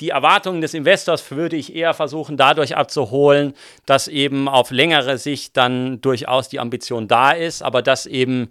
die 0.00 0.10
Erwartungen 0.10 0.60
des 0.60 0.74
Investors 0.74 1.28
würde 1.30 1.56
ich 1.56 1.74
eher 1.74 1.92
versuchen, 1.92 2.36
dadurch 2.36 2.76
abzuholen, 2.76 3.54
dass 3.84 4.06
eben 4.06 4.48
auf 4.48 4.70
längere 4.70 5.18
Sicht 5.18 5.56
dann 5.56 6.00
durchaus 6.00 6.48
die 6.48 6.60
Ambition 6.60 7.08
da 7.08 7.32
ist, 7.32 7.62
aber 7.62 7.82
dass 7.82 8.06
eben 8.06 8.50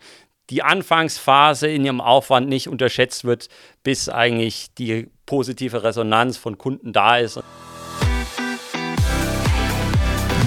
die 0.50 0.64
Anfangsphase 0.64 1.68
in 1.68 1.86
ihrem 1.86 2.02
Aufwand 2.02 2.48
nicht 2.50 2.68
unterschätzt 2.70 3.26
wird, 3.26 3.50
bis 3.84 4.10
eigentlich 4.10 4.68
die 4.78 5.10
positive 5.26 5.84
Resonanz 5.84 6.38
von 6.38 6.58
Kunden 6.58 6.94
da 6.94 7.18
ist. 7.18 7.40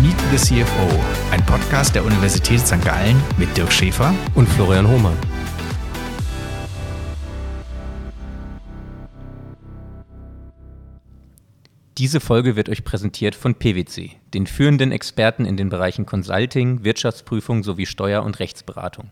Meet 0.02 0.16
the 0.32 0.36
CFO, 0.36 0.88
ein 1.30 1.44
Podcast 1.44 1.94
der 1.94 2.04
Universität 2.04 2.60
St. 2.60 2.82
Gallen 2.82 3.22
mit 3.36 3.54
Dirk 3.56 3.70
Schäfer 3.70 4.14
und 4.34 4.48
Florian 4.48 4.88
Hohmann. 4.88 5.39
Diese 12.00 12.20
Folge 12.20 12.56
wird 12.56 12.70
euch 12.70 12.82
präsentiert 12.82 13.34
von 13.34 13.56
PwC, 13.56 14.12
den 14.32 14.46
führenden 14.46 14.90
Experten 14.90 15.44
in 15.44 15.58
den 15.58 15.68
Bereichen 15.68 16.06
Consulting, 16.06 16.82
Wirtschaftsprüfung 16.82 17.62
sowie 17.62 17.84
Steuer- 17.84 18.22
und 18.22 18.38
Rechtsberatung. 18.38 19.10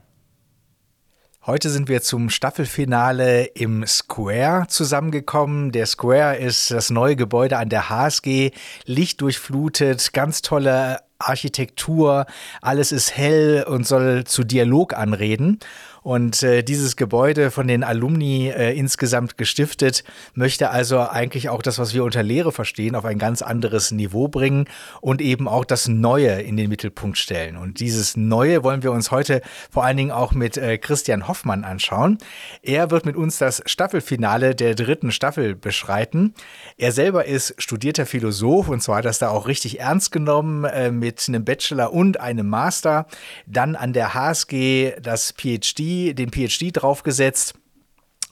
Heute 1.45 1.69
sind 1.69 1.91
wir 1.91 2.01
zum 2.01 2.31
Staffelfinale 2.31 3.45
im 3.45 3.87
Square 3.87 4.69
zusammengekommen. 4.69 5.71
Der 5.71 5.85
Square 5.85 6.39
ist 6.39 6.71
das 6.71 6.89
neue 6.89 7.15
Gebäude 7.15 7.59
an 7.59 7.69
der 7.69 7.91
HSG, 7.91 8.53
lichtdurchflutet, 8.87 10.15
ganz 10.15 10.41
tolle 10.41 11.01
Architektur, 11.19 12.27
alles 12.63 12.93
ist 12.93 13.17
hell 13.17 13.67
und 13.69 13.87
soll 13.87 14.25
zu 14.25 14.45
Dialog 14.45 14.95
anreden. 14.95 15.59
Und 16.03 16.43
äh, 16.43 16.63
dieses 16.63 16.97
Gebäude 16.97 17.51
von 17.51 17.67
den 17.67 17.85
Alumni 17.85 18.49
äh, 18.49 18.77
insgesamt 18.77 19.37
gestiftet, 19.37 20.05
möchte 20.35 20.71
also 20.71 21.01
eigentlich 21.01 21.49
auch 21.49 21.63
das, 21.63 21.79
was 21.79 21.95
wir 21.95 22.05
unter 22.05 22.23
Lehre 22.23 22.53
verstehen, 22.53 22.95
auf 22.95 23.05
ein 23.05 23.19
ganz 23.19 23.43
anderes 23.43 23.91
Niveau 23.91 24.29
bringen 24.29 24.67
und 25.01 25.21
eben 25.21 25.49
auch 25.49 25.65
das 25.65 25.89
Neue 25.89 26.41
in 26.43 26.57
den 26.57 26.69
Mittelpunkt 26.69 27.19
stellen. 27.19 27.57
Und 27.57 27.81
dieses 27.81 28.17
Neue 28.17 28.63
wollen 28.63 28.83
wir 28.83 28.93
uns 28.93 29.11
heute 29.11 29.43
vor 29.71 29.85
allen 29.85 29.97
Dingen 29.97 30.11
auch 30.11 30.33
mit 30.33 30.57
äh, 30.57 30.79
Christian 30.79 31.29
Hoffmann 31.29 31.65
anschauen. 31.65 32.19
Er 32.63 32.91
wird 32.91 33.07
mit 33.07 33.17
uns 33.17 33.39
das 33.39 33.63
Staffelfinale 33.67 34.55
der 34.55 34.75
dritten 34.75 35.13
Staffel 35.13 35.55
beschreiten. 35.55 36.35
Er 36.77 36.93
selber 36.93 37.25
ist 37.25 37.55
studierter 37.59 38.07
Philosoph 38.07 38.69
und 38.69 38.83
zwar 38.83 38.99
hat 38.99 39.05
das 39.05 39.19
da 39.19 39.31
auch 39.31 39.49
richtig 39.49 39.81
ernst 39.81 40.13
genommen 40.13 40.65
äh, 40.65 40.91
mit 40.91 41.25
einem 41.29 41.45
Bachelor 41.45 41.93
und 41.93 42.21
einem 42.21 42.49
Master. 42.49 43.07
Dann 43.47 43.77
an 43.77 43.93
der 43.93 44.15
HSG 44.15 44.93
das 45.01 45.33
PhD 45.33 45.88
den 46.15 46.31
PhD 46.31 46.71
draufgesetzt 46.73 47.55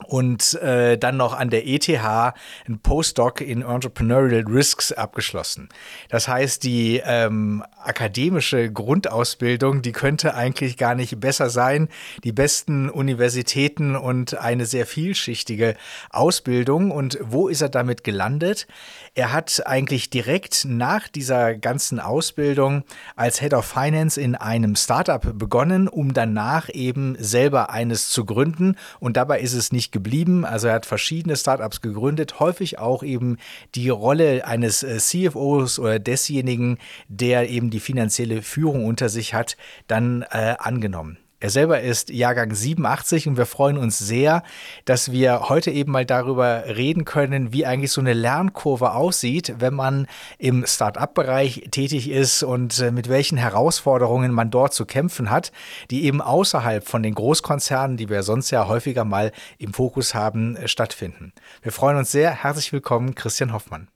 und 0.04 0.54
äh, 0.54 0.98
dann 0.98 1.16
noch 1.16 1.32
an 1.32 1.48
der 1.48 1.66
ETH 1.66 1.88
ein 1.88 2.78
Postdoc 2.82 3.40
in 3.40 3.62
Entrepreneurial 3.62 4.44
Risks 4.46 4.92
abgeschlossen. 4.92 5.70
Das 6.10 6.28
heißt, 6.28 6.64
die 6.64 7.00
ähm, 7.04 7.64
akademische 7.82 8.70
Grundausbildung, 8.70 9.80
die 9.80 9.92
könnte 9.92 10.34
eigentlich 10.34 10.76
gar 10.76 10.94
nicht 10.94 11.18
besser 11.18 11.48
sein. 11.48 11.88
Die 12.24 12.32
besten 12.32 12.90
Universitäten 12.90 13.96
und 13.96 14.36
eine 14.38 14.66
sehr 14.66 14.84
vielschichtige 14.84 15.76
Ausbildung. 16.10 16.90
Und 16.90 17.18
wo 17.22 17.48
ist 17.48 17.62
er 17.62 17.70
damit 17.70 18.04
gelandet? 18.04 18.66
Er 19.14 19.32
hat 19.32 19.62
eigentlich 19.66 20.10
direkt 20.10 20.66
nach 20.66 21.08
dieser 21.08 21.54
ganzen 21.54 22.00
Ausbildung 22.00 22.84
als 23.16 23.40
Head 23.40 23.54
of 23.54 23.64
Finance 23.64 24.20
in 24.20 24.34
einem 24.34 24.76
Startup 24.76 25.26
begonnen, 25.38 25.88
um 25.88 26.12
danach 26.12 26.68
eben 26.68 27.16
selber 27.18 27.70
eines 27.70 28.10
zu 28.10 28.26
gründen. 28.26 28.76
Und 29.00 29.16
dabei 29.16 29.40
ist 29.40 29.54
es 29.54 29.72
nicht 29.72 29.85
geblieben. 29.92 30.44
Also 30.44 30.68
er 30.68 30.74
hat 30.74 30.86
verschiedene 30.86 31.36
Startups 31.36 31.80
gegründet, 31.80 32.40
häufig 32.40 32.78
auch 32.78 33.02
eben 33.02 33.38
die 33.74 33.88
Rolle 33.88 34.46
eines 34.46 34.82
äh, 34.82 34.98
CFOs 34.98 35.78
oder 35.78 35.98
desjenigen, 35.98 36.78
der 37.08 37.48
eben 37.50 37.70
die 37.70 37.80
finanzielle 37.80 38.42
Führung 38.42 38.84
unter 38.86 39.08
sich 39.08 39.34
hat, 39.34 39.56
dann 39.86 40.22
äh, 40.30 40.56
angenommen. 40.58 41.18
Er 41.38 41.50
selber 41.50 41.82
ist 41.82 42.08
Jahrgang 42.08 42.54
87 42.54 43.28
und 43.28 43.36
wir 43.36 43.44
freuen 43.44 43.76
uns 43.76 43.98
sehr, 43.98 44.42
dass 44.86 45.12
wir 45.12 45.50
heute 45.50 45.70
eben 45.70 45.92
mal 45.92 46.06
darüber 46.06 46.64
reden 46.66 47.04
können, 47.04 47.52
wie 47.52 47.66
eigentlich 47.66 47.92
so 47.92 48.00
eine 48.00 48.14
Lernkurve 48.14 48.92
aussieht, 48.92 49.56
wenn 49.58 49.74
man 49.74 50.06
im 50.38 50.64
Start-up-Bereich 50.66 51.68
tätig 51.70 52.08
ist 52.08 52.42
und 52.42 52.80
äh, 52.80 52.90
mit 52.90 53.10
welchen 53.10 53.36
Herausforderungen 53.36 54.32
man 54.32 54.50
dort 54.50 54.72
zu 54.72 54.86
kämpfen 54.86 55.30
hat, 55.30 55.52
die 55.90 56.04
eben 56.04 56.22
außerhalb 56.22 56.88
von 56.88 57.02
den 57.02 57.14
Großkonzernen, 57.14 57.98
die 57.98 58.08
wir 58.08 58.22
sonst 58.22 58.50
ja 58.50 58.66
häufiger 58.66 59.04
mal 59.04 59.30
im 59.58 59.74
Fokus 59.74 60.14
haben, 60.14 60.56
äh, 60.56 60.68
stattfinden. 60.68 61.34
Wir 61.60 61.70
freuen 61.70 61.98
uns 61.98 62.10
sehr. 62.12 62.30
Herzlich 62.30 62.72
willkommen, 62.72 63.14
Christian 63.14 63.52
Hoffmann. 63.52 63.88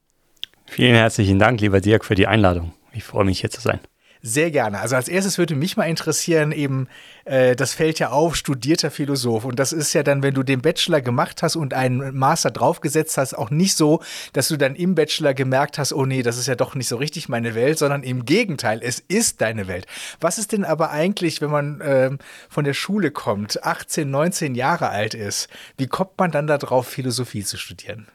Vielen 0.67 0.95
herzlichen 0.95 1.39
Dank, 1.39 1.63
lieber 1.63 1.81
Dirk, 1.81 2.05
für 2.05 2.15
die 2.15 2.27
Einladung. 2.27 2.75
Ich 2.93 3.05
freue 3.05 3.25
mich, 3.25 3.41
hier 3.41 3.51
zu 3.51 3.63
sein. 3.63 3.81
Sehr 4.23 4.51
gerne. 4.51 4.81
Also 4.81 4.97
als 4.97 5.09
erstes 5.09 5.39
würde 5.39 5.55
mich 5.55 5.79
mal 5.79 5.85
interessieren, 5.85 6.53
eben, 6.53 6.89
äh, 7.25 7.57
das 7.57 7.73
fällt 7.73 7.99
ja 8.01 8.11
auf, 8.11 8.37
studierter 8.37 8.91
Philosoph. 8.91 9.47
Und 9.47 9.59
das 9.59 9.73
ist 9.73 9.95
ja 9.95 10.03
dann, 10.03 10.23
wenn 10.23 10.35
du 10.35 10.43
den 10.43 10.61
Bachelor 10.61 11.01
gemacht 11.01 11.43
hast 11.43 11.57
und 11.57 11.73
einen 11.73 12.15
Master 12.15 12.51
draufgesetzt 12.51 13.17
hast, 13.17 13.33
auch 13.33 13.49
nicht 13.49 13.79
so, 13.79 14.03
dass 14.35 14.49
du 14.49 14.59
dann 14.59 14.75
im 14.75 14.95
Bachelor 14.95 15.33
gemerkt 15.33 15.79
hast, 15.79 15.95
oh 15.95 16.05
nee, 16.05 16.23
das 16.23 16.37
ist 16.37 16.49
ja 16.49 16.55
doch 16.55 16.75
nicht 16.75 16.89
so 16.89 16.97
richtig 16.97 17.31
meine 17.31 17.55
Welt, 17.55 17.79
sondern 17.79 18.03
im 18.03 18.27
Gegenteil, 18.27 18.81
es 18.83 19.01
ist 19.01 19.41
deine 19.41 19.69
Welt. 19.69 19.87
Was 20.21 20.37
ist 20.37 20.53
denn 20.53 20.67
aber 20.67 20.91
eigentlich, 20.91 21.41
wenn 21.41 21.51
man 21.51 21.81
äh, 21.81 22.11
von 22.51 22.65
der 22.65 22.75
Schule 22.75 23.11
kommt, 23.11 23.65
18, 23.65 24.11
19 24.11 24.55
Jahre 24.55 24.91
alt 24.91 25.15
ist, 25.15 25.49
wie 25.79 25.87
kommt 25.87 26.19
man 26.19 26.31
dann 26.31 26.47
darauf, 26.47 26.87
Philosophie 26.87 27.45
zu 27.45 27.57
studieren? 27.57 28.07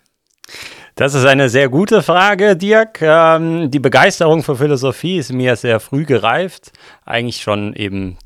Das 0.96 1.14
ist 1.14 1.26
eine 1.26 1.50
sehr 1.50 1.70
gute 1.70 2.02
Frage, 2.02 2.56
Dirk. 2.56 3.02
Ähm, 3.02 3.70
die 3.70 3.80
Begeisterung 3.80 4.44
für 4.44 4.56
Philosophie 4.56 5.18
ist 5.18 5.34
mir 5.34 5.56
sehr 5.56 5.80
früh 5.80 6.06
gereift. 6.06 6.72
Eigentlich 7.06 7.42
schon 7.42 7.74
eben 7.74 8.18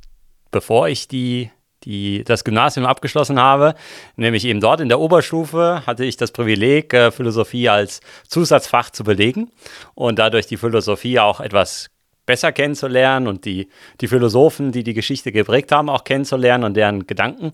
bevor 0.52 0.88
ich 0.88 1.08
die, 1.08 1.52
die, 1.84 2.24
das 2.24 2.44
Gymnasium 2.44 2.86
abgeschlossen 2.86 3.40
habe. 3.40 3.76
Nämlich 4.16 4.46
eben 4.46 4.60
dort 4.60 4.82
in 4.82 4.90
der 4.90 5.00
Oberstufe 5.00 5.84
hatte 5.86 6.06
ich 6.06 6.18
das 6.18 6.32
Privileg, 6.32 6.94
äh, 6.94 7.12
Philosophie 7.12 7.70
als 7.70 8.02
Zusatzfach 8.28 8.90
zu 8.90 9.04
belegen 9.04 9.52
und 9.96 10.20
dadurch 10.20 10.48
die 10.48 10.58
Philosophie 10.58 11.20
auch 11.20 11.40
etwas 11.40 11.90
besser 12.26 12.52
kennenzulernen 12.52 13.28
und 13.28 13.46
die, 13.46 13.70
die 14.02 14.08
Philosophen, 14.08 14.72
die 14.72 14.84
die 14.84 14.94
Geschichte 14.94 15.32
geprägt 15.32 15.72
haben, 15.72 15.90
auch 15.90 16.04
kennenzulernen 16.04 16.64
und 16.64 16.76
deren 16.76 17.08
Gedanken. 17.08 17.54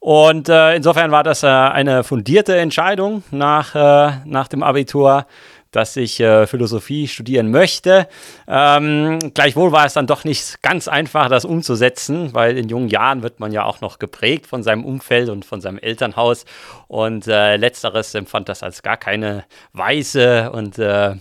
Und 0.00 0.48
äh, 0.48 0.74
insofern 0.74 1.10
war 1.10 1.22
das 1.22 1.42
äh, 1.42 1.46
eine 1.46 2.04
fundierte 2.04 2.56
Entscheidung 2.56 3.22
nach, 3.30 3.74
äh, 3.74 4.16
nach 4.24 4.48
dem 4.48 4.62
Abitur, 4.62 5.26
dass 5.70 5.96
ich 5.96 6.18
äh, 6.20 6.46
Philosophie 6.46 7.06
studieren 7.06 7.50
möchte. 7.50 8.08
Ähm, 8.48 9.18
gleichwohl 9.34 9.72
war 9.72 9.86
es 9.86 9.94
dann 9.94 10.06
doch 10.06 10.24
nicht 10.24 10.62
ganz 10.62 10.88
einfach, 10.88 11.28
das 11.28 11.44
umzusetzen, 11.44 12.34
weil 12.34 12.58
in 12.58 12.68
jungen 12.68 12.88
Jahren 12.88 13.22
wird 13.22 13.40
man 13.40 13.52
ja 13.52 13.64
auch 13.64 13.80
noch 13.80 13.98
geprägt 13.98 14.46
von 14.46 14.62
seinem 14.62 14.84
Umfeld 14.84 15.28
und 15.28 15.44
von 15.44 15.60
seinem 15.60 15.78
Elternhaus. 15.78 16.44
Und 16.88 17.28
äh, 17.28 17.56
letzteres 17.56 18.14
empfand 18.14 18.48
das 18.48 18.62
als 18.62 18.82
gar 18.82 18.96
keine 18.96 19.44
weise 19.72 20.50
und 20.50 20.78
äh, 20.78 21.14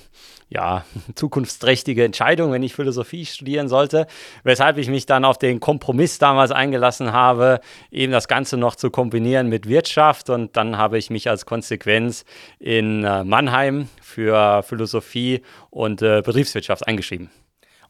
ja, 0.49 0.83
zukunftsträchtige 1.15 2.03
Entscheidung, 2.03 2.51
wenn 2.51 2.63
ich 2.63 2.73
Philosophie 2.73 3.25
studieren 3.25 3.67
sollte, 3.67 4.07
weshalb 4.43 4.77
ich 4.77 4.89
mich 4.89 5.05
dann 5.05 5.25
auf 5.25 5.37
den 5.37 5.59
Kompromiss 5.59 6.17
damals 6.17 6.51
eingelassen 6.51 7.13
habe, 7.13 7.61
eben 7.91 8.11
das 8.11 8.27
Ganze 8.27 8.57
noch 8.57 8.75
zu 8.75 8.89
kombinieren 8.89 9.47
mit 9.47 9.67
Wirtschaft 9.67 10.29
und 10.29 10.57
dann 10.57 10.77
habe 10.77 10.97
ich 10.97 11.09
mich 11.09 11.29
als 11.29 11.45
Konsequenz 11.45 12.25
in 12.59 13.03
äh, 13.03 13.23
Mannheim 13.23 13.89
für 14.01 14.63
Philosophie 14.63 15.41
und 15.69 16.01
äh, 16.01 16.21
Betriebswirtschaft 16.23 16.87
eingeschrieben. 16.87 17.29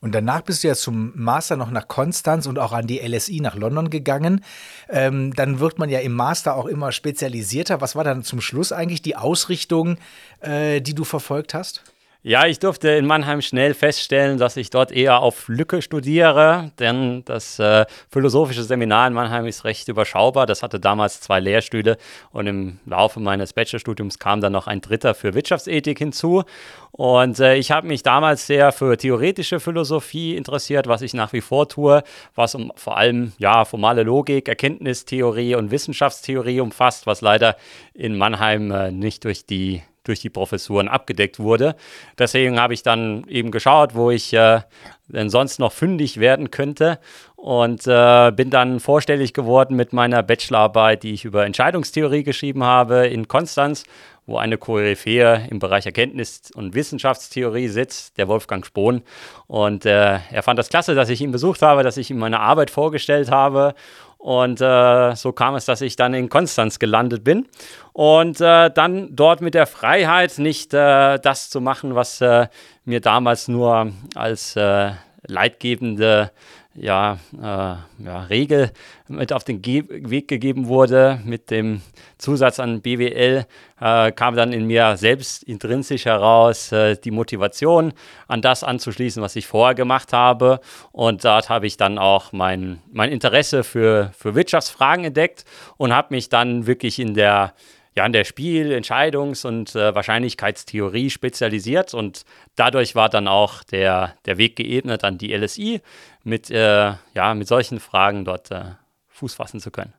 Und 0.01 0.15
danach 0.15 0.41
bist 0.41 0.63
du 0.63 0.69
ja 0.69 0.75
zum 0.75 1.11
Master 1.15 1.57
noch 1.57 1.71
nach 1.71 1.89
Konstanz 1.89 2.45
und 2.45 2.57
auch 2.57 2.71
an 2.71 2.87
die 2.87 2.99
LSI 2.99 3.41
nach 3.41 3.55
London 3.55 3.89
gegangen. 3.89 4.45
Ähm, 4.87 5.33
dann 5.33 5.59
wird 5.59 5.77
man 5.77 5.89
ja 5.89 5.99
im 5.99 6.13
Master 6.13 6.55
auch 6.55 6.67
immer 6.67 6.93
spezialisierter. 6.93 7.81
Was 7.81 7.97
war 7.97 8.05
dann 8.05 8.23
zum 8.23 8.39
Schluss 8.39 8.71
eigentlich 8.71 9.01
die 9.01 9.17
Ausrichtung, 9.17 9.97
äh, 10.39 10.79
die 10.79 10.95
du 10.95 11.03
verfolgt 11.03 11.53
hast? 11.53 11.83
Ja, 12.21 12.45
ich 12.47 12.59
durfte 12.59 12.89
in 12.89 13.05
Mannheim 13.05 13.41
schnell 13.41 13.73
feststellen, 13.73 14.37
dass 14.37 14.57
ich 14.57 14.69
dort 14.69 14.91
eher 14.91 15.21
auf 15.21 15.47
Lücke 15.47 15.81
studiere, 15.81 16.69
denn 16.77 17.23
das 17.23 17.59
äh, 17.59 17.85
philosophische 18.11 18.63
Seminar 18.63 19.07
in 19.07 19.13
Mannheim 19.13 19.45
ist 19.45 19.63
recht 19.63 19.87
überschaubar. 19.87 20.45
Das 20.45 20.61
hatte 20.61 20.81
damals 20.81 21.21
zwei 21.21 21.39
Lehrstühle 21.39 21.95
und 22.31 22.45
im 22.47 22.79
Laufe 22.85 23.21
meines 23.21 23.53
Bachelorstudiums 23.53 24.19
kam 24.19 24.41
dann 24.41 24.51
noch 24.51 24.67
ein 24.67 24.81
dritter 24.81 25.15
für 25.15 25.33
Wirtschaftsethik 25.33 25.97
hinzu. 25.97 26.43
Und 26.91 27.39
äh, 27.39 27.55
ich 27.55 27.71
habe 27.71 27.87
mich 27.87 28.03
damals 28.03 28.47
sehr 28.47 28.73
für 28.73 28.97
theoretische 28.97 29.61
Philosophie 29.61 30.35
interessiert, 30.35 30.87
was 30.87 31.01
ich 31.01 31.13
nach 31.13 31.31
wie 31.31 31.39
vor 31.39 31.69
tue, 31.69 32.03
was 32.35 32.53
um 32.53 32.73
vor 32.75 32.97
allem 32.97 33.31
ja 33.37 33.63
formale 33.63 34.03
Logik, 34.03 34.49
Erkenntnistheorie 34.49 35.55
und 35.55 35.71
Wissenschaftstheorie 35.71 36.59
umfasst, 36.59 37.07
was 37.07 37.21
leider 37.21 37.55
in 37.93 38.17
Mannheim 38.17 38.71
äh, 38.71 38.91
nicht 38.91 39.23
durch 39.23 39.45
die 39.45 39.83
durch 40.09 40.19
die 40.19 40.29
Professuren 40.29 40.89
abgedeckt 40.89 41.39
wurde. 41.39 41.75
Deswegen 42.17 42.59
habe 42.59 42.73
ich 42.73 42.83
dann 42.83 43.25
eben 43.27 43.51
geschaut, 43.51 43.95
wo 43.95 44.11
ich 44.11 44.33
äh, 44.33 44.61
denn 45.07 45.29
sonst 45.29 45.59
noch 45.59 45.71
fündig 45.71 46.19
werden 46.19 46.51
könnte 46.51 46.99
und 47.35 47.87
äh, 47.87 48.31
bin 48.31 48.49
dann 48.49 48.79
vorstellig 48.79 49.33
geworden 49.33 49.75
mit 49.75 49.93
meiner 49.93 50.23
Bachelorarbeit, 50.23 51.03
die 51.03 51.13
ich 51.13 51.25
über 51.25 51.45
Entscheidungstheorie 51.45 52.23
geschrieben 52.23 52.63
habe 52.63 53.07
in 53.07 53.27
Konstanz, 53.27 53.85
wo 54.25 54.37
eine 54.37 54.57
Koryphäe 54.57 55.47
im 55.49 55.59
Bereich 55.59 55.85
Erkenntnis- 55.85 56.51
und 56.53 56.75
Wissenschaftstheorie 56.75 57.67
sitzt, 57.67 58.17
der 58.17 58.27
Wolfgang 58.27 58.65
Spohn. 58.65 59.01
Und 59.47 59.85
äh, 59.85 60.19
er 60.31 60.43
fand 60.43 60.59
das 60.59 60.69
klasse, 60.69 60.95
dass 60.95 61.09
ich 61.09 61.21
ihn 61.21 61.31
besucht 61.31 61.61
habe, 61.61 61.83
dass 61.83 61.97
ich 61.97 62.11
ihm 62.11 62.19
meine 62.19 62.39
Arbeit 62.39 62.69
vorgestellt 62.69 63.31
habe. 63.31 63.73
Und 64.19 64.59
äh, 64.59 65.15
so 65.15 65.31
kam 65.31 65.55
es, 65.55 65.63
dass 65.63 65.79
ich 65.79 65.95
dann 65.95 66.13
in 66.13 66.27
Konstanz 66.27 66.77
gelandet 66.77 67.23
bin. 67.23 67.47
Und 67.93 68.41
äh, 68.41 68.69
dann 68.69 69.15
dort 69.15 69.39
mit 69.39 69.53
der 69.53 69.65
Freiheit, 69.65 70.37
nicht 70.37 70.73
äh, 70.73 71.17
das 71.19 71.49
zu 71.49 71.61
machen, 71.61 71.95
was 71.95 72.19
äh, 72.19 72.47
mir 72.83 72.99
damals 72.99 73.47
nur 73.47 73.93
als 74.15 74.57
äh, 74.57 74.91
leitgebende 75.25 76.31
ja, 76.79 77.17
äh, 77.37 78.03
ja, 78.03 78.21
Regel 78.29 78.71
mit 79.07 79.33
auf 79.33 79.43
den 79.43 79.61
Ge 79.61 79.83
Weg 79.89 80.27
gegeben 80.27 80.67
wurde, 80.67 81.19
mit 81.25 81.51
dem 81.51 81.81
Zusatz 82.17 82.59
an 82.59 82.81
BWL, 82.81 83.45
äh, 83.79 84.11
kam 84.11 84.35
dann 84.35 84.53
in 84.53 84.65
mir 84.65 84.97
selbst 84.97 85.43
intrinsisch 85.43 86.05
heraus 86.05 86.71
äh, 86.71 86.95
die 86.95 87.11
Motivation, 87.11 87.93
an 88.27 88.41
das 88.41 88.63
anzuschließen, 88.63 89.21
was 89.21 89.35
ich 89.35 89.47
vorher 89.47 89.75
gemacht 89.75 90.13
habe. 90.13 90.59
Und 90.91 91.25
dort 91.25 91.49
habe 91.49 91.67
ich 91.67 91.77
dann 91.77 91.97
auch 91.97 92.31
mein, 92.31 92.81
mein 92.91 93.11
Interesse 93.11 93.63
für, 93.63 94.11
für 94.17 94.35
Wirtschaftsfragen 94.35 95.05
entdeckt 95.05 95.45
und 95.77 95.93
habe 95.93 96.13
mich 96.13 96.29
dann 96.29 96.65
wirklich 96.65 96.99
in 96.99 97.13
der 97.13 97.53
ja, 97.99 98.05
in 98.05 98.13
der 98.13 98.23
Spiel-, 98.23 98.71
Entscheidungs- 98.71 99.45
und 99.45 99.75
äh, 99.75 99.93
Wahrscheinlichkeitstheorie 99.93 101.09
spezialisiert 101.09 101.93
und 101.93 102.23
dadurch 102.55 102.95
war 102.95 103.09
dann 103.09 103.27
auch 103.27 103.61
der, 103.65 104.15
der 104.25 104.37
Weg 104.37 104.55
geebnet 104.55 105.03
an 105.03 105.17
die 105.17 105.35
LSI, 105.35 105.81
mit, 106.23 106.49
äh, 106.49 106.93
ja, 107.13 107.33
mit 107.33 107.49
solchen 107.49 107.81
Fragen 107.81 108.23
dort 108.23 108.51
äh, 108.51 108.61
Fuß 109.09 109.33
fassen 109.33 109.59
zu 109.59 109.69
können. 109.69 109.93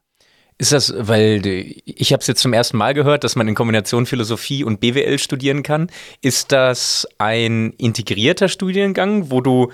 Ist 0.56 0.72
das, 0.72 0.94
weil 0.96 1.42
ich 1.44 2.14
habe 2.14 2.22
es 2.22 2.26
jetzt 2.26 2.40
zum 2.40 2.54
ersten 2.54 2.78
Mal 2.78 2.94
gehört, 2.94 3.22
dass 3.22 3.36
man 3.36 3.46
in 3.48 3.54
Kombination 3.54 4.06
Philosophie 4.06 4.64
und 4.64 4.80
BWL 4.80 5.18
studieren 5.18 5.62
kann. 5.62 5.90
Ist 6.22 6.52
das 6.52 7.06
ein 7.18 7.74
integrierter 7.76 8.48
Studiengang, 8.48 9.30
wo 9.30 9.42
du 9.42 9.72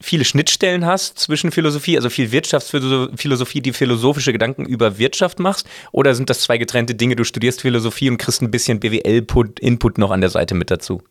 viele 0.00 0.24
Schnittstellen 0.24 0.86
hast 0.86 1.18
zwischen 1.18 1.50
Philosophie, 1.50 1.96
also 1.96 2.10
viel 2.10 2.32
Wirtschaftsphilosophie, 2.32 3.60
die 3.60 3.72
philosophische 3.72 4.32
Gedanken 4.32 4.64
über 4.64 4.98
Wirtschaft 4.98 5.38
machst? 5.38 5.68
Oder 5.92 6.14
sind 6.14 6.30
das 6.30 6.40
zwei 6.40 6.58
getrennte 6.58 6.94
Dinge? 6.94 7.16
Du 7.16 7.24
studierst 7.24 7.60
Philosophie 7.60 8.10
und 8.10 8.18
kriegst 8.18 8.42
ein 8.42 8.50
bisschen 8.50 8.80
BWL-Input 8.80 9.98
noch 9.98 10.10
an 10.10 10.20
der 10.20 10.30
Seite 10.30 10.54
mit 10.54 10.70
dazu? 10.70 11.02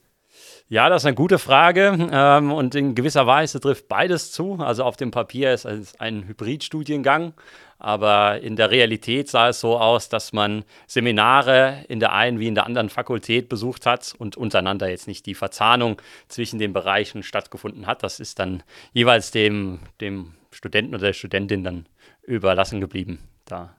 Ja, 0.70 0.90
das 0.90 1.04
ist 1.04 1.06
eine 1.06 1.16
gute 1.16 1.40
Frage 1.40 2.10
ähm, 2.12 2.52
und 2.52 2.76
in 2.76 2.94
gewisser 2.94 3.26
Weise 3.26 3.62
trifft 3.62 3.88
beides 3.88 4.34
zu. 4.34 4.58
Also 4.60 4.84
auf 4.84 4.98
dem 4.98 5.12
Papier 5.12 5.54
ist 5.54 5.64
es 5.64 5.98
ein 5.98 6.28
Hybridstudiengang, 6.28 7.34
aber 7.80 8.42
in 8.42 8.56
der 8.56 8.72
Realität 8.72 9.30
sah 9.30 9.50
es 9.50 9.60
so 9.60 9.78
aus, 9.78 10.10
dass 10.10 10.34
man 10.34 10.64
Seminare 10.88 11.86
in 11.88 12.00
der 12.00 12.14
einen 12.14 12.40
wie 12.40 12.48
in 12.48 12.56
der 12.56 12.66
anderen 12.66 12.90
Fakultät 12.90 13.50
besucht 13.50 13.86
hat 13.86 14.16
und 14.18 14.36
untereinander 14.36 14.90
jetzt 14.90 15.08
nicht 15.08 15.26
die 15.26 15.36
Verzahnung 15.36 16.02
zwischen 16.28 16.60
den 16.60 16.74
Bereichen 16.74 17.24
stattgefunden 17.24 17.86
hat. 17.86 18.04
Das 18.04 18.20
ist 18.20 18.40
dann 18.40 18.64
jeweils 18.94 19.32
dem, 19.32 19.80
dem 20.02 20.34
Studenten 20.52 20.96
oder 20.96 21.08
der 21.08 21.14
Studentin 21.14 21.64
dann 21.64 21.86
überlassen 22.24 22.82
geblieben, 22.82 23.20
da 23.46 23.76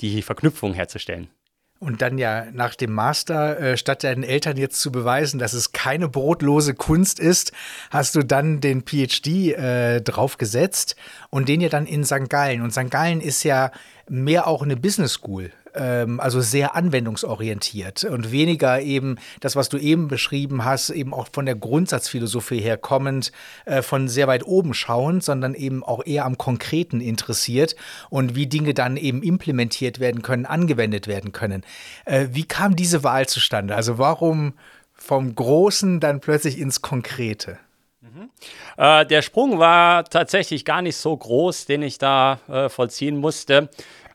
die 0.00 0.22
Verknüpfung 0.22 0.74
herzustellen. 0.74 1.28
Und 1.78 2.00
dann 2.00 2.16
ja 2.16 2.46
nach 2.52 2.74
dem 2.74 2.92
Master, 2.92 3.60
äh, 3.60 3.76
statt 3.76 4.02
deinen 4.02 4.22
Eltern 4.22 4.56
jetzt 4.56 4.80
zu 4.80 4.90
beweisen, 4.90 5.38
dass 5.38 5.52
es 5.52 5.72
keine 5.72 6.08
brotlose 6.08 6.74
Kunst 6.74 7.20
ist, 7.20 7.52
hast 7.90 8.14
du 8.14 8.22
dann 8.22 8.60
den 8.60 8.82
PhD 8.82 9.52
äh, 9.52 10.00
draufgesetzt 10.00 10.96
und 11.28 11.48
den 11.48 11.60
ja 11.60 11.68
dann 11.68 11.86
in 11.86 12.04
St. 12.04 12.30
Gallen. 12.30 12.62
Und 12.62 12.72
St. 12.72 12.90
Gallen 12.90 13.20
ist 13.20 13.42
ja 13.42 13.72
mehr 14.08 14.46
auch 14.46 14.62
eine 14.62 14.76
Business 14.76 15.14
School 15.14 15.52
ähm, 15.76 16.20
also 16.20 16.40
sehr 16.40 16.74
anwendungsorientiert 16.74 18.04
und 18.04 18.32
weniger 18.32 18.80
eben 18.80 19.16
das, 19.40 19.56
was 19.56 19.68
du 19.68 19.78
eben 19.78 20.08
beschrieben 20.08 20.64
hast, 20.64 20.90
eben 20.90 21.14
auch 21.14 21.28
von 21.32 21.46
der 21.46 21.54
Grundsatzphilosophie 21.54 22.60
her 22.60 22.76
kommend, 22.76 23.32
äh, 23.64 23.82
von 23.82 24.08
sehr 24.08 24.26
weit 24.26 24.46
oben 24.46 24.74
schauend, 24.74 25.22
sondern 25.22 25.54
eben 25.54 25.84
auch 25.84 26.04
eher 26.04 26.24
am 26.24 26.38
Konkreten 26.38 27.00
interessiert 27.00 27.76
und 28.10 28.34
wie 28.34 28.46
Dinge 28.46 28.74
dann 28.74 28.96
eben 28.96 29.22
implementiert 29.22 30.00
werden 30.00 30.22
können, 30.22 30.46
angewendet 30.46 31.06
werden 31.06 31.32
können. 31.32 31.62
Äh, 32.04 32.28
wie 32.32 32.44
kam 32.44 32.76
diese 32.76 33.04
Wahl 33.04 33.26
zustande? 33.28 33.74
Also 33.74 33.98
warum 33.98 34.54
vom 34.94 35.34
Großen 35.34 36.00
dann 36.00 36.20
plötzlich 36.20 36.58
ins 36.58 36.82
Konkrete? 36.82 37.58
Mhm. 38.00 38.30
Äh, 38.76 39.06
der 39.06 39.22
Sprung 39.22 39.58
war 39.58 40.04
tatsächlich 40.04 40.64
gar 40.64 40.82
nicht 40.82 40.96
so 40.96 41.16
groß, 41.16 41.66
den 41.66 41.82
ich 41.82 41.98
da 41.98 42.40
äh, 42.48 42.68
vollziehen 42.68 43.16
musste, 43.16 43.68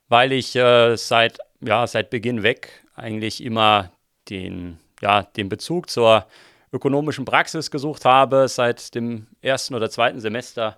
weil 0.08 0.32
ich 0.32 0.56
äh, 0.56 0.96
seit 0.98 1.40
ja, 1.62 1.86
seit 1.88 2.10
Beginn 2.10 2.44
weg 2.44 2.84
eigentlich 2.96 3.44
immer 3.44 3.92
den, 4.30 4.78
ja, 5.02 5.24
den 5.24 5.50
Bezug 5.50 5.90
zur 5.90 6.26
ökonomischen 6.74 7.26
Praxis 7.26 7.72
gesucht 7.72 8.06
habe, 8.06 8.48
seit 8.48 8.96
dem 8.96 9.28
ersten 9.42 9.76
oder 9.76 9.90
zweiten 9.90 10.20
Semester 10.20 10.78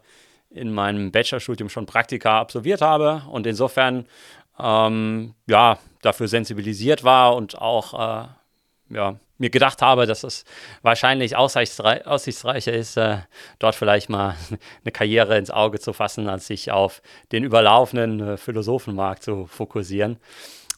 in 0.50 0.72
meinem 0.74 1.12
Bachelorstudium 1.12 1.70
schon 1.70 1.86
Praktika 1.86 2.40
absolviert 2.40 2.82
habe 2.82 3.24
und 3.30 3.48
insofern 3.48 4.06
ähm, 4.60 5.34
ja, 5.48 5.80
dafür 6.02 6.28
sensibilisiert 6.28 7.04
war 7.04 7.36
und 7.36 7.60
auch 7.60 7.94
äh, 7.94 8.28
ja, 8.90 9.16
mir 9.38 9.50
gedacht 9.50 9.82
habe, 9.82 10.06
dass 10.06 10.24
es 10.24 10.46
wahrscheinlich 10.82 11.36
aussichtsreicher 11.36 12.74
ist, 12.74 12.98
äh, 12.98 13.18
dort 13.60 13.76
vielleicht 13.76 14.10
mal 14.10 14.36
eine 14.84 14.92
Karriere 14.92 15.38
ins 15.38 15.52
Auge 15.52 15.80
zu 15.80 15.94
fassen, 15.94 16.30
als 16.30 16.48
sich 16.48 16.72
auf 16.72 17.02
den 17.32 17.44
überlaufenden 17.44 18.20
äh, 18.20 18.38
Philosophenmarkt 18.38 19.24
zu 19.24 19.48
fokussieren. 19.48 20.18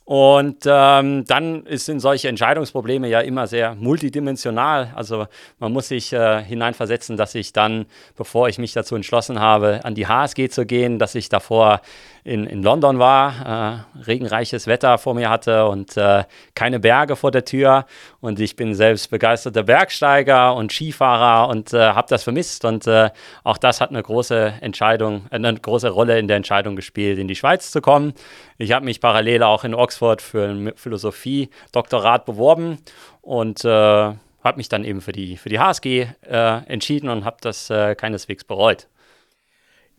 Und 0.06 0.66
ähm, 0.68 1.26
dann 1.26 1.64
sind 1.68 2.00
solche 2.00 2.30
Entscheidungsprobleme 2.30 3.08
ja 3.08 3.22
immer 3.22 3.48
sehr 3.48 3.74
multidimensional. 3.74 4.94
Also 4.94 5.26
man 5.58 5.74
muss 5.74 5.88
sich 5.88 6.14
äh, 6.14 6.44
hineinversetzen, 6.44 7.18
dass 7.18 7.34
ich 7.34 7.54
dann, 7.54 7.88
bevor 8.16 8.48
ich 8.48 8.60
mich 8.60 8.74
dazu 8.74 8.96
entschlossen 8.96 9.40
habe, 9.40 9.80
an 9.84 9.96
die 9.96 10.06
HSG 10.06 10.50
zu 10.50 10.68
gehen, 10.68 11.00
dass 11.00 11.16
ich 11.16 11.30
davor 11.30 11.82
in, 12.24 12.46
in 12.46 12.62
London 12.62 13.00
war, 13.00 13.86
äh, 13.98 14.02
regenreiches 14.02 14.68
Wetter 14.68 15.00
vor 15.00 15.16
mir 15.16 15.30
hatte 15.30 15.66
und 15.68 15.98
äh, 15.98 16.24
keine 16.54 16.80
Berge 16.80 17.16
vor 17.16 17.32
der 17.32 17.46
Tür. 17.46 17.86
Und 18.20 18.40
ich 18.40 18.56
bin 18.56 18.76
selbst 18.76 19.10
begeisterter 19.10 19.64
Bergsteiger 19.64 20.56
und 20.56 20.72
Skifahrer 20.72 21.50
und 21.50 21.74
äh, 21.74 21.80
habe 21.80 22.08
das 22.10 22.24
vermisst. 22.24 22.64
Und 22.64 22.86
äh, 22.86 23.10
auch 23.44 23.58
das 23.58 23.82
hat 23.82 23.90
eine 23.90 24.04
große 24.04 24.54
Entscheidung, 24.62 25.26
äh, 25.32 25.36
eine 25.36 25.56
große 25.56 25.90
Rolle 25.90 26.20
in 26.20 26.28
der 26.28 26.38
Entscheidung 26.38 26.76
gespielt, 26.76 27.18
in 27.18 27.28
die 27.28 27.36
Schweiz 27.36 27.72
zu 27.72 27.82
kommen. 27.82 28.14
Ich 28.58 28.72
habe 28.72 28.86
mich 28.86 29.02
parallel 29.02 29.44
auch 29.44 29.64
in 29.64 29.74
Oxford 29.74 30.22
für 30.22 30.48
ein 30.48 30.74
Philosophie-Doktorat 30.76 32.26
beworben 32.26 32.78
und 33.22 33.66
äh, 33.66 33.70
habe 33.70 34.58
mich 34.58 34.70
dann 34.70 34.84
eben 34.84 35.02
für 35.02 35.12
die, 35.12 35.38
für 35.38 35.50
die 35.50 35.60
HSG 35.60 36.08
entschieden 36.22 37.10
und 37.10 37.26
habe 37.26 37.38
das 37.42 37.68
keineswegs 37.68 38.44
bereut. 38.44 38.88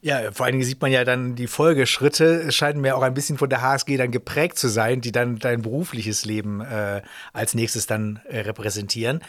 Ja, 0.06 0.30
vor 0.30 0.46
allen 0.46 0.52
Dingen 0.52 0.64
sieht 0.64 0.80
man 0.80 0.92
ja 0.92 1.04
dann 1.04 1.34
die 1.34 1.48
Folgeschritte, 1.48 2.52
scheinen 2.52 2.80
mir 2.80 2.96
auch 2.96 3.02
ein 3.02 3.14
bisschen 3.14 3.38
von 3.38 3.48
der 3.48 3.62
HSG 3.62 3.96
dann 3.96 4.12
geprägt 4.12 4.56
zu 4.56 4.68
sein, 4.68 5.00
die 5.00 5.10
dann 5.10 5.40
dein 5.40 5.62
berufliches 5.62 6.24
Leben 6.24 6.60
äh, 6.60 7.02
als 7.32 7.54
nächstes 7.54 7.88
dann 7.88 8.20
äh, 8.28 8.40
repräsentieren. 8.40 9.20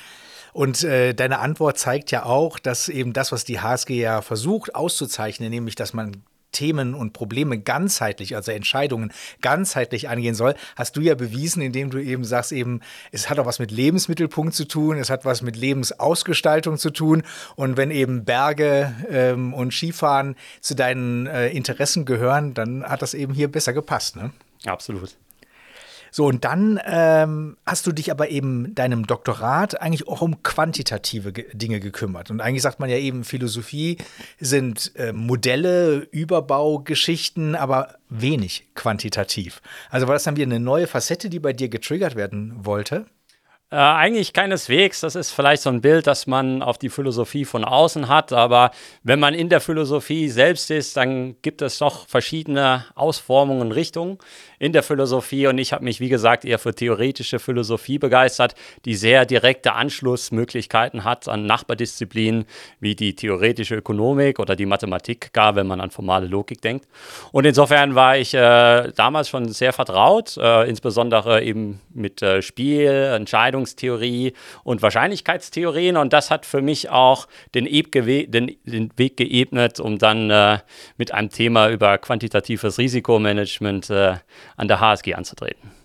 Und 0.54 0.84
äh, 0.84 1.14
deine 1.14 1.40
Antwort 1.40 1.80
zeigt 1.80 2.12
ja 2.12 2.26
auch, 2.26 2.60
dass 2.60 2.90
eben 2.90 3.14
das, 3.14 3.32
was 3.32 3.44
die 3.44 3.60
HSG 3.60 4.00
ja 4.00 4.22
versucht 4.22 4.76
auszuzeichnen, 4.76 5.50
nämlich 5.50 5.74
dass 5.74 5.94
man 5.94 6.24
Themen 6.58 6.96
und 6.96 7.14
Probleme 7.14 7.60
ganzheitlich, 7.60 8.36
also 8.36 8.52
Entscheidungen 8.52 9.14
ganzheitlich 9.42 10.10
angehen 10.10 10.34
soll, 10.34 10.56
hast 10.76 10.98
du 10.98 11.02
ja 11.02 11.14
bewiesen, 11.14 11.62
indem 11.62 11.92
du 11.92 12.00
eben 12.00 12.24
sagst, 12.24 12.52
eben, 12.52 12.82
es 13.12 13.30
hat 13.30 13.38
auch 13.38 13.46
was 13.46 13.60
mit 13.60 13.70
Lebensmittelpunkt 13.70 14.56
zu 14.56 14.66
tun, 14.66 14.98
es 14.98 15.12
hat 15.12 15.24
was 15.24 15.44
mit 15.44 15.56
Lebensausgestaltung 15.56 16.80
zu 16.80 16.90
tun. 16.90 17.22
Und 17.56 17.78
wenn 17.78 17.92
eben 17.92 18.26
Berge 18.26 18.92
ähm, 19.08 19.54
und 19.54 19.72
Skifahren 19.72 20.36
zu 20.60 20.74
deinen 20.74 21.28
äh, 21.28 21.50
Interessen 21.50 22.06
gehören, 22.06 22.56
dann 22.56 22.84
hat 22.84 23.04
das 23.04 23.14
eben 23.14 23.36
hier 23.36 23.52
besser 23.52 23.74
gepasst. 23.74 24.16
Ne? 24.16 24.32
Absolut. 24.66 25.16
So, 26.12 26.26
und 26.26 26.46
dann 26.46 26.80
ähm, 26.86 27.58
hast 27.66 27.88
du 27.88 27.92
dich 27.92 28.12
aber 28.12 28.30
eben 28.30 28.76
deinem 28.76 29.06
Doktorat 29.08 29.82
eigentlich 29.82 30.08
auch 30.08 30.22
um 30.22 30.44
quantitative 30.44 31.34
Ge 31.34 31.46
Dinge 31.54 31.80
gekümmert. 31.80 32.30
Und 32.30 32.42
eigentlich 32.42 32.62
sagt 32.62 32.80
man 32.80 32.90
ja 32.90 32.98
eben, 32.98 33.24
Philosophie 33.24 33.98
sind 34.40 34.92
äh, 34.96 35.14
Modelle, 35.14 36.08
Überbaugeschichten, 36.12 37.56
aber 37.56 37.96
wenig 38.10 38.68
quantitativ. 38.76 39.62
Also 39.90 40.08
war 40.08 40.16
das 40.16 40.24
dann 40.24 40.36
wieder 40.36 40.46
eine 40.46 40.60
neue 40.60 40.88
Facette, 40.88 41.30
die 41.30 41.40
bei 41.40 41.54
dir 41.54 41.70
getriggert 41.70 42.16
werden 42.16 42.66
wollte? 42.66 43.06
Äh, 43.70 43.76
eigentlich 43.76 44.32
keineswegs. 44.32 45.02
Das 45.02 45.16
ist 45.16 45.32
vielleicht 45.32 45.62
so 45.62 45.70
ein 45.70 45.82
Bild, 45.82 46.08
das 46.08 46.26
man 46.26 46.62
auf 46.62 46.78
die 46.78 46.88
Philosophie 46.88 47.44
von 47.44 47.66
außen 47.66 48.08
hat. 48.08 48.32
Aber 48.32 48.72
wenn 49.04 49.20
man 49.20 49.34
in 49.34 49.50
der 49.50 49.60
Philosophie 49.60 50.30
selbst 50.30 50.72
ist, 50.72 50.96
dann 50.96 51.36
gibt 51.42 51.62
es 51.62 51.78
doch 51.80 52.08
verschiedene 52.08 52.86
Ausformungen 52.96 53.60
und 53.60 53.72
Richtungen 53.74 54.20
in 54.58 54.72
der 54.72 54.84
Philosophie. 54.84 55.48
Und 55.48 55.58
ich 55.58 55.74
habe 55.74 55.84
mich, 55.84 56.00
wie 56.00 56.08
gesagt, 56.08 56.46
eher 56.46 56.60
für 56.60 56.74
theoretische 56.74 57.40
Philosophie 57.40 58.00
begeistert, 58.00 58.56
die 58.86 58.96
sehr 58.96 59.26
direkte 59.26 59.74
Anschlussmöglichkeiten 59.74 61.04
hat 61.04 61.28
an 61.28 61.46
Nachbardisziplinen 61.46 62.46
wie 62.80 62.96
die 62.96 63.16
theoretische 63.16 63.76
Ökonomik 63.76 64.40
oder 64.40 64.56
die 64.56 64.66
Mathematik, 64.66 65.34
gar 65.34 65.58
wenn 65.58 65.68
man 65.68 65.82
an 65.82 65.92
formale 65.92 66.28
Logik 66.28 66.62
denkt. 66.62 66.88
Und 67.34 67.46
insofern 67.46 67.96
war 67.96 68.18
ich 68.18 68.34
äh, 68.34 68.94
damals 68.96 69.28
schon 69.28 69.50
sehr 69.50 69.74
vertraut, 69.74 70.38
äh, 70.38 70.70
insbesondere 70.70 71.44
eben 71.44 71.82
mit 71.94 72.22
äh, 72.22 72.42
Spiel, 72.42 73.12
Entscheidungen 73.14 73.57
Entscheidungstheorie 73.58 74.34
und 74.64 74.82
Wahrscheinlichkeitstheorien. 74.82 75.98
Und 75.98 76.14
das 76.14 76.32
hat 76.32 76.46
für 76.46 76.62
mich 76.62 76.90
auch 76.90 77.28
den, 77.56 77.66
den, 77.66 78.58
den 78.66 78.92
Weg 78.98 79.18
geebnet, 79.18 79.80
um 79.80 79.98
dann 79.98 80.30
äh, 80.30 80.60
mit 80.98 81.14
einem 81.14 81.30
Thema 81.30 81.70
über 81.70 81.98
quantitatives 81.98 82.78
Risikomanagement 82.78 83.90
äh, 83.90 84.16
an 84.56 84.68
der 84.68 84.80
HSG 84.80 85.16
anzutreten. 85.16 85.77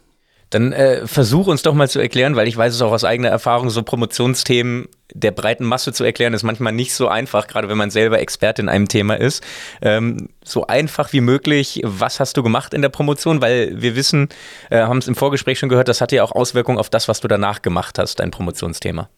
Dann 0.53 0.75
äh, 0.75 1.07
versuch 1.07 1.47
uns 1.47 1.63
doch 1.63 1.73
mal 1.73 1.89
zu 1.89 1.99
erklären, 1.99 2.37
weil 2.37 2.47
ich 2.47 2.57
weiß 2.57 2.75
es 2.75 2.83
auch 2.83 2.93
aus 2.93 3.05
eigener 3.05 3.31
Erfahrung, 3.31 3.71
so 3.71 3.83
Promotionsthemen 3.83 4.87
der 5.15 5.31
breiten 5.31 5.65
Masse 5.65 5.95
zu 5.95 6.05
erklären, 6.05 6.35
ist 6.35 6.43
manchmal 6.43 6.75
nicht 6.75 6.95
so 6.95 7.09
einfach, 7.09 7.47
gerade 7.47 7.71
wenn 7.71 7.79
man 7.79 7.91
selber 7.91 8.21
Experte 8.21 8.61
in 8.61 8.69
einem 8.69 8.87
Thema 8.87 9.15
ist. 9.15 9.43
Ähm, 9.81 10.29
so 10.45 10.67
einfach 10.67 11.15
wie 11.15 11.23
möglich, 11.23 11.81
was 11.85 12.21
hast 12.21 12.37
du 12.37 12.43
gemacht 12.43 12.75
in 12.75 12.83
der 12.83 12.91
Promotion? 12.91 13.41
Weil 13.41 13.81
wir 13.81 13.97
wissen, 13.97 14.29
äh, 14.69 14.83
haben 14.83 14.99
es 14.99 15.09
im 15.09 15.15
Vorgespräch 15.15 15.59
schon 15.59 15.71
gehört, 15.71 15.89
das 15.89 16.03
hatte 16.03 16.17
ja 16.17 16.23
auch 16.23 16.33
Auswirkungen 16.33 16.79
auf 16.79 16.91
das, 16.91 17.09
was 17.09 17.21
du 17.21 17.29
danach 17.29 17.63
gemacht 17.63 17.99
hast, 17.99 18.21
dein 18.21 18.31
Promotionsthema. 18.31 19.09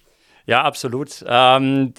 Ja, 0.46 0.62
absolut. 0.62 1.24
Ähm, 1.26 1.94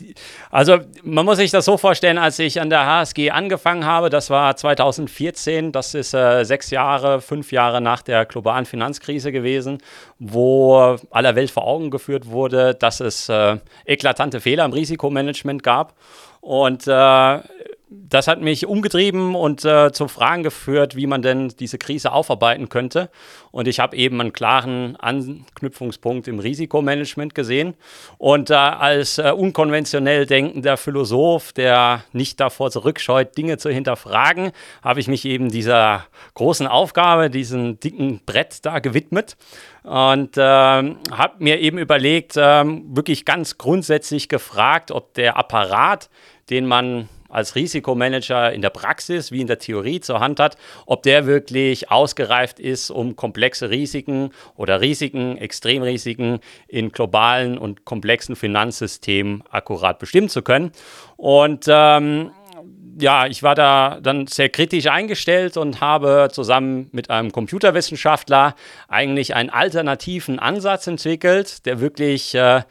also 0.52 0.78
man 1.04 1.26
muss 1.26 1.38
sich 1.38 1.50
das 1.50 1.66
so 1.66 1.78
vorstellen, 1.78 2.20
als 2.20 2.38
ich 2.38 2.62
an 2.62 2.70
der 2.70 2.86
HSG 2.86 3.32
angefangen 3.32 3.86
habe, 3.86 4.12
das 4.12 4.30
war 4.30 4.56
2014, 4.56 5.72
das 5.72 5.96
ist 5.96 6.14
äh, 6.14 6.44
sechs 6.44 6.70
Jahre, 6.70 7.22
fünf 7.22 7.52
Jahre 7.52 7.82
nach 7.82 8.04
der 8.04 8.26
globalen 8.26 8.66
Finanzkrise 8.66 9.32
gewesen, 9.32 9.80
wo 10.20 10.96
aller 11.10 11.36
Welt 11.36 11.50
vor 11.50 11.66
Augen 11.66 11.90
geführt 11.90 12.28
wurde, 12.28 12.76
dass 12.76 13.00
es 13.00 13.30
äh, 13.30 13.58
eklatante 13.86 14.40
Fehler 14.40 14.66
im 14.66 14.74
Risikomanagement 14.74 15.64
gab. 15.64 15.96
Und 16.42 16.86
äh, 16.86 17.40
das 18.10 18.28
hat 18.28 18.42
mich 18.42 18.66
umgetrieben 18.66 19.36
und 19.36 19.66
äh, 19.66 19.92
zu 19.92 20.08
Fragen 20.08 20.44
geführt, 20.44 20.96
wie 20.96 21.08
man 21.08 21.22
denn 21.22 21.50
diese 21.60 21.78
Krise 21.78 22.12
aufarbeiten 22.12 22.70
könnte. 22.70 23.10
Und 23.52 23.68
ich 23.68 23.80
habe 23.80 23.96
eben 23.96 24.20
einen 24.22 24.34
klaren 24.34 24.96
Anknüpfungspunkt 24.98 26.28
im 26.28 26.40
Risikomanagement 26.40 27.36
gesehen. 27.36 27.76
Und 28.18 28.50
äh, 28.50 28.54
als 28.54 29.18
äh, 29.18 29.32
unkonventionell 29.32 30.26
denkender 30.26 30.78
Philosoph, 30.78 31.54
der 31.54 32.04
nicht 32.14 32.40
davor 32.40 32.72
zurückscheut, 32.72 33.38
Dinge 33.38 33.58
zu 33.58 33.70
hinterfragen, 33.70 34.52
habe 34.84 35.00
ich 35.00 35.08
mich 35.08 35.26
eben 35.26 35.50
dieser 35.50 36.06
großen 36.36 36.68
Aufgabe, 36.68 37.30
diesem 37.30 37.80
dicken 37.80 38.22
Brett 38.26 38.66
da 38.66 38.80
gewidmet 38.80 39.38
und 39.84 40.36
äh, 40.38 40.42
habe 40.42 41.34
mir 41.38 41.60
eben 41.60 41.78
überlegt, 41.78 42.38
äh, 42.38 42.64
wirklich 42.66 43.24
ganz 43.24 43.58
grundsätzlich 43.58 44.30
gefragt, 44.30 44.92
ob 44.92 45.14
der 45.14 45.38
Apparat, 45.38 46.10
den 46.50 46.66
man 46.66 47.08
als 47.36 47.56
Risikomanager 47.56 48.52
in 48.54 48.62
der 48.62 48.70
Praxis 48.70 49.32
wie 49.32 49.42
in 49.42 49.48
der 49.48 49.60
Theorie 49.60 50.00
zur 50.00 50.22
Hand 50.22 50.40
hat, 50.40 50.58
ob 50.86 51.04
der 51.04 51.28
wirklich 51.28 51.92
ausgereift 51.92 52.60
ist, 52.60 52.90
um 52.90 53.16
komplexe 53.16 53.70
Risiken 53.70 54.32
oder 54.56 54.80
Risiken, 54.82 55.38
Extremrisiken 55.38 56.40
in 56.68 56.92
globalen 56.92 57.58
und 57.58 57.86
komplexen 57.86 58.36
Finanzsystemen 58.36 59.44
akkurat 59.50 60.00
bestimmen 60.00 60.30
zu 60.30 60.42
können. 60.42 60.72
Und 61.18 61.66
ähm, 61.68 62.32
ja, 62.98 63.28
ich 63.28 63.44
war 63.44 63.56
da 63.56 64.00
dann 64.02 64.28
sehr 64.28 64.50
kritisch 64.50 64.88
eingestellt 64.88 65.58
und 65.58 65.82
habe 65.82 66.30
zusammen 66.32 66.88
mit 66.94 67.10
einem 67.10 67.32
Computerwissenschaftler 67.32 68.56
eigentlich 68.88 69.36
einen 69.36 69.50
alternativen 69.50 70.40
Ansatz 70.40 70.88
entwickelt, 70.88 71.66
der 71.66 71.82
wirklich 71.82 72.34
äh, 72.36 72.62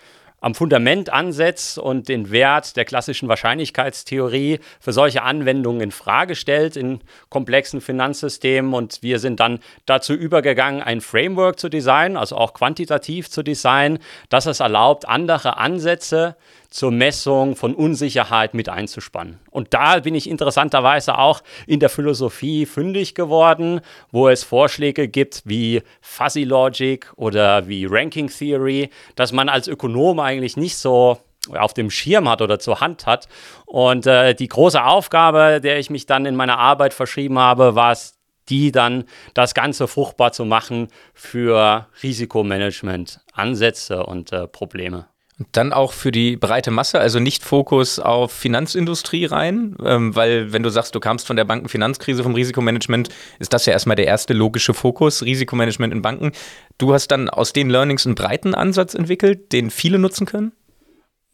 am 0.45 0.55
Fundament 0.55 1.11
ansetzt 1.11 1.79
und 1.79 2.11
den 2.11 2.31
Wert 2.31 2.77
der 2.77 2.85
klassischen 2.85 3.31
Wahrscheinlichkeitstheorie 3.31 4.61
für 4.79 4.93
solche 4.93 5.23
Anwendungen 5.23 5.81
in 5.81 5.91
Frage 5.91 6.35
stellt 6.35 6.77
in 6.77 7.01
komplexen 7.31 7.81
Finanzsystemen. 7.81 8.75
Und 8.75 8.99
wir 9.01 9.21
sind 9.21 9.41
dann 9.41 9.61
dazu 9.87 10.13
übergegangen, 10.13 10.83
ein 10.83 11.01
Framework 11.01 11.59
zu 11.59 11.71
designen, 11.71 12.19
also 12.19 12.37
auch 12.37 12.53
quantitativ 12.53 13.31
zu 13.31 13.43
designen, 13.43 14.01
das 14.29 14.45
es 14.45 14.61
erlaubt, 14.61 15.09
andere 15.09 15.57
Ansätze 15.57 16.37
zur 16.75 16.90
Messung 16.90 17.54
von 17.54 17.73
Unsicherheit 17.73 18.52
mit 18.52 18.69
einzuspannen. 18.69 19.38
Und 19.52 19.73
da 19.73 20.00
bin 20.00 20.16
ich 20.16 20.28
interessanterweise 20.28 21.16
auch 21.19 21.40
in 21.69 21.78
der 21.78 21.88
Philosophie 21.88 22.66
fündig 22.66 23.14
geworden, 23.14 23.81
wo 24.11 24.28
es 24.28 24.43
Vorschläge 24.43 25.07
gibt 25.07 25.43
wie 25.45 25.83
Fuzzy 26.00 26.43
Logic 26.43 27.07
oder 27.14 27.69
wie 27.69 27.87
Ranking 27.88 28.28
Theory, 28.28 28.90
dass 29.14 29.31
man 29.31 29.49
als 29.49 29.69
Ökonom 29.69 30.19
eigentlich 30.19 30.57
nicht 30.57 30.76
so 30.76 31.19
auf 31.57 31.75
dem 31.75 31.90
Schirm 31.90 32.28
hat 32.28 32.43
oder 32.43 32.59
zur 32.59 32.81
Hand 32.81 33.07
hat. 33.07 33.28
Und 33.66 34.09
äh, 34.09 34.35
die 34.35 34.49
große 34.49 34.83
Aufgabe, 34.83 35.61
der 35.62 35.78
ich 35.78 35.90
mich 35.90 36.07
dann 36.07 36.26
in 36.26 36.35
meiner 36.35 36.59
Arbeit 36.59 36.93
verschrieben 36.93 37.38
habe, 37.38 37.76
war 37.76 37.93
es, 37.93 38.19
die 38.49 38.73
dann 38.73 39.04
das 39.33 39.54
Ganze 39.54 39.87
fruchtbar 39.87 40.33
zu 40.33 40.45
machen 40.45 40.88
für 41.12 41.87
Risikomanagement, 42.02 43.21
Ansätze 43.33 44.04
und 44.04 44.33
äh, 44.33 44.49
Probleme. 44.49 45.07
Dann 45.50 45.73
auch 45.73 45.93
für 45.93 46.12
die 46.12 46.37
breite 46.37 46.71
Masse, 46.71 47.00
also 47.00 47.19
nicht 47.19 47.43
Fokus 47.43 47.99
auf 47.99 48.31
Finanzindustrie 48.31 49.25
rein, 49.25 49.76
ähm, 49.85 50.14
weil 50.14 50.53
wenn 50.53 50.62
du 50.62 50.71
sagst, 50.71 50.95
du 50.95 51.00
kamst 51.00 51.26
von 51.26 51.35
der 51.35 51.45
Bankenfinanzkrise, 51.45 52.23
vom 52.23 52.35
Risikomanagement, 52.35 53.09
ist 53.41 53.53
das 53.53 53.67
ja 53.67 53.73
erstmal 53.73 53.97
der 53.97 54.07
erste 54.07 54.33
logische 54.33 54.75
Fokus, 54.75 55.25
Risikomanagement 55.25 55.93
in 55.93 56.03
Banken. 56.03 56.31
Du 56.79 56.95
hast 56.95 57.09
dann 57.09 57.29
aus 57.29 57.53
den 57.53 57.69
Learnings 57.69 58.07
einen 58.07 58.14
breiten 58.14 58.55
Ansatz 58.55 58.95
entwickelt, 58.95 59.53
den 59.53 59.71
viele 59.71 59.99
nutzen 59.99 60.25
können? 60.25 60.53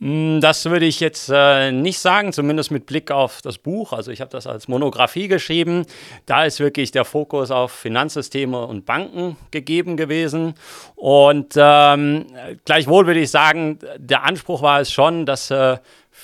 Mm, 0.01 0.41
das 0.41 0.65
würde 0.65 0.87
ich 0.87 0.99
jetzt 0.99 1.31
äh, 1.33 1.71
nicht 1.73 1.99
sagen, 1.99 2.33
zumindest 2.33 2.71
mit 2.71 2.87
Blick 2.87 3.11
auf 3.11 3.43
das 3.43 3.59
Buch. 3.59 3.93
Also 3.93 4.11
ich 4.11 4.23
habe 4.23 4.31
das 4.31 4.47
als 4.47 4.67
Monographie 4.67 5.29
geschrieben. 5.29 5.85
Da 6.25 6.45
ist 6.45 6.59
wirklich 6.59 6.91
der 6.91 7.05
Fokus 7.05 7.51
auf 7.51 7.71
Finanzsysteme 7.71 8.67
und 8.67 8.87
Banken 8.87 9.37
gegeben 9.51 9.99
gewesen. 9.99 10.55
Und 10.97 11.53
ähm, 11.57 12.27
gleichwohl 12.65 13.07
würde 13.07 13.21
ich 13.21 13.31
sagen, 13.31 13.79
der 13.99 14.25
Anspruch 14.25 14.63
war 14.63 14.81
es 14.81 14.91
schon, 14.91 15.27
dass 15.27 15.51
äh, 15.51 15.77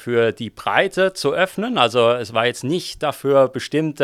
für 0.06 0.30
die 0.30 0.50
Breite 0.50 1.14
zu 1.14 1.32
öffnen. 1.32 1.78
Also 1.78 2.10
es 2.10 2.32
war 2.32 2.46
jetzt 2.46 2.62
nicht 2.62 3.02
dafür 3.02 3.48
bestimmt, 3.48 4.00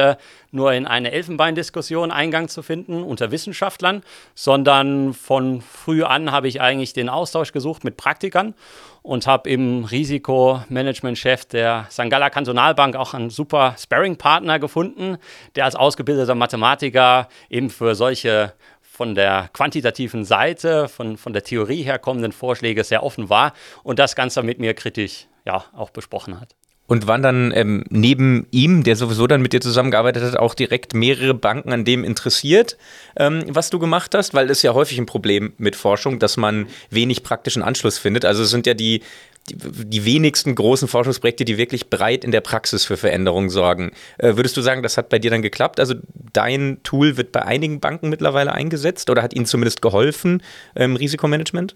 nur 0.51 0.73
in 0.73 0.85
eine 0.85 1.13
Elfenbeindiskussion 1.13 2.11
Eingang 2.11 2.49
zu 2.49 2.65
finden 2.65 3.05
unter 3.05 3.31
Wissenschaftlern, 3.31 4.03
sondern 4.35 5.15
von 5.15 5.61
früh 5.61 6.03
an 6.03 6.33
habe 6.33 6.49
ich 6.49 6.61
eigentlich 6.61 6.93
den 6.93 7.09
Austausch 7.09 7.53
gesucht 7.53 7.85
mit 7.85 7.97
Praktikern 7.97 8.55
und 9.03 9.29
habe 9.29 9.49
im 9.49 9.85
Risikomanagement-Chef 9.85 11.45
der 11.45 11.87
St. 11.89 12.11
Galler 12.11 12.31
Kantonalbank 12.31 12.97
auch 12.97 13.15
einen 13.15 13.31
super 13.31 13.77
Sparring-Partner 13.79 14.59
gefunden, 14.59 15.19
der 15.55 15.67
als 15.67 15.77
ausgebildeter 15.77 16.35
Mathematiker 16.35 17.29
eben 17.49 17.71
für 17.71 17.95
solche 17.95 18.55
von 18.81 19.15
der 19.15 19.51
quantitativen 19.53 20.25
Seite, 20.25 20.89
von, 20.89 21.17
von 21.17 21.33
der 21.33 21.45
Theorie 21.45 21.85
herkommenden 21.85 22.33
Vorschläge 22.33 22.83
sehr 22.83 23.05
offen 23.05 23.31
war 23.31 23.53
und 23.85 24.01
das 24.01 24.17
Ganze 24.17 24.43
mit 24.43 24.59
mir 24.59 24.75
kritisch 24.75 25.29
ja, 25.45 25.65
auch 25.73 25.91
besprochen 25.91 26.41
hat. 26.41 26.55
Und 26.89 27.07
waren 27.07 27.23
dann 27.23 27.53
ähm, 27.55 27.85
neben 27.89 28.47
ihm, 28.51 28.83
der 28.83 28.97
sowieso 28.97 29.27
dann 29.27 29.41
mit 29.41 29.53
dir 29.53 29.61
zusammengearbeitet 29.61 30.25
hat, 30.25 30.37
auch 30.37 30.53
direkt 30.53 30.95
mehrere 30.95 31.33
Banken 31.33 31.73
an 31.73 31.85
dem 31.85 32.05
interessiert, 32.05 32.77
ähm, 33.17 33.45
was 33.49 33.71
du 33.71 33.79
gemacht 33.79 34.15
hast? 34.15 34.35
Weil 34.35 34.49
das 34.49 34.59
ist 34.59 34.63
ja 34.63 34.75
häufig 34.75 34.99
ein 34.99 35.07
Problem 35.07 35.55
mit 35.59 35.77
Forschung, 35.77 36.19
dass 36.19 36.37
man 36.37 36.67
wenig 36.91 37.23
praktischen 37.23 37.63
Anschluss 37.63 37.99
findet. 37.99 38.25
Also 38.25 38.43
es 38.43 38.51
sind 38.51 38.67
ja 38.67 38.75
die, 38.75 39.01
die, 39.49 39.57
die, 39.57 40.05
wenigsten 40.05 40.55
großen 40.55 40.87
Forschungsprojekte, 40.87 41.45
die 41.45 41.57
wirklich 41.57 41.89
breit 41.89 42.25
in 42.25 42.31
der 42.31 42.43
Praxis 42.43 42.85
für 42.85 42.97
Veränderungen 42.97 43.49
sorgen. 43.49 43.93
Äh, 44.19 44.37
würdest 44.37 44.57
du 44.57 44.61
sagen, 44.61 44.83
das 44.83 44.99
hat 44.99 45.09
bei 45.09 45.19
dir 45.19 45.31
dann 45.31 45.43
geklappt? 45.43 45.81
Also 45.81 45.95
dein 46.33 46.81
Tool 46.83 47.17
wird 47.17 47.33
bei 47.33 47.43
einigen 47.43 47.81
Banken 47.81 48.09
mittlerweile 48.09 48.53
eingesetzt 48.53 49.09
oder 49.09 49.23
hat 49.23 49.35
ihnen 49.35 49.47
zumindest 49.47 49.83
geholfen 49.83 50.43
im 50.75 50.97
Risikomanagement? 50.97 51.75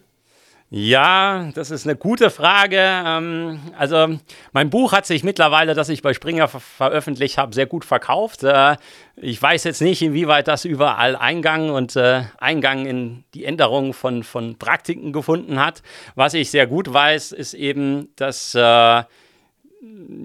Ja, 0.68 1.52
das 1.54 1.70
ist 1.70 1.86
eine 1.86 1.94
gute 1.94 2.28
Frage. 2.28 2.80
Ähm, 2.80 3.60
also 3.78 4.18
mein 4.52 4.68
Buch 4.68 4.92
hat 4.92 5.06
sich 5.06 5.22
mittlerweile, 5.22 5.74
das 5.74 5.88
ich 5.88 6.02
bei 6.02 6.12
Springer 6.12 6.48
veröffentlicht 6.48 7.38
habe, 7.38 7.54
sehr 7.54 7.66
gut 7.66 7.84
verkauft. 7.84 8.42
Äh, 8.42 8.76
ich 9.14 9.40
weiß 9.40 9.62
jetzt 9.62 9.80
nicht, 9.80 10.02
inwieweit 10.02 10.48
das 10.48 10.64
überall 10.64 11.14
Eingang 11.14 11.70
und 11.70 11.94
äh, 11.94 12.22
Eingang 12.38 12.84
in 12.86 13.22
die 13.32 13.44
Änderung 13.44 13.92
von, 13.92 14.24
von 14.24 14.58
Praktiken 14.58 15.12
gefunden 15.12 15.60
hat. 15.60 15.82
Was 16.16 16.34
ich 16.34 16.50
sehr 16.50 16.66
gut 16.66 16.92
weiß, 16.92 17.30
ist 17.30 17.54
eben, 17.54 18.08
dass 18.16 18.56
äh, 18.56 19.04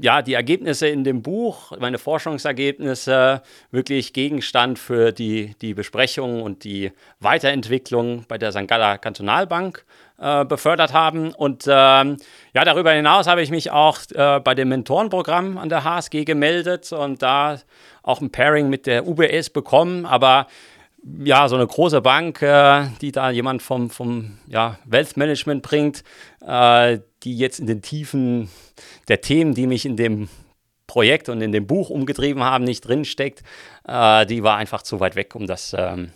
ja, 0.01 0.21
die 0.21 0.33
Ergebnisse 0.33 0.87
in 0.87 1.03
dem 1.03 1.21
Buch, 1.21 1.77
meine 1.79 1.99
Forschungsergebnisse, 1.99 3.43
wirklich 3.69 4.13
Gegenstand 4.13 4.79
für 4.79 5.11
die, 5.11 5.55
die 5.61 5.73
Besprechung 5.73 6.41
und 6.41 6.63
die 6.63 6.91
Weiterentwicklung 7.19 8.25
bei 8.27 8.39
der 8.39 8.51
St. 8.51 8.67
Galler 8.67 8.97
Kantonalbank 8.97 9.85
äh, 10.21 10.45
befördert 10.45 10.93
haben. 10.93 11.33
Und 11.33 11.65
ähm, 11.67 12.17
ja, 12.53 12.63
darüber 12.63 12.91
hinaus 12.91 13.27
habe 13.27 13.41
ich 13.41 13.49
mich 13.49 13.71
auch 13.71 13.97
äh, 14.13 14.39
bei 14.39 14.53
dem 14.53 14.69
Mentorenprogramm 14.69 15.57
an 15.57 15.69
der 15.69 15.83
HSG 15.83 16.25
gemeldet 16.25 16.91
und 16.93 17.21
da 17.21 17.57
auch 18.03 18.21
ein 18.21 18.31
Pairing 18.31 18.69
mit 18.69 18.85
der 18.85 19.07
UBS 19.07 19.49
bekommen. 19.49 20.05
Aber 20.05 20.45
ja, 21.23 21.47
so 21.47 21.55
eine 21.55 21.65
große 21.65 22.01
Bank, 22.01 22.41
äh, 22.41 22.85
die 23.01 23.11
da 23.11 23.31
jemand 23.31 23.63
vom, 23.63 23.89
vom 23.89 24.37
ja, 24.47 24.77
Wealth 24.85 25.17
Management 25.17 25.63
bringt, 25.63 26.03
äh, 26.45 26.99
die 27.23 27.35
jetzt 27.35 27.59
in 27.59 27.65
den 27.65 27.81
Tiefen 27.81 28.49
der 29.07 29.21
Themen, 29.21 29.55
die 29.55 29.65
mich 29.65 29.85
in 29.85 29.97
dem 29.97 30.29
Projekt 30.85 31.29
und 31.29 31.41
in 31.41 31.51
dem 31.51 31.65
Buch 31.65 31.89
umgetrieben 31.89 32.43
haben, 32.43 32.63
nicht 32.63 32.81
drinsteckt, 32.81 33.41
äh, 33.87 34.25
die 34.27 34.43
war 34.43 34.57
einfach 34.57 34.83
zu 34.83 34.99
weit 34.99 35.15
weg, 35.15 35.33
um 35.35 35.47
das 35.47 35.75
ähm, 35.75 36.11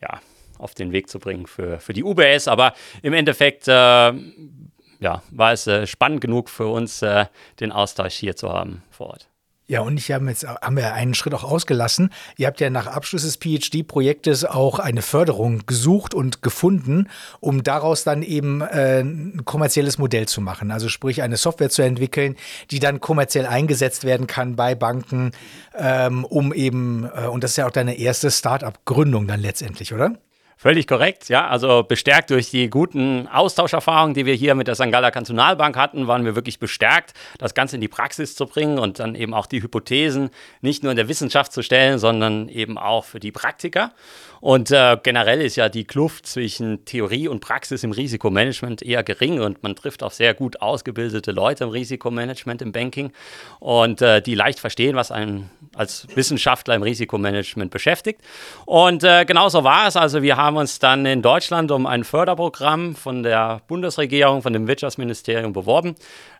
ja, 0.00 0.20
auf 0.58 0.74
den 0.74 0.92
Weg 0.92 1.08
zu 1.08 1.18
bringen 1.18 1.46
für, 1.46 1.78
für 1.78 1.92
die 1.92 2.04
UBS. 2.04 2.48
Aber 2.48 2.74
im 3.02 3.12
Endeffekt 3.12 3.68
äh, 3.68 3.72
ja, 3.72 5.22
war 5.30 5.52
es 5.52 5.66
äh, 5.66 5.86
spannend 5.86 6.20
genug 6.20 6.48
für 6.48 6.66
uns, 6.66 7.02
äh, 7.02 7.26
den 7.60 7.72
Austausch 7.72 8.14
hier 8.14 8.36
zu 8.36 8.50
haben 8.50 8.82
vor 8.90 9.08
Ort. 9.08 9.28
Ja, 9.68 9.80
und 9.80 9.96
ich 9.96 10.12
habe 10.12 10.24
jetzt 10.26 10.46
haben 10.46 10.76
wir 10.76 10.94
einen 10.94 11.14
Schritt 11.14 11.34
auch 11.34 11.42
ausgelassen. 11.42 12.10
Ihr 12.36 12.46
habt 12.46 12.60
ja 12.60 12.70
nach 12.70 12.86
Abschluss 12.86 13.22
des 13.22 13.36
PhD-Projektes 13.36 14.44
auch 14.44 14.78
eine 14.78 15.02
Förderung 15.02 15.66
gesucht 15.66 16.14
und 16.14 16.40
gefunden, 16.40 17.08
um 17.40 17.64
daraus 17.64 18.04
dann 18.04 18.22
eben 18.22 18.60
äh, 18.60 19.00
ein 19.00 19.44
kommerzielles 19.44 19.98
Modell 19.98 20.28
zu 20.28 20.40
machen. 20.40 20.70
Also 20.70 20.88
sprich 20.88 21.20
eine 21.22 21.36
Software 21.36 21.70
zu 21.70 21.82
entwickeln, 21.82 22.36
die 22.70 22.78
dann 22.78 23.00
kommerziell 23.00 23.46
eingesetzt 23.46 24.04
werden 24.04 24.28
kann 24.28 24.54
bei 24.54 24.76
Banken, 24.76 25.32
ähm, 25.76 26.24
um 26.24 26.54
eben, 26.54 27.10
äh, 27.12 27.26
und 27.26 27.42
das 27.42 27.52
ist 27.52 27.56
ja 27.56 27.66
auch 27.66 27.72
deine 27.72 27.98
erste 27.98 28.30
Start-up-Gründung 28.30 29.26
dann 29.26 29.40
letztendlich, 29.40 29.92
oder? 29.92 30.12
Völlig 30.58 30.86
korrekt, 30.86 31.28
ja. 31.28 31.46
Also 31.48 31.82
bestärkt 31.82 32.30
durch 32.30 32.50
die 32.50 32.70
guten 32.70 33.28
Austauscherfahrungen, 33.28 34.14
die 34.14 34.24
wir 34.24 34.32
hier 34.32 34.54
mit 34.54 34.68
der 34.68 34.74
St. 34.74 34.90
Galler 34.90 35.10
Kantonalbank 35.10 35.76
hatten, 35.76 36.06
waren 36.06 36.24
wir 36.24 36.34
wirklich 36.34 36.58
bestärkt, 36.58 37.12
das 37.36 37.52
Ganze 37.52 37.74
in 37.74 37.82
die 37.82 37.88
Praxis 37.88 38.34
zu 38.34 38.46
bringen 38.46 38.78
und 38.78 38.98
dann 38.98 39.14
eben 39.14 39.34
auch 39.34 39.44
die 39.44 39.62
Hypothesen 39.62 40.30
nicht 40.62 40.82
nur 40.82 40.92
in 40.92 40.96
der 40.96 41.08
Wissenschaft 41.08 41.52
zu 41.52 41.62
stellen, 41.62 41.98
sondern 41.98 42.48
eben 42.48 42.78
auch 42.78 43.04
für 43.04 43.20
die 43.20 43.32
Praktiker. 43.32 43.92
Und 44.40 44.70
äh, 44.70 44.96
generell 45.02 45.40
ist 45.40 45.56
ja 45.56 45.68
die 45.68 45.84
Kluft 45.84 46.26
zwischen 46.26 46.84
Theorie 46.84 47.28
und 47.28 47.40
Praxis 47.40 47.84
im 47.84 47.92
Risikomanagement 47.92 48.82
eher 48.82 49.02
gering 49.02 49.40
und 49.40 49.62
man 49.62 49.76
trifft 49.76 50.02
auf 50.02 50.14
sehr 50.14 50.34
gut 50.34 50.60
ausgebildete 50.60 51.32
Leute 51.32 51.64
im 51.64 51.70
Risikomanagement, 51.70 52.62
im 52.62 52.72
Banking 52.72 53.12
und 53.60 54.02
äh, 54.02 54.20
die 54.20 54.34
leicht 54.34 54.60
verstehen, 54.60 54.96
was 54.96 55.10
einen 55.10 55.50
als 55.74 56.06
Wissenschaftler 56.14 56.74
im 56.74 56.82
Risikomanagement 56.82 57.70
beschäftigt. 57.70 58.20
Und 58.64 59.04
äh, 59.04 59.24
genauso 59.24 59.64
war 59.64 59.86
es. 59.86 59.96
Also 59.96 60.22
wir 60.22 60.36
haben 60.36 60.56
uns 60.56 60.78
dann 60.78 61.06
in 61.06 61.22
Deutschland 61.22 61.70
um 61.70 61.86
ein 61.86 62.04
Förderprogramm 62.04 62.94
von 62.94 63.22
der 63.22 63.60
Bundesregierung, 63.68 64.42
von 64.42 64.52
dem 64.52 64.66
Wirtschaftsministerium 64.66 65.52
beworben. 65.52 65.94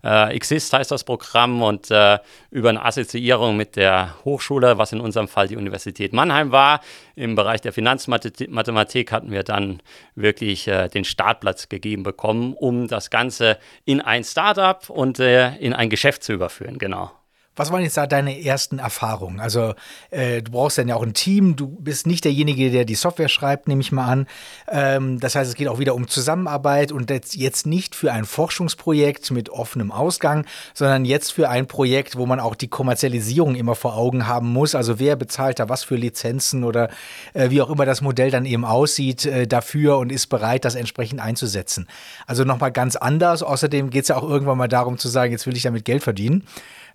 Äh, 0.07 0.37
Exist 0.37 0.73
heißt 0.73 0.93
das 0.93 1.03
Programm 1.03 1.63
und 1.63 1.91
äh, 1.91 2.21
über 2.53 2.69
eine 2.69 2.85
Assoziierung 2.85 3.57
mit 3.57 3.75
der 3.75 4.15
Hochschule, 4.25 4.79
was 4.79 4.93
in 4.93 5.01
unserem 5.01 5.27
Fall 5.27 5.49
die 5.49 5.57
Universität 5.57 6.13
Mannheim 6.13 6.53
war, 6.53 6.81
im 7.17 7.35
Bereich 7.35 7.61
der 7.61 7.73
Finanzmathematik 7.73 9.11
hatten 9.11 9.33
wir 9.33 9.43
dann 9.43 9.83
wirklich 10.15 10.69
äh, 10.69 10.89
den 10.89 11.05
Startplatz 11.05 11.69
gegeben 11.69 12.05
bekommen, 12.05 12.55
um 12.55 12.87
das 12.87 13.11
Ganze 13.11 13.59
in 13.85 14.01
ein 14.01 14.23
Startup 14.23 14.89
und 14.89 15.19
äh, 15.19 15.57
in 15.57 15.73
ein 15.73 15.91
Geschäft 15.91 16.23
zu 16.23 16.33
überführen. 16.35 16.79
Genau. 16.79 17.11
Was 17.57 17.73
waren 17.73 17.83
jetzt 17.83 17.97
da 17.97 18.07
deine 18.07 18.45
ersten 18.45 18.79
Erfahrungen? 18.79 19.41
Also 19.41 19.75
äh, 20.11 20.43
du 20.43 20.53
brauchst 20.53 20.77
dann 20.77 20.89
ja 20.89 20.95
auch 20.95 21.03
ein 21.03 21.15
Team, 21.15 21.57
du 21.57 21.67
bist 21.67 22.07
nicht 22.07 22.25
derjenige, 22.25 22.71
der 22.71 22.85
die 22.85 22.95
Software 22.95 23.29
schreibt, 23.29 23.67
nehme 23.67 23.81
ich 23.81 23.93
mal 23.93 24.07
an. 24.07 24.27
Ähm, 24.69 25.19
das 25.19 25.35
heißt, 25.35 25.49
es 25.49 25.57
geht 25.57 25.69
auch 25.69 25.79
wieder 25.79 25.95
um 25.95 26.07
Zusammenarbeit 26.07 26.93
und 26.93 27.11
jetzt 27.11 27.67
nicht 27.67 27.95
für 27.95 28.13
ein 28.13 28.27
Forschungsprojekt 28.27 29.31
mit 29.31 29.49
offenem 29.49 29.91
Ausgang, 29.91 30.45
sondern 30.75 31.07
jetzt 31.07 31.33
für 31.33 31.49
ein 31.49 31.67
Projekt, 31.67 32.17
wo 32.17 32.27
man 32.27 32.41
auch 32.41 32.55
die 32.55 32.69
Kommerzialisierung 32.69 33.55
immer 33.55 33.75
vor 33.75 33.97
Augen 33.97 34.27
haben 34.27 34.53
muss. 34.53 34.75
Also 34.75 34.99
wer 34.99 35.17
bezahlt 35.17 35.59
da 35.59 35.71
was 35.71 35.83
für 35.83 35.97
Lizenzen 35.97 36.63
oder 36.63 36.91
äh, 37.33 37.49
wie 37.49 37.63
auch 37.63 37.71
immer 37.71 37.87
das 37.87 38.03
Modell 38.03 38.31
dann 38.31 38.45
eben 38.45 38.67
aussieht 38.67 39.25
äh, 39.25 39.47
dafür 39.47 39.97
und 39.97 40.13
ist 40.13 40.27
bereit, 40.27 40.67
das 40.67 40.75
entsprechend 40.75 41.21
einzusetzen. 41.21 41.89
Also 42.27 42.45
nochmal 42.45 42.73
ganz 42.73 42.97
anders. 42.97 43.43
Außerdem 43.43 43.89
geht 43.89 44.03
es 44.03 44.09
ja 44.09 44.17
auch 44.17 44.29
irgendwann 44.29 44.59
mal 44.59 44.69
darum 44.69 44.99
zu 44.99 45.09
sagen, 45.09 45.33
jetzt 45.33 45.47
will 45.47 45.57
ich 45.57 45.63
damit 45.63 45.87
Geld 45.87 46.03
verdienen 46.03 46.47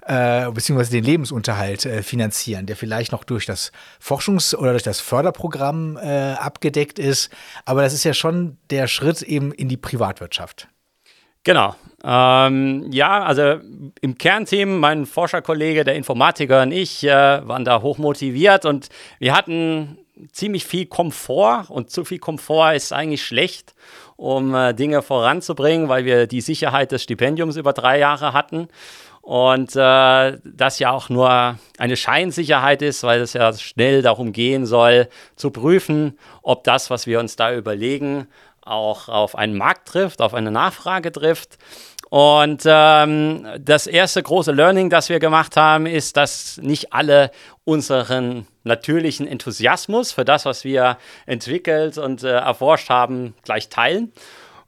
äh, 0.06 0.50
beziehungsweise 0.52 0.92
den 0.92 1.04
Lebensunterhalt 1.04 1.86
äh, 1.86 2.04
finanzieren, 2.04 2.66
der 2.66 2.76
vielleicht 2.76 3.12
noch 3.12 3.24
durch 3.24 3.46
das 3.46 3.72
Forschungs- 4.04 4.56
oder 4.56 4.72
durch 4.72 4.84
das 4.84 5.00
Förderprogramm 5.00 5.98
äh, 5.98 6.34
abgedeckt 6.34 7.00
ist. 7.00 7.30
Aber 7.66 7.82
das 7.82 7.94
ist 7.94 8.04
ja 8.04 8.14
schon 8.14 8.58
der 8.70 8.88
Schritt 8.88 9.22
eben 9.22 9.52
in 9.52 9.70
die 9.70 9.78
Privatwirtschaft. 9.78 10.68
Genau. 11.44 11.76
Ähm, 12.04 12.88
ja, 12.92 13.24
also 13.24 13.60
im 14.02 14.18
Kernteam, 14.18 14.80
mein 14.80 15.06
Forscherkollege, 15.06 15.84
der 15.84 15.96
Informatiker 15.96 16.62
und 16.64 16.72
ich 16.72 17.04
äh, 17.04 17.10
waren 17.48 17.66
da 17.66 17.82
hochmotiviert 17.82 18.66
und 18.66 18.90
wir 19.20 19.36
hatten 19.36 19.98
ziemlich 20.32 20.66
viel 20.66 20.86
Komfort 20.86 21.66
und 21.70 21.90
zu 21.90 22.06
viel 22.06 22.20
Komfort 22.20 22.74
ist 22.74 22.94
eigentlich 22.94 23.24
schlecht, 23.24 23.74
um 24.18 24.54
äh, 24.54 24.74
Dinge 24.74 25.02
voranzubringen, 25.02 25.90
weil 25.90 26.06
wir 26.06 26.28
die 26.28 26.42
Sicherheit 26.42 26.92
des 26.92 27.04
Stipendiums 27.04 27.56
über 27.56 27.74
drei 27.74 27.98
Jahre 27.98 28.34
hatten 28.34 28.68
und 29.22 29.76
äh, 29.76 30.38
das 30.44 30.80
ja 30.80 30.92
auch 30.92 31.10
nur 31.10 31.58
eine 31.78 31.96
Scheinsicherheit 31.96 32.82
ist, 32.82 33.04
weil 33.04 33.22
es 33.22 33.34
ja 33.34 33.54
schnell 33.54 34.02
darum 34.02 34.34
gehen 34.34 34.66
soll, 34.66 35.08
zu 35.36 35.52
prüfen, 35.52 36.18
ob 36.42 36.64
das, 36.64 36.90
was 36.90 37.06
wir 37.06 37.20
uns 37.20 37.36
da 37.36 37.54
überlegen, 37.54 38.28
auch 38.62 39.10
auf 39.10 39.36
einen 39.36 39.58
Markt 39.58 39.88
trifft, 39.88 40.22
auf 40.22 40.34
eine 40.34 40.52
Nachfrage 40.52 41.12
trifft. 41.12 41.58
Und 42.10 42.64
ähm, 42.66 43.48
das 43.58 43.88
erste 43.88 44.22
große 44.22 44.52
Learning, 44.52 44.90
das 44.90 45.08
wir 45.08 45.20
gemacht 45.20 45.56
haben, 45.56 45.86
ist, 45.86 46.18
dass 46.18 46.58
nicht 46.58 46.92
alle 46.92 47.32
unseren 47.64 48.48
natürlichen 48.64 49.26
Enthusiasmus 49.28 50.12
für 50.12 50.26
das, 50.26 50.44
was 50.44 50.66
wir 50.66 50.98
entwickelt 51.26 51.98
und 51.98 52.24
äh, 52.24 52.32
erforscht 52.32 52.90
haben, 52.90 53.34
gleich 53.44 53.70
teilen. 53.70 54.12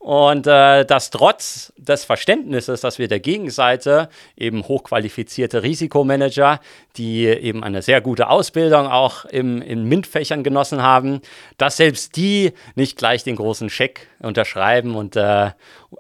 Und 0.04 0.48
äh, 0.48 0.84
das 0.84 1.12
trotz 1.12 1.72
des 1.78 2.04
Verständnisses, 2.04 2.82
dass 2.82 3.00
wir 3.00 3.08
der 3.08 3.22
Gegenseite 3.22 4.10
eben 4.36 4.68
hochqualifizierte 4.68 5.64
Risikomanager, 5.64 6.60
die 6.98 7.26
eben 7.26 7.64
eine 7.64 7.82
sehr 7.82 8.02
gute 8.02 8.28
Ausbildung 8.28 8.88
auch 8.88 9.24
im, 9.24 9.62
in 9.62 9.86
MINT-Fächern 9.86 10.44
genossen 10.44 10.84
haben, 10.84 11.22
dass 11.58 11.78
selbst 11.78 12.18
die 12.18 12.52
nicht 12.76 12.98
gleich 12.98 13.24
den 13.24 13.38
großen 13.38 13.70
Scheck 13.70 14.10
unterschreiben 14.20 14.96
und 14.96 15.16
äh, 15.16 15.52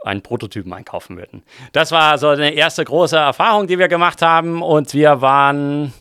einen 0.03 0.21
Prototypen 0.21 0.73
einkaufen 0.73 1.15
würden. 1.15 1.41
Das 1.71 1.93
war 1.93 2.17
so 2.17 2.27
eine 2.27 2.51
erste 2.51 2.83
große 2.83 3.15
Erfahrung, 3.15 3.67
die 3.67 3.79
wir 3.79 3.87
gemacht 3.87 4.21
haben 4.21 4.61
und 4.61 4.93
wir 4.93 5.21
waren 5.21 5.93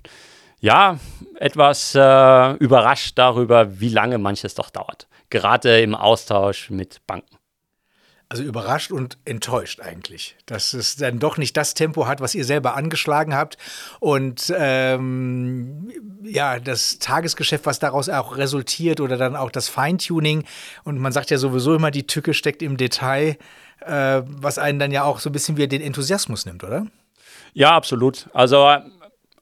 ja 0.59 0.99
etwas 1.37 1.95
äh, 1.95 2.53
überrascht 2.55 3.17
darüber, 3.17 3.79
wie 3.79 3.91
lange 3.91 4.19
manches 4.19 4.57
doch 4.57 4.71
dauert. 4.71 5.07
Gerade 5.31 5.81
im 5.81 5.95
Austausch 5.95 6.69
mit 6.69 7.01
Banken. 7.07 7.42
Also 8.33 8.45
überrascht 8.45 8.93
und 8.93 9.19
enttäuscht 9.27 9.81
eigentlich, 9.81 10.37
dass 10.47 10.73
es 10.73 10.97
dann 10.97 11.19
doch 11.19 11.37
nicht 11.37 11.55
das 11.55 11.75
Tempo 11.75 12.07
hat, 12.07 12.23
was 12.23 12.35
ihr 12.35 12.47
selber 12.47 12.77
angeschlagen 12.77 13.35
habt. 13.35 13.59
Und 14.01 14.51
ähm, 14.57 15.93
ja, 16.23 16.59
das 16.59 16.99
Tagesgeschäft, 16.99 17.67
was 17.67 17.79
daraus 17.79 18.09
auch 18.09 18.39
resultiert 18.39 19.01
oder 19.01 19.19
dann 19.19 19.37
auch 19.37 19.51
das 19.51 19.69
Feintuning. 19.69 20.45
Und 20.83 20.99
man 20.99 21.13
sagt 21.13 21.31
ja 21.31 21.37
sowieso 21.37 21.75
immer, 21.75 21.91
die 21.91 22.07
Tücke 22.07 22.33
steckt 22.33 22.63
im 22.63 22.79
Detail, 22.79 23.37
äh, 23.81 24.23
was 24.25 24.57
einen 24.57 24.79
dann 24.79 24.93
ja 24.93 25.05
auch 25.05 25.19
so 25.19 25.29
ein 25.29 25.33
bisschen 25.35 25.59
wie 25.59 25.69
den 25.69 25.83
Enthusiasmus 25.83 26.47
nimmt, 26.47 26.65
oder? 26.65 26.87
Ja, 27.53 27.73
absolut. 27.73 28.31
Also 28.33 28.67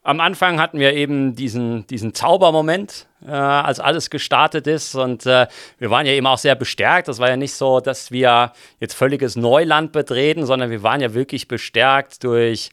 am 0.02 0.20
Anfang 0.20 0.58
hatten 0.60 0.78
wir 0.78 0.94
eben 0.94 1.34
diesen, 1.34 1.86
diesen 1.86 2.14
Zaubermoment, 2.14 3.06
äh, 3.26 3.30
als 3.30 3.80
alles 3.80 4.08
gestartet 4.08 4.66
ist. 4.66 4.94
Und 4.94 5.26
äh, 5.26 5.46
wir 5.78 5.90
waren 5.90 6.06
ja 6.06 6.12
eben 6.12 6.26
auch 6.26 6.38
sehr 6.38 6.54
bestärkt. 6.54 7.08
Das 7.08 7.18
war 7.18 7.28
ja 7.28 7.36
nicht 7.36 7.54
so, 7.54 7.80
dass 7.80 8.10
wir 8.10 8.52
jetzt 8.78 8.94
völliges 8.94 9.36
Neuland 9.36 9.92
betreten, 9.92 10.46
sondern 10.46 10.70
wir 10.70 10.82
waren 10.82 11.00
ja 11.00 11.12
wirklich 11.12 11.48
bestärkt 11.48 12.24
durch 12.24 12.70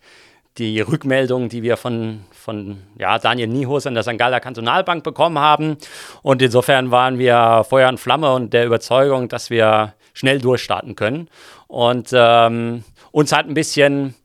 die 0.58 0.80
Rückmeldungen, 0.80 1.50
die 1.50 1.64
wir 1.64 1.78
von, 1.78 2.24
von 2.32 2.82
ja, 2.98 3.20
Daniel 3.20 3.48
Nihus 3.48 3.86
an 3.86 3.94
der 3.94 4.04
St. 4.04 4.18
Galler 4.18 4.40
Kantonalbank 4.40 5.04
bekommen 5.04 5.38
haben. 5.38 5.78
Und 6.24 6.42
insofern 6.42 6.92
waren 6.92 7.20
wir 7.20 7.66
Feuer 7.70 7.90
und 7.90 8.00
Flamme 8.00 8.34
und 8.34 8.54
der 8.54 8.66
Überzeugung, 8.66 9.28
dass 9.28 9.50
wir 9.50 9.94
schnell 10.14 10.40
durchstarten 10.40 10.96
können. 10.96 11.30
Und 11.68 12.10
ähm, 12.14 12.84
uns 13.12 13.32
hat 13.34 13.48
ein 13.48 13.54
bisschen 13.54 14.16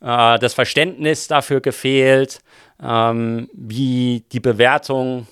äh, 0.00 0.38
das 0.38 0.54
Verständnis 0.54 1.26
dafür 1.26 1.60
gefehlt, 1.60 2.40
ähm, 2.82 3.48
wie 3.52 4.24
die 4.32 4.40
Bewertung 4.40 5.26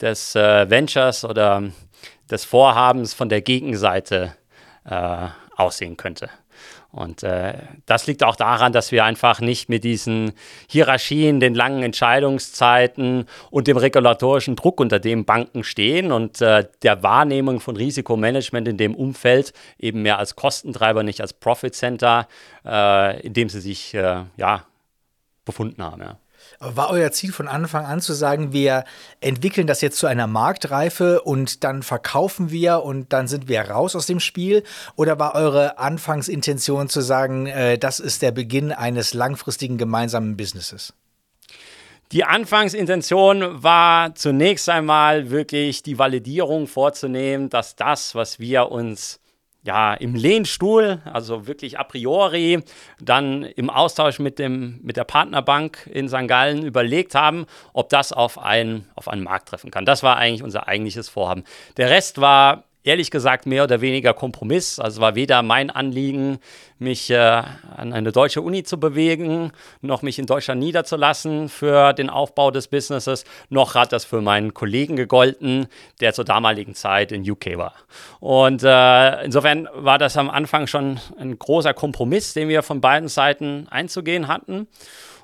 des 0.00 0.34
äh, 0.34 0.68
Ventures 0.68 1.24
oder 1.24 1.62
des 2.30 2.44
Vorhabens 2.44 3.14
von 3.14 3.28
der 3.28 3.42
Gegenseite 3.42 4.34
äh, 4.84 5.28
aussehen 5.56 5.96
könnte. 5.96 6.30
Und 6.92 7.22
äh, 7.22 7.54
das 7.86 8.08
liegt 8.08 8.24
auch 8.24 8.34
daran, 8.34 8.72
dass 8.72 8.90
wir 8.90 9.04
einfach 9.04 9.40
nicht 9.40 9.68
mit 9.68 9.84
diesen 9.84 10.32
Hierarchien, 10.68 11.38
den 11.38 11.54
langen 11.54 11.84
Entscheidungszeiten 11.84 13.26
und 13.50 13.68
dem 13.68 13.76
regulatorischen 13.76 14.56
Druck, 14.56 14.80
unter 14.80 14.98
dem 14.98 15.24
Banken 15.24 15.62
stehen 15.62 16.10
und 16.10 16.40
äh, 16.40 16.66
der 16.82 17.04
Wahrnehmung 17.04 17.60
von 17.60 17.76
Risikomanagement 17.76 18.66
in 18.66 18.76
dem 18.76 18.96
Umfeld 18.96 19.52
eben 19.78 20.02
mehr 20.02 20.18
als 20.18 20.34
Kostentreiber, 20.34 21.04
nicht 21.04 21.20
als 21.20 21.32
Profit 21.32 21.76
Center, 21.76 22.26
äh, 22.66 23.20
in 23.20 23.34
dem 23.34 23.48
sie 23.48 23.60
sich 23.60 23.94
äh, 23.94 24.24
ja, 24.36 24.64
befunden 25.44 25.84
haben. 25.84 26.02
Ja. 26.02 26.18
War 26.62 26.90
euer 26.90 27.10
Ziel 27.10 27.32
von 27.32 27.48
Anfang 27.48 27.86
an 27.86 28.02
zu 28.02 28.12
sagen, 28.12 28.52
wir 28.52 28.84
entwickeln 29.22 29.66
das 29.66 29.80
jetzt 29.80 29.96
zu 29.96 30.06
einer 30.06 30.26
Marktreife 30.26 31.22
und 31.22 31.64
dann 31.64 31.82
verkaufen 31.82 32.50
wir 32.50 32.82
und 32.82 33.14
dann 33.14 33.28
sind 33.28 33.48
wir 33.48 33.62
raus 33.62 33.96
aus 33.96 34.04
dem 34.04 34.20
Spiel? 34.20 34.62
Oder 34.94 35.18
war 35.18 35.34
eure 35.34 35.78
Anfangsintention 35.78 36.90
zu 36.90 37.00
sagen, 37.00 37.46
äh, 37.46 37.78
das 37.78 37.98
ist 37.98 38.20
der 38.20 38.32
Beginn 38.32 38.72
eines 38.72 39.14
langfristigen 39.14 39.78
gemeinsamen 39.78 40.36
Businesses? 40.36 40.92
Die 42.12 42.24
Anfangsintention 42.24 43.62
war 43.62 44.14
zunächst 44.14 44.68
einmal 44.68 45.30
wirklich 45.30 45.82
die 45.82 45.98
Validierung 45.98 46.66
vorzunehmen, 46.66 47.48
dass 47.48 47.74
das, 47.74 48.14
was 48.14 48.38
wir 48.38 48.70
uns 48.70 49.19
ja, 49.62 49.94
im 49.94 50.14
Lehnstuhl, 50.14 51.02
also 51.04 51.46
wirklich 51.46 51.78
a 51.78 51.84
priori, 51.84 52.62
dann 53.00 53.42
im 53.42 53.68
Austausch 53.68 54.18
mit, 54.18 54.38
dem, 54.38 54.80
mit 54.82 54.96
der 54.96 55.04
Partnerbank 55.04 55.88
in 55.92 56.08
St. 56.08 56.28
Gallen 56.28 56.64
überlegt 56.64 57.14
haben, 57.14 57.46
ob 57.72 57.90
das 57.90 58.12
auf, 58.12 58.38
ein, 58.38 58.86
auf 58.94 59.08
einen 59.08 59.22
Markt 59.22 59.48
treffen 59.50 59.70
kann. 59.70 59.84
Das 59.84 60.02
war 60.02 60.16
eigentlich 60.16 60.42
unser 60.42 60.66
eigentliches 60.66 61.08
Vorhaben. 61.08 61.44
Der 61.76 61.90
Rest 61.90 62.20
war 62.20 62.64
ehrlich 62.82 63.10
gesagt 63.10 63.46
mehr 63.46 63.64
oder 63.64 63.80
weniger 63.80 64.14
Kompromiss. 64.14 64.78
Also 64.78 65.00
war 65.00 65.14
weder 65.14 65.42
mein 65.42 65.70
Anliegen, 65.70 66.38
mich 66.78 67.10
äh, 67.10 67.16
an 67.16 67.92
eine 67.92 68.10
deutsche 68.10 68.40
Uni 68.40 68.62
zu 68.62 68.80
bewegen, 68.80 69.52
noch 69.82 70.02
mich 70.02 70.18
in 70.18 70.26
Deutschland 70.26 70.60
niederzulassen 70.60 71.48
für 71.48 71.92
den 71.92 72.08
Aufbau 72.08 72.50
des 72.50 72.68
Businesses, 72.68 73.24
noch 73.50 73.74
hat 73.74 73.92
das 73.92 74.04
für 74.04 74.22
meinen 74.22 74.54
Kollegen 74.54 74.96
gegolten, 74.96 75.66
der 76.00 76.14
zur 76.14 76.24
damaligen 76.24 76.74
Zeit 76.74 77.12
in 77.12 77.28
UK 77.28 77.58
war. 77.58 77.74
Und 78.18 78.62
äh, 78.62 79.24
insofern 79.24 79.68
war 79.74 79.98
das 79.98 80.16
am 80.16 80.30
Anfang 80.30 80.66
schon 80.66 80.98
ein 81.18 81.38
großer 81.38 81.74
Kompromiss, 81.74 82.32
den 82.32 82.48
wir 82.48 82.62
von 82.62 82.80
beiden 82.80 83.08
Seiten 83.08 83.66
einzugehen 83.68 84.28
hatten. 84.28 84.66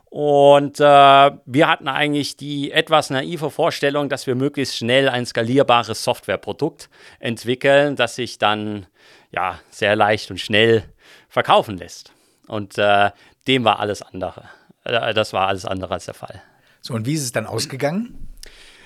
Und 0.09 0.81
äh, 0.81 0.83
wir 0.83 1.69
hatten 1.69 1.88
eigentlich 1.88 2.37
die 2.37 2.71
etwas 2.71 3.11
naive 3.11 3.51
Vorstellung, 3.51 4.09
dass 4.09 4.27
wir 4.27 4.35
möglichst 4.35 4.77
schnell 4.77 5.09
ein 5.09 5.27
skalierbares 5.27 6.05
Softwareprodukt 6.05 6.88
entwickeln, 7.19 7.97
das 7.97 8.14
sich 8.14 8.38
dann 8.38 8.87
ja 9.33 9.59
sehr 9.71 9.97
leicht 9.97 10.31
und 10.31 10.40
schnell 10.40 10.85
verkaufen 11.29 11.77
lässt. 11.77 12.12
Und 12.47 12.79
äh, 12.79 13.11
dem 13.47 13.64
war 13.64 13.81
alles 13.81 14.03
andere. 14.03 14.45
Äh, 14.85 15.12
das 15.12 15.33
war 15.33 15.49
alles 15.49 15.64
andere 15.64 15.95
als 15.95 16.07
der 16.07 16.14
Fall. 16.14 16.40
So, 16.81 16.95
und 16.95 17.05
wie 17.05 17.14
ist 17.14 17.25
es 17.25 17.33
dann 17.33 17.47
ausgegangen? 17.47 18.27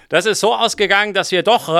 Das 0.08 0.26
ist 0.26 0.40
so 0.40 0.54
ausgegangen, 0.56 1.14
dass 1.14 1.30
wir 1.30 1.44
doch 1.44 1.68
äh, 1.68 1.72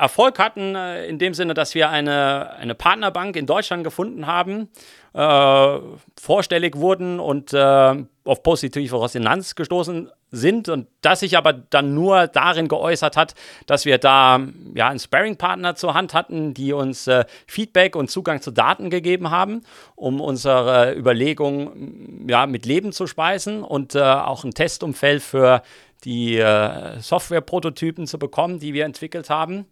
Erfolg 0.00 0.40
hatten, 0.40 0.74
äh, 0.74 1.06
in 1.06 1.20
dem 1.20 1.34
Sinne, 1.34 1.54
dass 1.54 1.76
wir 1.76 1.88
eine, 1.88 2.50
eine 2.54 2.74
Partnerbank 2.74 3.36
in 3.36 3.46
Deutschland 3.46 3.84
gefunden 3.84 4.26
haben, 4.26 4.68
äh, 5.14 5.78
vorstellig 6.20 6.76
wurden 6.76 7.20
und 7.20 7.52
äh, 7.52 7.94
auf 8.30 8.44
positive 8.44 9.02
Resonanz 9.02 9.56
gestoßen 9.56 10.08
sind 10.30 10.68
und 10.68 10.86
das 11.00 11.18
sich 11.20 11.36
aber 11.36 11.52
dann 11.52 11.94
nur 11.94 12.28
darin 12.28 12.68
geäußert 12.68 13.16
hat, 13.16 13.34
dass 13.66 13.84
wir 13.84 13.98
da 13.98 14.40
ja 14.76 14.88
einen 14.88 15.00
Sparring-Partner 15.00 15.74
zur 15.74 15.94
Hand 15.94 16.14
hatten, 16.14 16.54
die 16.54 16.72
uns 16.72 17.08
äh, 17.08 17.24
Feedback 17.48 17.96
und 17.96 18.08
Zugang 18.08 18.40
zu 18.40 18.52
Daten 18.52 18.88
gegeben 18.88 19.32
haben, 19.32 19.62
um 19.96 20.20
unsere 20.20 20.94
Überlegungen 20.94 22.28
ja, 22.28 22.46
mit 22.46 22.66
Leben 22.66 22.92
zu 22.92 23.08
speisen 23.08 23.64
und 23.64 23.96
äh, 23.96 24.00
auch 24.00 24.44
ein 24.44 24.54
Testumfeld 24.54 25.22
für 25.22 25.62
die 26.04 26.36
äh, 26.36 27.00
Software-Prototypen 27.00 28.06
zu 28.06 28.20
bekommen, 28.20 28.60
die 28.60 28.74
wir 28.74 28.84
entwickelt 28.84 29.28
haben. 29.28 29.66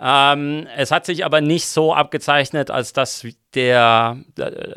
Ähm, 0.00 0.68
es 0.76 0.92
hat 0.92 1.06
sich 1.06 1.24
aber 1.24 1.40
nicht 1.40 1.66
so 1.66 1.92
abgezeichnet, 1.92 2.70
als 2.70 2.92
dass, 2.92 3.26
der, 3.54 4.18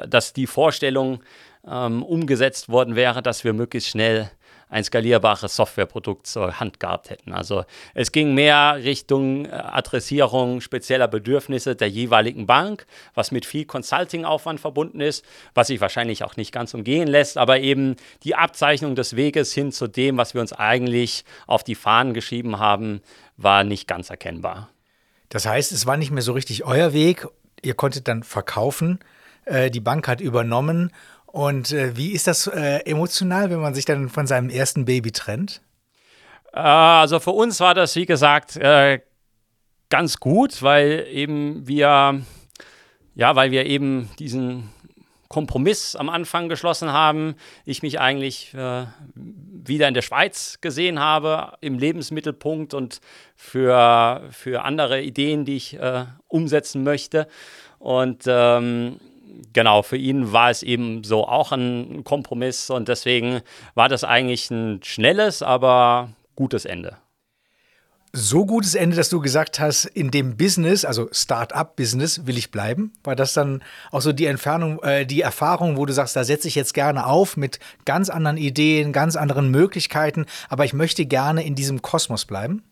dass 0.07 0.33
die 0.33 0.47
Vorstellung 0.47 1.21
ähm, 1.67 2.03
umgesetzt 2.03 2.69
worden 2.69 2.95
wäre, 2.95 3.21
dass 3.21 3.43
wir 3.43 3.53
möglichst 3.53 3.89
schnell 3.89 4.31
ein 4.69 4.83
skalierbares 4.83 5.55
Softwareprodukt 5.55 6.27
zur 6.27 6.59
Hand 6.59 6.79
gehabt 6.79 7.09
hätten. 7.09 7.33
Also 7.33 7.65
es 7.95 8.11
ging 8.11 8.35
mehr 8.35 8.77
Richtung 8.77 9.45
äh, 9.45 9.49
Adressierung 9.49 10.61
spezieller 10.61 11.07
Bedürfnisse 11.07 11.75
der 11.75 11.89
jeweiligen 11.89 12.45
Bank, 12.45 12.85
was 13.15 13.31
mit 13.31 13.45
viel 13.45 13.65
Consulting-Aufwand 13.65 14.59
verbunden 14.59 15.01
ist, 15.01 15.25
was 15.55 15.67
sich 15.67 15.81
wahrscheinlich 15.81 16.23
auch 16.23 16.37
nicht 16.37 16.51
ganz 16.51 16.73
umgehen 16.75 17.07
lässt, 17.07 17.37
aber 17.37 17.59
eben 17.59 17.95
die 18.23 18.35
Abzeichnung 18.35 18.95
des 18.95 19.15
Weges 19.15 19.53
hin 19.53 19.71
zu 19.71 19.87
dem, 19.87 20.17
was 20.17 20.35
wir 20.35 20.41
uns 20.41 20.53
eigentlich 20.53 21.25
auf 21.47 21.63
die 21.63 21.75
Fahnen 21.75 22.13
geschrieben 22.13 22.59
haben, 22.59 23.01
war 23.37 23.63
nicht 23.63 23.87
ganz 23.87 24.11
erkennbar. 24.11 24.69
Das 25.29 25.47
heißt, 25.47 25.71
es 25.71 25.85
war 25.85 25.97
nicht 25.97 26.11
mehr 26.11 26.23
so 26.23 26.33
richtig 26.33 26.65
euer 26.65 26.93
Weg. 26.93 27.27
Ihr 27.61 27.73
konntet 27.73 28.07
dann 28.07 28.23
verkaufen. 28.23 28.99
Äh, 29.45 29.71
die 29.71 29.79
Bank 29.79 30.07
hat 30.07 30.21
übernommen 30.21 30.91
und 31.31 31.71
äh, 31.71 31.95
wie 31.95 32.11
ist 32.11 32.25
das 32.25 32.47
äh, 32.47 32.79
emotional, 32.85 33.51
wenn 33.51 33.59
man 33.59 33.75
sich 33.75 33.85
dann 33.85 34.09
von 34.09 34.25
seinem 34.25 34.49
ersten 34.49 34.85
Baby 34.85 35.11
trennt? 35.11 35.61
Äh, 36.53 36.59
also 36.59 37.19
für 37.19 37.31
uns 37.31 37.59
war 37.59 37.75
das, 37.75 37.95
wie 37.95 38.07
gesagt, 38.07 38.55
äh, 38.55 38.99
ganz 39.89 40.19
gut, 40.19 40.63
weil 40.63 41.05
eben 41.11 41.67
wir, 41.67 42.21
ja, 43.13 43.35
weil 43.35 43.51
wir 43.51 43.67
eben 43.67 44.09
diesen 44.17 44.69
Kompromiss 45.27 45.95
am 45.95 46.09
Anfang 46.09 46.49
geschlossen 46.49 46.91
haben. 46.91 47.35
Ich 47.63 47.83
mich 47.83 47.99
eigentlich 47.99 48.51
äh, 48.55 48.87
wieder 49.13 49.87
in 49.87 49.93
der 49.93 50.01
Schweiz 50.01 50.57
gesehen 50.61 50.99
habe, 50.99 51.53
im 51.61 51.77
Lebensmittelpunkt 51.77 52.73
und 52.73 53.01
für, 53.35 54.23
für 54.31 54.63
andere 54.63 55.03
Ideen, 55.03 55.45
die 55.45 55.57
ich 55.57 55.77
umsetzen 56.27 56.83
möchte. 56.83 57.27
Und 57.77 58.23
ähm, 58.25 58.99
genau, 59.53 59.81
für 59.81 59.97
ihn 59.97 60.31
war 60.31 60.49
es 60.49 60.63
eben 60.63 61.03
so 61.03 61.27
auch 61.27 61.51
ein 61.51 62.03
Kompromiss 62.03 62.69
und 62.69 62.87
deswegen 62.87 63.41
war 63.75 63.89
das 63.89 64.03
eigentlich 64.03 64.49
ein 64.51 64.81
schnelles, 64.83 65.41
aber 65.41 66.09
gutes 66.35 66.65
Ende. 66.65 66.97
So 68.11 68.47
gutes 68.47 68.73
Ende, 68.73 68.95
dass 68.95 69.09
du 69.09 69.19
gesagt 69.19 69.59
hast, 69.59 69.85
in 69.85 70.09
dem 70.09 70.35
Business, 70.35 70.83
also 70.83 71.09
Start-up-Business, 71.11 72.25
will 72.25 72.39
ich 72.39 72.49
bleiben. 72.49 72.91
War 73.03 73.15
das 73.15 73.33
dann 73.33 73.61
auch 73.91 74.01
so 74.01 74.13
die 74.13 74.25
Entfernung, 74.25 74.81
äh, 74.81 75.05
die 75.05 75.21
Erfahrung, 75.21 75.77
wo 75.77 75.85
du 75.85 75.93
sagst, 75.93 76.15
da 76.15 76.23
setze 76.23 76.47
ich 76.47 76.55
jetzt 76.55 76.73
gerne 76.73 77.05
auf 77.05 77.37
mit 77.37 77.59
ganz 77.85 78.09
anderen 78.09 78.37
Ideen, 78.37 78.93
ganz 78.93 79.15
anderen 79.15 79.51
Möglichkeiten, 79.51 80.25
aber 80.49 80.65
ich 80.65 80.73
möchte 80.73 81.05
gerne 81.05 81.45
in 81.45 81.53
diesem 81.53 81.83
Kosmos 81.83 82.25
bleiben? 82.25 82.63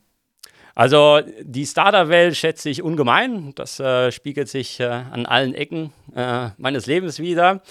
Also 0.77 1.21
die 1.41 1.65
Startup-Welt 1.65 2.37
schätze 2.37 2.69
ich 2.69 2.83
ungemein. 2.83 3.51
Das 3.55 3.79
äh, 3.79 4.11
spiegelt 4.11 4.47
sich 4.47 4.79
äh, 4.79 4.83
an 4.83 5.25
allen 5.25 5.55
Ecken 5.55 5.91
äh, 6.15 6.49
meines 6.57 6.85
Lebens 6.85 7.17
wieder. 7.17 7.63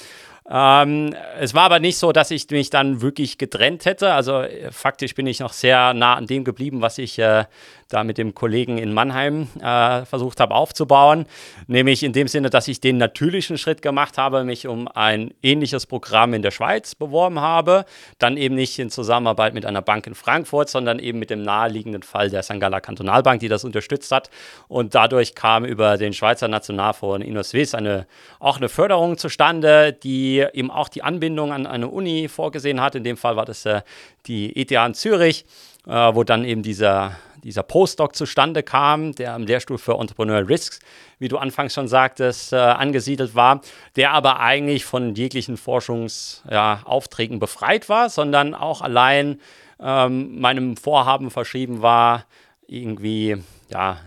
Ähm, 0.48 1.14
es 1.38 1.54
war 1.54 1.64
aber 1.64 1.78
nicht 1.78 1.98
so, 1.98 2.12
dass 2.12 2.30
ich 2.30 2.48
mich 2.50 2.70
dann 2.70 3.00
wirklich 3.00 3.38
getrennt 3.38 3.84
hätte. 3.84 4.12
Also 4.12 4.40
äh, 4.40 4.70
faktisch 4.70 5.14
bin 5.14 5.26
ich 5.26 5.40
noch 5.40 5.52
sehr 5.52 5.92
nah 5.92 6.14
an 6.14 6.26
dem 6.26 6.44
geblieben, 6.44 6.82
was 6.82 6.98
ich 6.98 7.18
äh, 7.18 7.44
da 7.88 8.04
mit 8.04 8.18
dem 8.18 8.34
Kollegen 8.34 8.78
in 8.78 8.92
Mannheim 8.92 9.48
äh, 9.60 10.04
versucht 10.04 10.40
habe 10.40 10.54
aufzubauen. 10.54 11.26
Nämlich 11.66 12.02
in 12.02 12.12
dem 12.12 12.28
Sinne, 12.28 12.50
dass 12.50 12.68
ich 12.68 12.80
den 12.80 12.96
natürlichen 12.96 13.58
Schritt 13.58 13.82
gemacht 13.82 14.18
habe, 14.18 14.44
mich 14.44 14.66
um 14.66 14.88
ein 14.88 15.34
ähnliches 15.42 15.86
Programm 15.86 16.34
in 16.34 16.42
der 16.42 16.50
Schweiz 16.50 16.94
beworben 16.94 17.40
habe. 17.40 17.84
Dann 18.18 18.36
eben 18.36 18.54
nicht 18.54 18.78
in 18.78 18.90
Zusammenarbeit 18.90 19.54
mit 19.54 19.66
einer 19.66 19.82
Bank 19.82 20.06
in 20.06 20.14
Frankfurt, 20.14 20.68
sondern 20.68 20.98
eben 20.98 21.18
mit 21.18 21.30
dem 21.30 21.42
naheliegenden 21.42 22.02
Fall 22.02 22.30
der. 22.30 22.46
Galler 22.46 22.80
Kantonalbank, 22.80 23.40
die 23.40 23.48
das 23.48 23.64
unterstützt 23.64 24.12
hat. 24.12 24.30
Und 24.68 24.94
dadurch 24.94 25.34
kam 25.34 25.64
über 25.64 25.98
den 25.98 26.12
Schweizer 26.12 26.48
Nationalfonds 26.48 27.26
InnoSwiss 27.26 27.74
eine, 27.74 28.06
auch 28.38 28.56
eine 28.56 28.68
Förderung 28.68 29.18
zustande, 29.18 29.92
die 29.92 30.35
eben 30.36 30.70
auch 30.70 30.88
die 30.88 31.02
Anbindung 31.02 31.52
an 31.52 31.66
eine 31.66 31.88
Uni 31.88 32.28
vorgesehen 32.28 32.80
hat. 32.80 32.94
In 32.94 33.04
dem 33.04 33.16
Fall 33.16 33.36
war 33.36 33.44
das 33.44 33.66
äh, 33.66 33.82
die 34.26 34.56
ETH 34.56 34.70
in 34.70 34.94
Zürich, 34.94 35.44
äh, 35.86 35.90
wo 35.90 36.24
dann 36.24 36.44
eben 36.44 36.62
dieser 36.62 37.16
dieser 37.46 37.62
Postdoc 37.62 38.16
zustande 38.16 38.64
kam, 38.64 39.14
der 39.14 39.34
am 39.34 39.44
Lehrstuhl 39.44 39.78
für 39.78 39.94
Entrepreneurial 40.00 40.46
Risks, 40.46 40.80
wie 41.20 41.28
du 41.28 41.38
anfangs 41.38 41.74
schon 41.74 41.86
sagtest, 41.86 42.52
äh, 42.52 42.56
angesiedelt 42.56 43.36
war, 43.36 43.60
der 43.94 44.10
aber 44.10 44.40
eigentlich 44.40 44.84
von 44.84 45.14
jeglichen 45.14 45.56
Forschungsaufträgen 45.56 47.36
ja, 47.36 47.40
befreit 47.40 47.88
war, 47.88 48.10
sondern 48.10 48.52
auch 48.52 48.82
allein 48.82 49.40
ähm, 49.78 50.40
meinem 50.40 50.76
Vorhaben 50.76 51.30
verschrieben 51.30 51.82
war, 51.82 52.24
irgendwie 52.66 53.36
ja, 53.70 53.98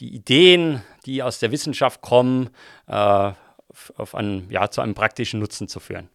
die 0.00 0.12
Ideen, 0.12 0.82
die 1.06 1.22
aus 1.22 1.38
der 1.38 1.52
Wissenschaft 1.52 2.00
kommen, 2.00 2.50
äh, 2.88 3.30
auf 3.96 4.14
einen, 4.14 4.50
ja, 4.50 4.70
zu 4.70 4.80
einem 4.80 4.94
praktischen 4.94 5.40
Nutzen 5.40 5.68
zu 5.68 5.80
führen. 5.80 6.08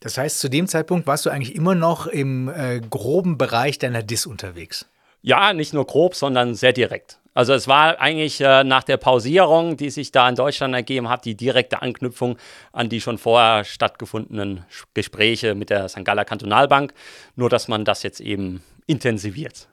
Das 0.00 0.16
heißt, 0.16 0.40
zu 0.40 0.48
dem 0.48 0.66
Zeitpunkt 0.66 1.06
warst 1.06 1.26
du 1.26 1.30
eigentlich 1.30 1.54
immer 1.54 1.74
noch 1.74 2.06
im 2.06 2.48
äh, 2.48 2.80
groben 2.80 3.36
Bereich 3.36 3.78
deiner 3.78 4.02
DIS 4.02 4.26
unterwegs. 4.26 4.86
Ja, 5.22 5.52
nicht 5.52 5.74
nur 5.74 5.86
grob, 5.86 6.14
sondern 6.14 6.54
sehr 6.54 6.72
direkt. 6.72 7.18
Also 7.34 7.52
es 7.52 7.68
war 7.68 8.00
eigentlich 8.00 8.40
äh, 8.40 8.64
nach 8.64 8.82
der 8.82 8.96
Pausierung, 8.96 9.76
die 9.76 9.90
sich 9.90 10.10
da 10.10 10.28
in 10.28 10.34
Deutschland 10.34 10.74
ergeben 10.74 11.08
hat, 11.08 11.24
die 11.24 11.36
direkte 11.36 11.80
Anknüpfung 11.80 12.38
an 12.72 12.88
die 12.88 13.00
schon 13.00 13.18
vorher 13.18 13.64
stattgefundenen 13.64 14.64
Gespräche 14.94 15.54
mit 15.54 15.70
der 15.70 15.88
St. 15.88 16.04
Galler 16.04 16.24
Kantonalbank, 16.24 16.92
nur 17.36 17.48
dass 17.48 17.68
man 17.68 17.84
das 17.84 18.02
jetzt 18.02 18.20
eben 18.20 18.62
intensiviert. 18.86 19.68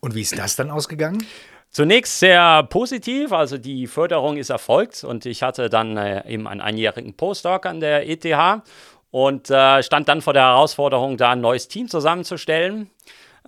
Und 0.00 0.14
wie 0.14 0.22
ist 0.22 0.36
das 0.38 0.56
dann 0.56 0.70
ausgegangen? 0.70 1.24
Zunächst 1.70 2.18
sehr 2.18 2.62
positiv, 2.64 3.32
also 3.32 3.58
die 3.58 3.86
Förderung 3.86 4.36
ist 4.38 4.50
erfolgt 4.50 5.04
und 5.04 5.26
ich 5.26 5.42
hatte 5.42 5.68
dann 5.68 5.96
äh, 5.96 6.26
eben 6.26 6.48
einen 6.48 6.60
einjährigen 6.60 7.14
Postdoc 7.14 7.66
an 7.66 7.80
der 7.80 8.08
ETH 8.08 8.62
und 9.10 9.50
äh, 9.50 9.82
stand 9.82 10.08
dann 10.08 10.22
vor 10.22 10.32
der 10.32 10.44
Herausforderung, 10.44 11.16
da 11.16 11.30
ein 11.30 11.40
neues 11.40 11.68
Team 11.68 11.88
zusammenzustellen. 11.88 12.90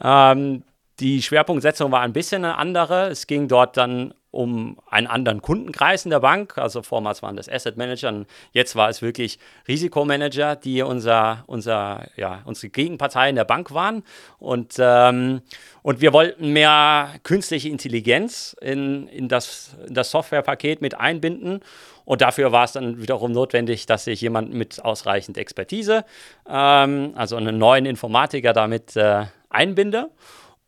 Ähm, 0.03 0.65
die 1.01 1.23
Schwerpunktsetzung 1.23 1.91
war 1.93 2.03
ein 2.03 2.13
bisschen 2.13 2.45
eine 2.45 2.59
andere. 2.59 3.09
Es 3.09 3.27
ging 3.27 3.49
dort 3.49 3.77
dann 3.77 4.13
um 4.31 4.79
einen 4.89 5.07
anderen 5.07 5.43
Kundenkreis 5.43 6.05
in 6.05 6.11
der 6.11 6.21
Bank. 6.21 6.57
Also 6.57 6.83
vormals 6.83 7.23
waren 7.23 7.37
das 7.37 7.49
Asset 7.49 7.77
Manager, 7.77 8.25
jetzt 8.53 8.77
war 8.77 8.89
es 8.89 9.03
wirklich 9.03 9.39
Risikomanager, 9.67 10.57
die 10.57 10.83
unser, 10.83 11.45
unser, 11.47 12.09
ja, 12.17 12.43
unsere 12.45 12.71
Gegenpartei 12.71 13.29
in 13.29 13.37
der 13.37 13.45
Bank 13.45 13.73
waren. 13.73 14.05
Und, 14.39 14.77
ähm, 14.79 15.43
und 15.83 16.01
wir 16.01 16.13
wollten 16.13 16.53
mehr 16.53 17.15
künstliche 17.25 17.69
Intelligenz 17.69 18.57
in, 18.61 19.09
in, 19.09 19.29
das, 19.29 19.77
in 19.87 19.95
das 19.95 20.11
Softwarepaket 20.11 20.81
mit 20.81 20.99
einbinden. 20.99 21.61
Und 22.05 22.23
dafür 22.23 22.53
war 22.53 22.65
es 22.65 22.73
dann 22.73 23.01
wiederum 23.01 23.33
notwendig, 23.33 23.87
dass 23.87 24.07
ich 24.07 24.21
jemanden 24.21 24.57
mit 24.57 24.85
ausreichend 24.85 25.39
Expertise, 25.39 26.05
ähm, 26.49 27.13
also 27.15 27.37
einen 27.37 27.59
neuen 27.59 27.87
Informatiker 27.87 28.53
damit 28.53 28.97
äh, 28.97 29.27
einbinde. 29.49 30.11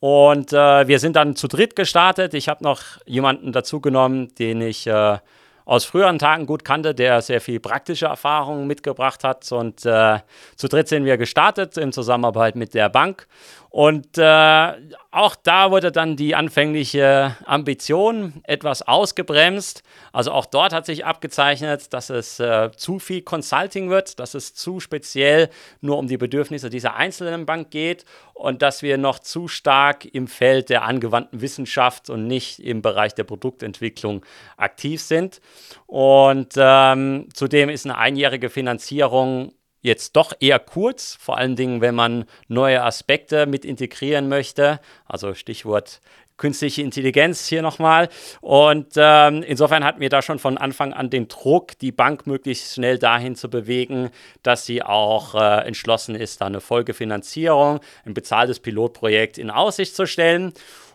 Und 0.02 0.52
äh, 0.52 0.88
wir 0.88 0.98
sind 0.98 1.14
dann 1.14 1.36
zu 1.36 1.46
dritt 1.46 1.76
gestartet. 1.76 2.34
Ich 2.34 2.48
habe 2.48 2.64
noch 2.64 2.82
jemanden 3.06 3.52
dazu 3.52 3.80
genommen, 3.80 4.34
den 4.34 4.60
ich 4.60 4.88
äh, 4.88 5.18
aus 5.64 5.84
früheren 5.84 6.18
Tagen 6.18 6.46
gut 6.46 6.64
kannte, 6.64 6.92
der 6.92 7.22
sehr 7.22 7.40
viel 7.40 7.60
praktische 7.60 8.06
Erfahrungen 8.06 8.66
mitgebracht 8.66 9.22
hat. 9.22 9.52
Und 9.52 9.86
äh, 9.86 10.18
zu 10.56 10.66
dritt 10.66 10.88
sind 10.88 11.04
wir 11.04 11.18
gestartet 11.18 11.76
in 11.76 11.92
Zusammenarbeit 11.92 12.56
mit 12.56 12.74
der 12.74 12.88
Bank. 12.88 13.28
Und 13.72 14.18
äh, 14.18 14.72
auch 15.12 15.34
da 15.34 15.70
wurde 15.70 15.92
dann 15.92 16.14
die 16.14 16.34
anfängliche 16.34 17.38
Ambition 17.46 18.42
etwas 18.44 18.82
ausgebremst. 18.82 19.82
Also 20.12 20.30
auch 20.30 20.44
dort 20.44 20.74
hat 20.74 20.84
sich 20.84 21.06
abgezeichnet, 21.06 21.90
dass 21.94 22.10
es 22.10 22.38
äh, 22.38 22.70
zu 22.76 22.98
viel 22.98 23.22
Consulting 23.22 23.88
wird, 23.88 24.20
dass 24.20 24.34
es 24.34 24.52
zu 24.52 24.78
speziell 24.78 25.48
nur 25.80 25.96
um 25.96 26.06
die 26.06 26.18
Bedürfnisse 26.18 26.68
dieser 26.68 26.96
einzelnen 26.96 27.46
Bank 27.46 27.70
geht 27.70 28.04
und 28.34 28.60
dass 28.60 28.82
wir 28.82 28.98
noch 28.98 29.20
zu 29.20 29.48
stark 29.48 30.04
im 30.04 30.28
Feld 30.28 30.68
der 30.68 30.82
angewandten 30.82 31.40
Wissenschaft 31.40 32.10
und 32.10 32.26
nicht 32.26 32.58
im 32.58 32.82
Bereich 32.82 33.14
der 33.14 33.24
Produktentwicklung 33.24 34.22
aktiv 34.58 35.00
sind. 35.00 35.40
Und 35.86 36.52
ähm, 36.58 37.30
zudem 37.32 37.70
ist 37.70 37.86
eine 37.86 37.96
einjährige 37.96 38.50
Finanzierung 38.50 39.54
jetzt 39.82 40.16
doch 40.16 40.32
eher 40.40 40.58
kurz, 40.58 41.16
vor 41.20 41.36
allen 41.36 41.56
Dingen, 41.56 41.80
wenn 41.80 41.94
man 41.94 42.24
neue 42.48 42.82
Aspekte 42.82 43.46
mit 43.46 43.64
integrieren 43.64 44.28
möchte. 44.28 44.80
Also 45.06 45.34
Stichwort 45.34 46.00
künstliche 46.42 46.82
Intelligenz 46.82 47.46
hier 47.46 47.62
nochmal. 47.62 48.08
Und 48.40 48.94
ähm, 48.96 49.44
insofern 49.44 49.84
hatten 49.84 50.00
wir 50.00 50.08
da 50.08 50.22
schon 50.22 50.40
von 50.40 50.58
Anfang 50.58 50.92
an 50.92 51.08
den 51.08 51.28
Druck, 51.28 51.78
die 51.78 51.92
Bank 51.92 52.26
möglichst 52.26 52.74
schnell 52.74 52.98
dahin 52.98 53.36
zu 53.36 53.48
bewegen, 53.48 54.10
dass 54.42 54.66
sie 54.66 54.82
auch 54.82 55.34
äh, 55.34 55.66
entschlossen 55.66 56.16
ist, 56.16 56.40
da 56.40 56.46
eine 56.46 56.60
Folgefinanzierung, 56.60 57.80
ein 58.04 58.14
bezahltes 58.14 58.58
Pilotprojekt 58.58 59.38
in 59.38 59.50
Aussicht 59.50 59.94
zu 59.94 60.06
stellen. 60.06 60.52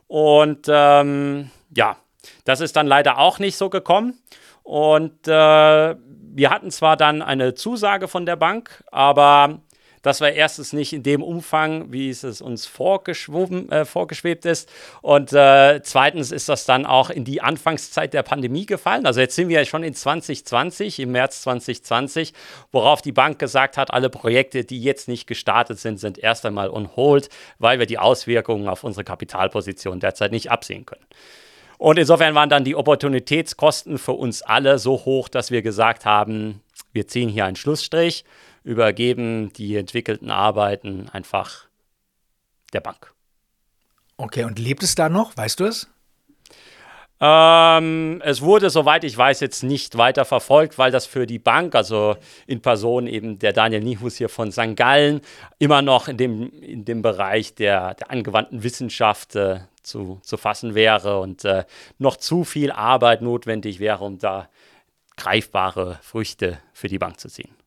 Und 0.08 0.67
ähm, 0.69 1.50
ja, 1.76 1.97
das 2.43 2.60
ist 2.60 2.76
dann 2.76 2.88
leider 2.88 3.17
auch 3.17 3.39
nicht 3.39 3.56
so 3.56 3.69
gekommen. 3.69 4.19
Und 4.63 5.30
äh, 5.30 5.95
wir 6.38 6.52
hatten 6.52 6.69
zwar 6.69 6.97
dann 6.97 7.23
eine 7.23 7.56
Zusage 7.56 8.08
von 8.08 8.28
der 8.28 8.36
Bank, 8.36 8.84
aber 8.91 9.60
das 10.04 10.21
war 10.21 10.30
erstens 10.30 10.71
nicht 10.71 10.93
in 10.93 11.02
dem 11.02 11.23
Umfang, 11.23 11.91
wie 11.91 12.12
es 12.12 12.23
uns 12.41 12.67
äh, 12.67 13.86
vorgeschwebt 13.86 14.45
ist. 14.45 14.69
Und 15.02 15.34
äh, 15.34 15.82
zweitens 15.82 16.32
ist 16.32 16.47
das 16.47 16.65
dann 16.65 16.86
auch 16.86 17.10
in 17.10 17.26
die 17.26 17.41
Anfangszeit 17.41 18.13
der 18.13 18.21
Pandemie 18.21 18.67
gefallen. 18.67 19.08
Also 19.08 19.19
jetzt 19.19 19.36
sind 19.36 19.50
wir 19.50 19.60
ja 19.60 19.65
schon 19.65 19.82
in 19.82 19.95
2020, 19.95 21.00
im 21.00 21.12
März 21.12 21.41
2020, 21.41 22.34
worauf 22.71 23.02
die 23.02 23.12
Bank 23.12 23.39
gesagt 23.39 23.76
hat, 23.76 23.91
alle 23.91 24.12
Projekte, 24.12 24.63
die 24.63 24.82
jetzt 24.82 25.08
nicht 25.08 25.26
gestartet 25.26 25.80
sind, 25.80 26.00
sind 26.00 26.19
erst 26.19 26.45
einmal 26.45 26.69
on 26.69 26.95
hold, 26.95 27.30
weil 27.58 27.80
wir 27.80 27.88
die 27.88 27.97
Auswirkungen 27.97 28.67
auf 28.67 28.84
unsere 28.84 29.04
Kapitalposition 29.04 30.00
derzeit 30.00 30.32
nicht 30.32 30.52
absehen 30.52 30.86
können. 30.86 31.08
Und 31.78 32.00
insofern 32.00 32.34
waren 32.36 32.50
dann 32.50 32.63
die 32.63 32.76
Opportunitätskosten 32.76 33.98
für 33.98 34.13
uns 34.13 34.42
alle 34.42 34.80
so 34.80 35.06
hoch, 35.06 35.30
dass 35.30 35.52
wir 35.52 35.62
gesagt 35.62 36.06
haben, 36.06 36.62
wir 36.92 37.08
ziehen 37.08 37.30
hier 37.30 37.46
einen 37.46 37.56
Schlussstrich, 37.56 38.26
übergeben 38.63 39.54
die 39.54 39.76
entwickelten 39.78 40.32
Arbeiten 40.32 41.10
einfach 41.10 41.68
der 42.74 42.82
Bank. 42.82 43.13
Okay, 44.18 44.44
und 44.44 44.58
lebt 44.58 44.84
es 44.84 44.96
da 44.96 45.10
noch? 45.10 45.38
Weißt 45.38 45.60
du 45.60 45.66
es? 45.66 45.88
Ähm, 47.20 48.22
es 48.24 48.42
wurde, 48.42 48.70
soweit 48.70 49.04
ich 49.04 49.18
weiß, 49.18 49.40
jetzt 49.40 49.63
nicht 49.63 49.98
weiter 49.98 50.24
verfolgt, 50.24 50.78
weil 50.78 50.92
das 50.92 51.08
für 51.08 51.26
die 51.26 51.40
Bank, 51.40 51.74
also 51.74 52.16
in 52.46 52.62
Person 52.62 53.08
eben 53.08 53.40
der 53.40 53.54
Daniel 53.54 53.82
Nihus 53.82 54.18
hier 54.18 54.30
von 54.30 54.52
St. 54.52 54.76
Gallen, 54.76 55.22
immer 55.58 55.82
noch 55.82 56.08
in 56.08 56.18
dem, 56.18 56.52
in 56.62 56.86
dem 56.86 57.02
Bereich 57.02 57.56
der, 57.56 57.96
der 57.96 58.12
angewandten 58.12 58.62
Wissenschaft 58.62 59.36
äh, 59.36 59.62
zu, 59.88 60.19
zu 60.21 60.38
fassen 60.38 60.76
wäre 60.76 61.19
und 61.19 61.45
äh, 61.45 61.65
noch 61.97 62.17
zu 62.17 62.43
viel 62.43 62.71
Arbeit 62.71 63.21
notwendig 63.21 63.80
wäre, 63.80 64.04
um 64.04 64.19
da 64.19 64.50
greifbare 65.15 66.00
Früchte 66.02 66.60
für 66.73 66.88
die 66.88 67.00
Bank 67.00 67.19
zu 67.19 67.28
ziehen. 67.28 67.58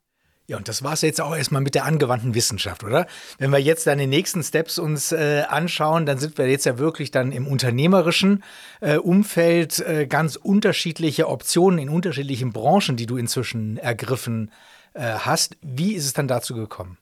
Ja, 0.50 0.56
und 0.56 0.66
das 0.66 0.82
war 0.82 0.94
es 0.94 1.02
jetzt 1.02 1.20
auch 1.20 1.36
erstmal 1.36 1.62
mit 1.62 1.76
der 1.76 1.84
angewandten 1.84 2.34
Wissenschaft, 2.34 2.82
oder? 2.82 3.06
Wenn 3.38 3.50
wir 3.50 3.60
jetzt 3.60 3.86
dann 3.86 3.98
die 3.98 4.08
nächsten 4.08 4.42
Steps 4.42 4.80
uns 4.80 5.12
äh, 5.12 5.44
anschauen, 5.48 6.06
dann 6.06 6.18
sind 6.18 6.38
wir 6.38 6.48
jetzt 6.48 6.66
ja 6.66 6.76
wirklich 6.76 7.12
dann 7.12 7.30
im 7.30 7.46
unternehmerischen 7.46 8.42
äh, 8.80 8.96
Umfeld 8.96 9.78
äh, 9.78 10.08
ganz 10.08 10.34
unterschiedliche 10.34 11.28
Optionen 11.28 11.78
in 11.78 11.88
unterschiedlichen 11.88 12.52
Branchen, 12.52 12.96
die 12.96 13.06
du 13.06 13.16
inzwischen 13.16 13.76
ergriffen 13.76 14.50
äh, 14.94 15.02
hast. 15.02 15.56
Wie 15.62 15.92
ist 15.92 16.06
es 16.06 16.14
dann 16.14 16.26
dazu 16.26 16.56
gekommen? 16.56 16.98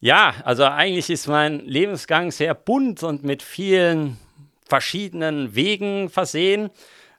Ja, 0.00 0.34
also 0.44 0.64
eigentlich 0.64 1.08
ist 1.08 1.28
mein 1.28 1.60
Lebensgang 1.60 2.30
sehr 2.30 2.52
bunt 2.52 3.02
und 3.04 3.24
mit 3.24 3.42
vielen 3.42 4.18
verschiedenen 4.72 5.54
Wegen 5.54 6.08
versehen. 6.08 6.70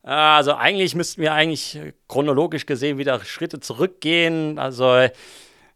Äh, 0.04 0.10
also 0.10 0.56
eigentlich 0.56 0.96
müssten 0.96 1.22
wir 1.22 1.34
eigentlich 1.34 1.80
chronologisch 2.08 2.66
gesehen 2.66 2.98
wieder 2.98 3.24
Schritte 3.24 3.60
zurückgehen. 3.60 4.58
Also 4.58 5.08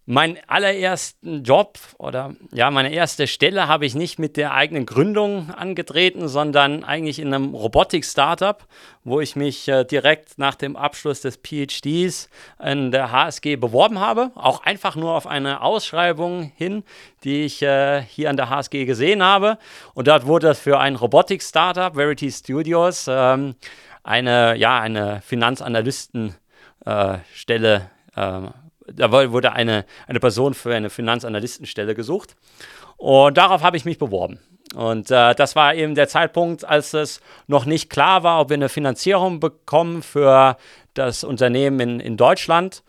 Meinen 0.09 0.37
allerersten 0.47 1.43
Job 1.43 1.77
oder 1.97 2.33
ja, 2.53 2.71
meine 2.71 2.93
erste 2.93 3.27
Stelle 3.27 3.67
habe 3.67 3.85
ich 3.85 3.93
nicht 3.93 4.19
mit 4.19 4.37
der 4.37 4.53
eigenen 4.53 4.85
Gründung 4.85 5.49
angetreten, 5.49 6.29
sondern 6.29 6.85
eigentlich 6.85 7.19
in 7.19 7.33
einem 7.33 7.53
Robotik-Startup, 7.53 8.65
wo 9.03 9.19
ich 9.19 9.35
mich 9.35 9.67
äh, 9.67 9.83
direkt 9.83 10.37
nach 10.37 10.55
dem 10.55 10.77
Abschluss 10.77 11.19
des 11.19 11.35
PhDs 11.35 12.29
in 12.63 12.91
der 12.91 13.11
HSG 13.11 13.57
beworben 13.57 13.99
habe. 13.99 14.31
Auch 14.35 14.63
einfach 14.63 14.95
nur 14.95 15.11
auf 15.11 15.27
eine 15.27 15.59
Ausschreibung 15.59 16.53
hin, 16.55 16.85
die 17.25 17.43
ich 17.43 17.61
äh, 17.61 18.01
hier 18.01 18.29
an 18.29 18.37
der 18.37 18.49
HSG 18.49 18.85
gesehen 18.85 19.21
habe. 19.21 19.57
Und 19.93 20.07
dort 20.07 20.25
wurde 20.25 20.55
für 20.55 20.79
ein 20.79 20.95
Robotik-Startup, 20.95 21.95
Verity 21.95 22.31
Studios, 22.31 23.07
ähm, 23.09 23.55
eine, 24.03 24.55
ja, 24.55 24.79
eine 24.79 25.21
Finanzanalystenstelle 25.21 27.89
äh, 28.15 28.41
da 28.93 29.11
wurde 29.11 29.53
eine, 29.53 29.85
eine 30.07 30.19
Person 30.19 30.53
für 30.53 30.73
eine 30.73 30.89
Finanzanalystenstelle 30.89 31.95
gesucht. 31.95 32.35
Und 32.97 33.37
darauf 33.37 33.61
habe 33.61 33.77
ich 33.77 33.85
mich 33.85 33.97
beworben. 33.97 34.39
Und 34.75 35.11
äh, 35.11 35.33
das 35.35 35.55
war 35.55 35.75
eben 35.75 35.95
der 35.95 36.07
Zeitpunkt, 36.07 36.65
als 36.65 36.93
es 36.93 37.21
noch 37.47 37.65
nicht 37.65 37.89
klar 37.89 38.23
war, 38.23 38.41
ob 38.41 38.49
wir 38.49 38.55
eine 38.55 38.69
Finanzierung 38.69 39.39
bekommen 39.39 40.03
für 40.03 40.57
das 40.93 41.23
Unternehmen 41.23 41.79
in, 41.79 41.99
in 41.99 42.17
Deutschland. 42.17 42.83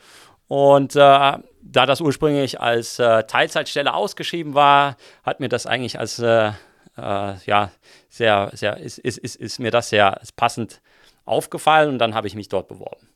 Und 0.49 0.97
äh, 0.97 0.99
da 0.99 1.43
das 1.63 2.01
ursprünglich 2.01 2.61
als 2.61 2.99
äh, 2.99 3.25
Teilzeitstelle 3.25 3.95
ausgeschrieben 3.95 4.55
war, 4.55 4.97
hat 5.23 5.41
mir 5.41 5.49
das 5.49 5.67
eigentlich 5.67 5.99
als 5.99 6.19
äh, 6.19 6.53
äh, 6.97 7.35
ja 7.45 7.71
sehr, 8.09 8.51
sehr, 8.55 8.77
ist, 8.79 8.99
ist, 8.99 9.19
ist, 9.19 9.37
ist 9.37 9.59
mir 9.61 9.71
das 9.71 9.91
sehr 9.91 10.21
passend 10.37 10.81
aufgefallen 11.25 11.91
und 11.91 11.99
dann 11.99 12.15
habe 12.15 12.27
ich 12.27 12.35
mich 12.35 12.49
dort 12.49 12.69
beworben. 12.69 13.08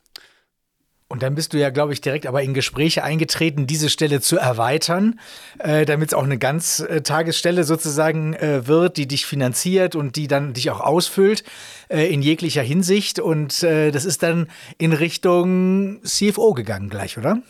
Und 1.13 1.21
dann 1.21 1.35
bist 1.35 1.53
du 1.53 1.59
ja, 1.59 1.69
glaube 1.69 1.93
ich, 1.93 2.01
direkt 2.01 2.25
aber 2.25 2.41
in 2.41 2.55
Gespräche 2.55 3.03
eingetreten, 3.03 3.67
diese 3.67 3.91
Stelle 3.91 4.19
zu 4.19 4.37
erweitern, 4.37 5.19
äh, 5.59 5.85
damit 5.85 6.09
es 6.09 6.13
auch 6.15 6.23
eine 6.23 6.39
Ganztagesstelle 6.39 7.65
sozusagen 7.65 8.33
äh, 8.33 8.65
wird, 8.65 8.97
die 8.97 9.07
dich 9.07 9.27
finanziert 9.27 9.95
und 9.95 10.15
die 10.15 10.27
dann 10.27 10.53
dich 10.53 10.71
auch 10.71 10.79
ausfüllt 10.79 11.43
äh, 11.89 12.11
in 12.11 12.23
jeglicher 12.23 12.63
Hinsicht. 12.63 13.19
Und 13.19 13.61
äh, 13.61 13.91
das 13.91 14.05
ist 14.05 14.23
dann 14.23 14.47
in 14.79 14.91
Richtung 14.91 16.01
CFO 16.03 16.55
gegangen 16.55 16.89
gleich, 16.89 17.15
oder? 17.19 17.43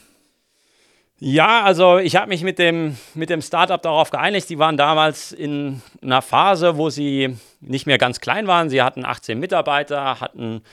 Ja, 1.20 1.64
also 1.64 2.00
ich 2.00 2.18
habe 2.18 2.28
mich 2.28 2.44
mit 2.44 2.60
dem, 2.60 2.98
mit 3.14 3.30
dem 3.30 3.42
Startup 3.42 3.82
darauf 3.82 4.10
geeinigt. 4.10 4.50
Die 4.50 4.60
waren 4.60 4.76
damals 4.76 5.32
in 5.32 5.82
einer 6.02 6.22
Phase, 6.22 6.76
wo 6.76 6.90
sie 6.90 7.38
nicht 7.62 7.88
mehr 7.88 7.98
ganz 7.98 8.20
klein 8.20 8.46
waren. 8.46 8.70
Sie 8.70 8.82
hatten 8.82 9.06
18 9.06 9.40
Mitarbeiter, 9.40 10.20
hatten 10.20 10.64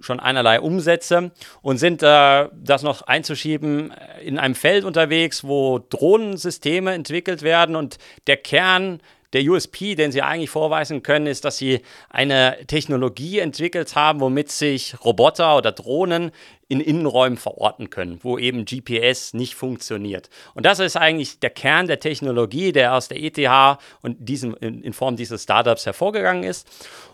schon 0.00 0.20
einerlei 0.20 0.60
Umsätze 0.60 1.32
und 1.62 1.78
sind 1.78 2.02
äh, 2.02 2.48
das 2.52 2.82
noch 2.82 3.02
einzuschieben 3.02 3.92
in 4.22 4.38
einem 4.38 4.54
Feld 4.54 4.84
unterwegs, 4.84 5.44
wo 5.44 5.78
Drohnensysteme 5.78 6.92
entwickelt 6.92 7.42
werden. 7.42 7.76
Und 7.76 7.98
der 8.26 8.36
Kern 8.36 9.00
der 9.32 9.42
USP, 9.42 9.94
den 9.94 10.12
sie 10.12 10.22
eigentlich 10.22 10.50
vorweisen 10.50 11.02
können, 11.02 11.26
ist, 11.26 11.44
dass 11.44 11.58
sie 11.58 11.82
eine 12.08 12.56
Technologie 12.66 13.40
entwickelt 13.40 13.94
haben, 13.94 14.20
womit 14.20 14.50
sich 14.50 14.94
Roboter 15.04 15.56
oder 15.56 15.72
Drohnen 15.72 16.30
in 16.68 16.80
Innenräumen 16.80 17.38
verorten 17.38 17.90
können, 17.90 18.18
wo 18.22 18.38
eben 18.38 18.64
GPS 18.64 19.34
nicht 19.34 19.54
funktioniert. 19.54 20.28
Und 20.54 20.66
das 20.66 20.80
ist 20.80 20.96
eigentlich 20.96 21.38
der 21.38 21.50
Kern 21.50 21.86
der 21.86 22.00
Technologie, 22.00 22.72
der 22.72 22.94
aus 22.94 23.08
der 23.08 23.22
ETH 23.22 23.78
und 24.02 24.16
diesem, 24.18 24.54
in 24.54 24.92
Form 24.92 25.16
dieses 25.16 25.44
Startups 25.44 25.86
hervorgegangen 25.86 26.42
ist. 26.42 26.66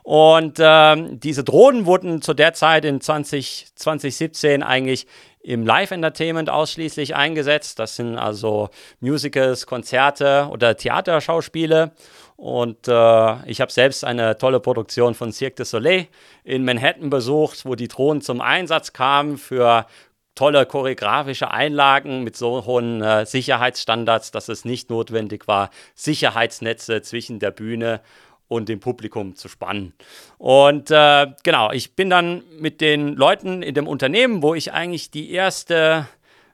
Und 0.03 0.59
ähm, 0.59 1.21
diese 1.21 1.45
Drohnen 1.45 1.87
wurden 1.87 2.23
zu 2.23 2.35
der 2.35 2.55
Zeit 2.55 2.85
in 2.85 3.01
20, 3.01 3.73
2017 3.75 4.62
eigentlich 4.62 5.07
im 5.43 5.67
Live-Entertainment 5.67 6.49
ausschließlich 6.49 7.15
eingesetzt. 7.15 7.79
Das 7.79 7.97
sind 7.97 8.17
also 8.17 8.71
Musicals, 9.01 9.67
Konzerte 9.67 10.49
oder 10.51 10.77
Theaterschauspiele. 10.77 11.93
Und 12.37 12.88
äh, 12.88 13.51
ich 13.51 13.61
habe 13.61 13.71
selbst 13.71 14.05
eine 14.05 14.38
tolle 14.38 14.61
Produktion 14.61 15.14
von 15.14 15.33
Cirque 15.33 15.57
du 15.57 15.64
Soleil 15.64 16.09
in 16.45 16.64
Manhattan 16.64 17.11
besucht, 17.11 17.64
wo 17.64 17.75
die 17.75 17.88
Drohnen 17.88 18.23
zum 18.23 18.40
Einsatz 18.40 18.92
kamen 18.92 19.38
für 19.38 19.87
tolle 20.35 20.66
choreografische 20.66 21.51
Einlagen 21.51 22.25
mit 22.25 22.37
so 22.37 22.64
hohen 22.64 23.03
äh, 23.03 23.27
Sicherheitsstandards, 23.27 24.31
dass 24.31 24.49
es 24.49 24.64
nicht 24.64 24.90
notwendig 24.90 25.47
war, 25.47 25.71
Sicherheitsnetze 25.95 27.03
zwischen 27.03 27.38
der 27.38 27.51
Bühne 27.51 28.01
und 28.49 28.68
dem 28.68 28.81
Publikum 28.81 29.35
zu 29.37 29.49
spannen. 29.49 29.95
Und 30.38 30.90
äh, 30.90 31.27
genau, 31.42 31.71
ich 31.73 31.95
bin 31.95 32.11
dann 32.11 32.42
mit 32.59 32.81
den 32.81 33.14
Leuten 33.14 33.62
in 33.62 33.75
dem 33.75 33.87
Unternehmen, 33.87 34.42
wo 34.42 34.55
ich 34.55 34.73
eigentlich 34.73 35.11
die 35.11 35.31
erste 35.31 36.07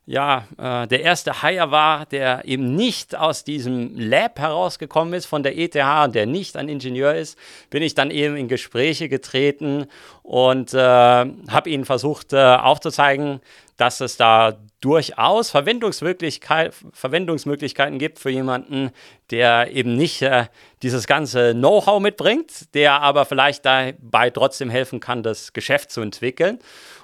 ja, 0.09 0.49
äh, 0.57 0.87
der 0.87 1.03
erste 1.03 1.43
Hire 1.43 1.71
war, 1.71 2.07
der 2.07 2.47
eben 2.47 2.75
nicht 2.75 3.15
aus 3.15 3.45
diesem 3.45 3.95
Lab 3.95 4.39
herausgekommen 4.39 5.13
ist 5.13 5.27
von 5.27 5.43
der 5.43 5.59
ETH 5.59 5.77
und 5.77 6.15
der 6.15 6.25
nicht 6.25 6.57
ein 6.57 6.71
Ingenieur 6.71 7.15
ist, 7.15 7.39
bin 7.69 7.83
ich 7.83 7.95
dann 7.95 8.11
eben 8.11 8.35
in 8.35 8.49
Gespräche 8.49 9.11
getreten 9.11 9.85
und 10.23 10.73
äh, 10.73 10.79
habe 10.79 11.69
ihnen 11.69 11.85
versucht 11.85 12.33
äh, 12.33 12.39
aufzuzeigen, 12.39 13.41
dass 13.77 14.01
es 14.01 14.17
da 14.17 14.57
durchaus 14.81 15.51
Verwendungsmöglichkeit, 15.51 16.75
Verwendungsmöglichkeiten 16.95 17.99
gibt 17.99 18.19
für 18.19 18.31
jemanden, 18.31 18.91
der 19.31 19.71
eben 19.73 19.95
nicht 19.95 20.23
äh, 20.23 20.47
dieses 20.83 21.07
ganze 21.07 21.53
Know-how 21.53 22.01
mitbringt, 22.01 22.75
der 22.75 23.03
aber 23.03 23.27
vielleicht 23.27 23.67
dabei 23.67 24.31
trotzdem 24.31 24.71
helfen 24.71 25.01
kann, 25.01 25.23
das 25.23 25.53
Geschäft 25.53 25.91
zu 25.91 26.01
entwickeln. 26.01 26.61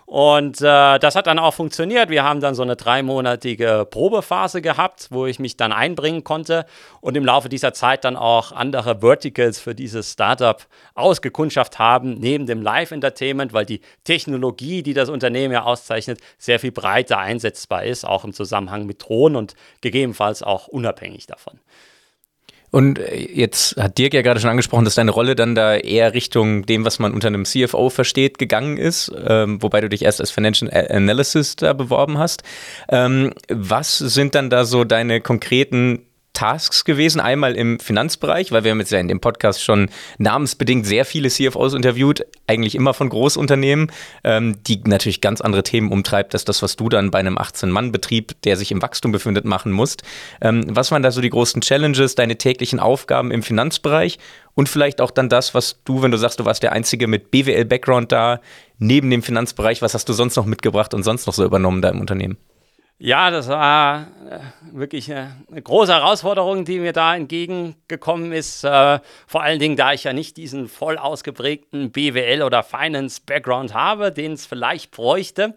Und 0.07 0.61
äh, 0.61 0.99
das 0.99 1.17
hat 1.17 1.27
dann 1.27 1.39
auch 1.39 1.55
funktioniert. 1.55 2.11
Wir 2.11 2.25
haben 2.25 2.41
dann 2.41 2.55
so 2.55 2.63
eine 2.63 2.77
dreimonatige 2.77 3.87
Probephase 3.91 4.61
gehabt, 4.61 5.09
wo 5.11 5.27
ich 5.27 5.39
mich 5.39 5.57
dann 5.57 5.73
einbringen 5.73 6.25
konnte 6.25 6.67
und 7.01 7.17
im 7.17 7.25
Laufe 7.25 7.49
dieser 7.49 7.73
Zeit 7.73 8.05
dann 8.05 8.17
auch 8.17 8.53
andere 8.53 9.01
Verticals 9.01 9.59
für 9.59 9.75
dieses 9.75 10.13
Startup 10.13 10.67
ausgekundschaft 10.95 11.79
haben, 11.79 12.15
neben 12.15 12.45
dem 12.47 12.61
Live-Entertainment, 12.61 13.55
weil 13.55 13.65
die 13.65 13.81
Technologie, 14.05 14.83
die 14.83 14.95
das 14.95 15.09
Unternehmen 15.09 15.55
ja 15.55 15.63
auszeichnet, 15.63 16.21
sehr 16.39 16.61
viel 16.61 16.73
breiter 16.73 17.19
einsetzbar 17.19 17.85
ist, 17.85 18.05
auch 18.05 18.25
im 18.25 18.35
Zusammenhang 18.35 18.85
mit 18.85 19.03
Drohnen 19.03 19.37
und 19.37 19.55
gegebenenfalls 19.81 20.43
auch 20.43 20.69
unabhängig 20.69 21.27
davon. 21.27 21.59
Und 22.75 22.99
äh, 22.99 23.29
jetzt 23.33 23.77
hat 23.77 23.99
Dirk 23.99 24.15
ja 24.15 24.23
gerade 24.23 24.41
schon 24.41 24.51
angesprochen, 24.51 24.85
dass 24.85 24.97
deine 24.97 25.13
Rolle 25.13 25.37
dann 25.37 25.55
da 25.55 25.77
eher 25.77 26.13
Richtung 26.13 26.67
dem, 26.67 26.85
was 26.85 26.99
man 26.99 27.15
unter 27.15 27.29
einem 27.29 27.45
CFO 27.45 27.89
versteht, 27.89 28.37
gegangen 28.37 28.79
ist, 28.79 29.13
ähm, 29.29 29.63
wobei 29.63 29.81
du 29.81 29.89
dich 29.89 30.03
erst 30.03 30.21
als 30.21 30.33
Financial 30.33 30.69
Analyst 30.91 31.63
da 31.63 31.73
beworben 31.73 32.19
hast. 32.19 32.43
Ähm, 32.89 33.33
was 33.49 33.99
sind 33.99 34.35
dann 34.35 34.51
da 34.51 34.65
so 34.65 34.83
deine 34.83 35.21
konkreten 35.21 36.05
Tasks 36.35 36.85
gewesen. 36.85 37.21
Einmal 37.21 37.55
im 37.55 37.81
Finanzbereich, 37.81 38.53
weil 38.53 38.65
wir 38.65 38.73
haben 38.73 38.81
jetzt 38.81 38.93
ja 38.93 38.99
in 38.99 39.09
dem 39.09 39.21
Podcast 39.21 39.65
schon 39.65 39.89
namensbedingt 40.19 40.85
sehr 40.85 41.07
viele 41.07 41.31
CFOs 41.31 41.73
interviewt, 41.73 42.27
eigentlich 42.47 42.75
immer 42.75 42.93
von 42.93 43.09
Großunternehmen, 43.09 43.91
ähm, 44.25 44.57
die 44.67 44.83
natürlich 44.85 45.23
ganz 45.23 45.41
andere 45.41 45.63
Themen 45.63 45.91
umtreibt, 45.91 46.35
als 46.35 46.45
das, 46.45 46.63
was 46.63 46.77
du 46.77 46.89
dann 46.91 47.11
bei 47.11 47.21
einem 47.21 47.39
18-Mann-Betrieb, 47.39 48.43
der 48.43 48.57
sich 48.57 48.71
im 48.71 48.83
Wachstum 48.83 49.13
befindet, 49.13 49.47
machen 49.47 49.73
musst. 49.73 50.03
Ähm, 50.43 50.65
was 50.69 50.91
waren 50.91 51.03
da 51.03 51.11
so 51.11 51.23
die 51.23 51.31
großen 51.31 51.63
Challenges, 51.63 52.15
deine 52.15 52.37
täglichen 52.37 52.81
Aufgaben 52.81 53.31
im 53.31 53.43
Finanzbereich 53.43 54.19
und 54.55 54.69
vielleicht 54.69 55.01
auch 55.01 55.11
dann 55.11 55.29
das, 55.29 55.55
was 55.55 55.81
du, 55.85 56.03
wenn 56.03 56.11
du 56.11 56.19
sagst, 56.19 56.41
du 56.41 56.45
warst 56.45 56.63
der 56.63 56.73
Einzige 56.73 57.07
mit 57.07 57.31
BWL-Background 57.31 58.13
da, 58.13 58.41
neben 58.79 59.11
dem 59.11 59.23
Finanzbereich, 59.23 59.83
was 59.83 59.95
hast 59.95 60.09
du 60.09 60.13
sonst 60.13 60.37
noch 60.37 60.47
mitgebracht 60.47 60.95
und 60.95 61.05
sonst 61.05 61.27
noch 61.27 61.35
so 61.35 61.45
übernommen 61.45 61.81
da 61.81 61.89
im 61.89 62.01
Unternehmen? 62.01 62.37
Ja, 62.99 63.31
das 63.31 63.49
war 63.49 64.07
äh, 64.31 64.39
wirklich 64.73 65.13
eine 65.13 65.63
große 65.63 65.93
Herausforderung, 65.93 66.65
die 66.65 66.79
mir 66.79 66.93
da 66.93 67.17
entgegengekommen 67.17 68.31
ist. 68.31 68.63
Äh, 68.63 69.01
vor 69.27 69.43
allen 69.43 69.59
Dingen, 69.59 69.77
da 69.77 69.93
ich 69.93 70.05
ja 70.05 70.13
nicht 70.13 70.37
diesen 70.37 70.69
voll 70.69 70.97
ausgeprägten 70.97 71.91
BWL- 71.91 72.45
oder 72.45 72.63
Finance-Background 72.63 73.75
habe, 73.75 74.13
den 74.13 74.33
es 74.33 74.47
vielleicht 74.47 74.93
bräuchte. 74.93 75.57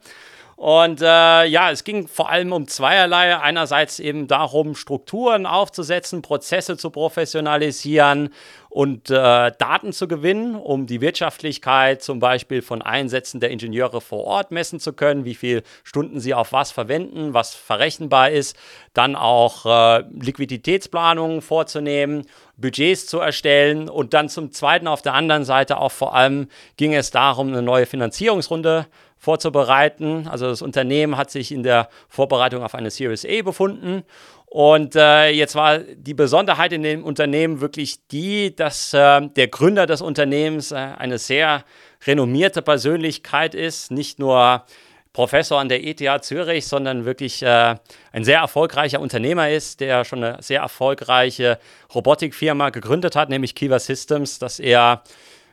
Und 0.55 1.01
äh, 1.01 1.45
ja, 1.45 1.69
es 1.69 1.83
ging 1.83 2.07
vor 2.07 2.31
allem 2.31 2.51
um 2.51 2.67
zweierlei. 2.67 3.37
Einerseits 3.37 3.99
eben 3.99 4.27
darum, 4.27 4.73
Strukturen 4.73 5.45
aufzusetzen, 5.45 6.23
Prozesse 6.23 6.77
zu 6.77 6.89
professionalisieren 6.89 8.33
und 8.77 9.09
äh, 9.09 9.51
Daten 9.57 9.91
zu 9.91 10.07
gewinnen, 10.07 10.53
um 10.53 10.85
die 10.85 11.01
Wirtschaftlichkeit 11.01 12.03
zum 12.03 12.19
Beispiel 12.19 12.61
von 12.61 12.83
Einsätzen 12.83 13.39
der 13.39 13.49
Ingenieure 13.49 14.01
vor 14.01 14.25
Ort 14.25 14.51
messen 14.51 14.79
zu 14.79 14.93
können, 14.93 15.25
wie 15.25 15.33
viele 15.33 15.63
Stunden 15.83 16.19
sie 16.19 16.35
auf 16.35 16.53
was 16.53 16.69
verwenden, 16.69 17.33
was 17.33 17.55
verrechenbar 17.55 18.29
ist, 18.29 18.55
dann 18.93 19.15
auch 19.15 19.65
äh, 19.65 20.03
Liquiditätsplanungen 20.21 21.41
vorzunehmen, 21.41 22.27
Budgets 22.55 23.07
zu 23.07 23.17
erstellen 23.17 23.89
und 23.89 24.13
dann 24.13 24.29
zum 24.29 24.51
Zweiten 24.51 24.87
auf 24.87 25.01
der 25.01 25.15
anderen 25.15 25.43
Seite 25.43 25.79
auch 25.79 25.91
vor 25.91 26.13
allem 26.13 26.47
ging 26.75 26.93
es 26.93 27.09
darum, 27.09 27.47
eine 27.47 27.63
neue 27.63 27.87
Finanzierungsrunde 27.87 28.85
vorzubereiten. 29.17 30.27
Also 30.27 30.47
das 30.47 30.61
Unternehmen 30.61 31.17
hat 31.17 31.31
sich 31.31 31.51
in 31.51 31.63
der 31.63 31.89
Vorbereitung 32.07 32.63
auf 32.63 32.75
eine 32.75 32.91
Series 32.91 33.25
A 33.25 33.41
befunden. 33.41 34.03
Und 34.49 34.95
äh, 34.95 35.29
jetzt 35.29 35.55
war 35.55 35.79
die 35.79 36.13
Besonderheit 36.13 36.71
in 36.71 36.81
dem 36.81 37.03
Unternehmen 37.03 37.59
wirklich 37.59 38.07
die, 38.07 38.55
dass 38.55 38.93
äh, 38.93 39.27
der 39.27 39.47
Gründer 39.49 39.85
des 39.85 40.01
Unternehmens 40.01 40.71
äh, 40.71 40.75
eine 40.75 41.17
sehr 41.17 41.65
renommierte 42.05 42.61
Persönlichkeit 42.61 43.53
ist, 43.53 43.91
nicht 43.91 44.19
nur 44.19 44.63
Professor 45.11 45.59
an 45.59 45.67
der 45.67 45.83
ETH 45.83 46.23
Zürich, 46.23 46.65
sondern 46.67 47.03
wirklich 47.03 47.43
äh, 47.43 47.75
ein 48.13 48.23
sehr 48.23 48.39
erfolgreicher 48.39 49.01
Unternehmer 49.01 49.49
ist, 49.49 49.81
der 49.81 50.05
schon 50.05 50.23
eine 50.23 50.41
sehr 50.41 50.61
erfolgreiche 50.61 51.59
Robotikfirma 51.93 52.69
gegründet 52.69 53.15
hat, 53.17 53.29
nämlich 53.29 53.53
Kiva 53.53 53.79
Systems, 53.79 54.39
dass 54.39 54.59
er, 54.59 55.03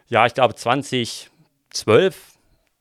ja, 0.08 0.26
ich 0.26 0.34
glaube 0.34 0.54
2012 0.54 2.33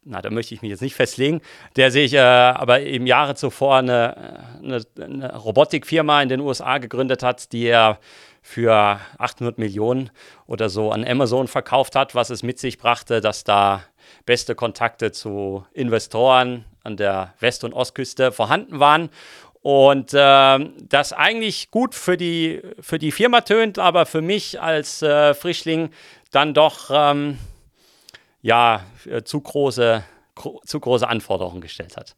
na, 0.05 0.21
da 0.21 0.29
möchte 0.29 0.53
ich 0.53 0.61
mich 0.61 0.71
jetzt 0.71 0.81
nicht 0.81 0.95
festlegen, 0.95 1.41
der 1.75 1.91
sich 1.91 2.13
äh, 2.13 2.19
aber 2.19 2.81
im 2.81 3.07
Jahre 3.07 3.35
zuvor 3.35 3.77
eine, 3.77 4.39
eine, 4.61 4.81
eine, 4.99 5.35
Robotikfirma 5.35 6.21
in 6.21 6.29
den 6.29 6.41
USA 6.41 6.77
gegründet 6.77 7.23
hat, 7.23 7.51
die 7.53 7.65
er 7.65 7.99
für 8.41 8.99
800 9.17 9.57
Millionen 9.57 10.09
oder 10.45 10.69
so 10.69 10.91
an 10.91 11.05
Amazon 11.07 11.47
verkauft 11.47 11.95
hat, 11.95 12.15
was 12.15 12.29
es 12.29 12.43
mit 12.43 12.59
sich 12.59 12.77
brachte, 12.77 13.21
dass 13.21 13.45
da 13.45 13.83
beste 14.25 14.55
Kontakte 14.55 15.11
zu 15.11 15.65
Investoren 15.73 16.65
an 16.83 16.97
der 16.97 17.33
West- 17.39 17.63
und 17.63 17.73
Ostküste 17.73 18.33
vorhanden 18.33 18.79
waren. 18.79 19.09
Und 19.61 20.13
äh, 20.13 20.59
das 20.89 21.13
eigentlich 21.13 21.71
gut 21.71 21.95
für 21.95 22.17
die, 22.17 22.61
für 22.81 22.99
die 22.99 23.13
Firma 23.13 23.41
tönt, 23.41 23.79
aber 23.79 24.05
für 24.05 24.21
mich 24.21 24.61
als 24.61 25.01
äh, 25.01 25.33
Frischling 25.33 25.91
dann 26.31 26.53
doch 26.53 26.89
ähm, 26.93 27.37
ja, 28.43 28.85
äh, 29.09 29.23
zu 29.23 29.41
große, 29.41 30.03
zu 30.65 30.79
große 30.79 31.07
Anforderungen 31.07 31.61
gestellt 31.61 31.97
hat. 31.97 32.15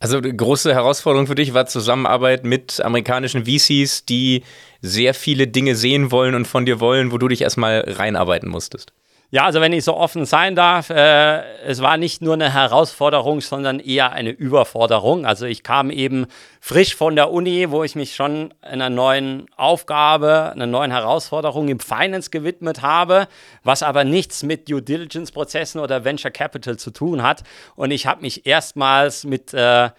Also 0.00 0.20
große 0.20 0.72
Herausforderung 0.72 1.26
für 1.26 1.34
dich 1.34 1.52
war 1.52 1.66
Zusammenarbeit 1.66 2.42
mit 2.42 2.80
amerikanischen 2.80 3.44
VCs, 3.44 4.06
die 4.06 4.42
sehr 4.80 5.12
viele 5.12 5.46
Dinge 5.46 5.76
sehen 5.76 6.10
wollen 6.10 6.34
und 6.34 6.46
von 6.46 6.64
dir 6.64 6.80
wollen, 6.80 7.12
wo 7.12 7.18
du 7.18 7.28
dich 7.28 7.42
erstmal 7.42 7.84
reinarbeiten 7.86 8.48
musstest. 8.48 8.94
Ja, 9.32 9.44
also 9.44 9.60
wenn 9.60 9.72
ich 9.72 9.84
so 9.84 9.96
offen 9.96 10.26
sein 10.26 10.56
darf, 10.56 10.90
äh, 10.90 11.42
es 11.62 11.80
war 11.80 11.96
nicht 11.96 12.20
nur 12.20 12.34
eine 12.34 12.52
Herausforderung, 12.52 13.40
sondern 13.40 13.78
eher 13.78 14.10
eine 14.10 14.30
Überforderung. 14.30 15.24
Also 15.24 15.46
ich 15.46 15.62
kam 15.62 15.90
eben 15.90 16.26
frisch 16.60 16.96
von 16.96 17.14
der 17.14 17.30
Uni, 17.30 17.70
wo 17.70 17.84
ich 17.84 17.94
mich 17.94 18.16
schon 18.16 18.52
einer 18.60 18.90
neuen 18.90 19.46
Aufgabe, 19.56 20.50
einer 20.52 20.66
neuen 20.66 20.90
Herausforderung 20.90 21.68
im 21.68 21.78
Finance 21.78 22.30
gewidmet 22.30 22.82
habe, 22.82 23.28
was 23.62 23.84
aber 23.84 24.02
nichts 24.02 24.42
mit 24.42 24.68
Due 24.68 24.82
Diligence-Prozessen 24.82 25.80
oder 25.80 26.04
Venture 26.04 26.32
Capital 26.32 26.76
zu 26.76 26.90
tun 26.90 27.22
hat. 27.22 27.44
Und 27.76 27.92
ich 27.92 28.08
habe 28.08 28.22
mich 28.22 28.46
erstmals 28.46 29.22
mit 29.22 29.54
äh, 29.54 29.90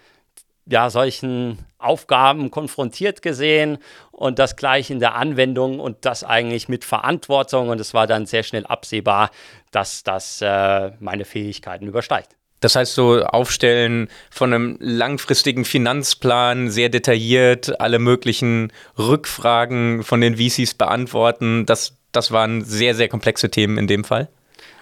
ja, 0.66 0.90
solchen 0.90 1.58
Aufgaben 1.78 2.50
konfrontiert 2.50 3.22
gesehen 3.22 3.78
und 4.10 4.38
das 4.38 4.56
gleich 4.56 4.90
in 4.90 5.00
der 5.00 5.14
Anwendung 5.14 5.80
und 5.80 6.04
das 6.04 6.24
eigentlich 6.24 6.68
mit 6.68 6.84
Verantwortung. 6.84 7.68
Und 7.68 7.80
es 7.80 7.94
war 7.94 8.06
dann 8.06 8.26
sehr 8.26 8.42
schnell 8.42 8.66
absehbar, 8.66 9.30
dass 9.70 10.02
das 10.02 10.40
äh, 10.40 10.92
meine 11.00 11.24
Fähigkeiten 11.24 11.86
übersteigt. 11.86 12.36
Das 12.60 12.76
heißt, 12.76 12.94
so 12.94 13.24
Aufstellen 13.24 14.08
von 14.30 14.52
einem 14.52 14.76
langfristigen 14.80 15.64
Finanzplan, 15.64 16.70
sehr 16.70 16.90
detailliert, 16.90 17.80
alle 17.80 17.98
möglichen 17.98 18.72
Rückfragen 18.96 20.04
von 20.04 20.20
den 20.20 20.36
VCs 20.36 20.74
beantworten, 20.74 21.66
das, 21.66 21.96
das 22.12 22.30
waren 22.30 22.64
sehr, 22.64 22.94
sehr 22.94 23.08
komplexe 23.08 23.50
Themen 23.50 23.78
in 23.78 23.88
dem 23.88 24.04
Fall. 24.04 24.28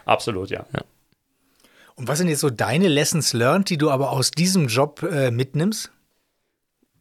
Absolut, 0.04 0.50
ja. 0.50 0.66
ja. 0.74 0.82
Und 2.00 2.08
was 2.08 2.16
sind 2.16 2.28
jetzt 2.28 2.40
so 2.40 2.48
deine 2.48 2.88
Lessons 2.88 3.34
learned, 3.34 3.68
die 3.68 3.76
du 3.76 3.90
aber 3.90 4.10
aus 4.10 4.30
diesem 4.30 4.68
Job 4.68 5.02
äh, 5.02 5.30
mitnimmst? 5.30 5.92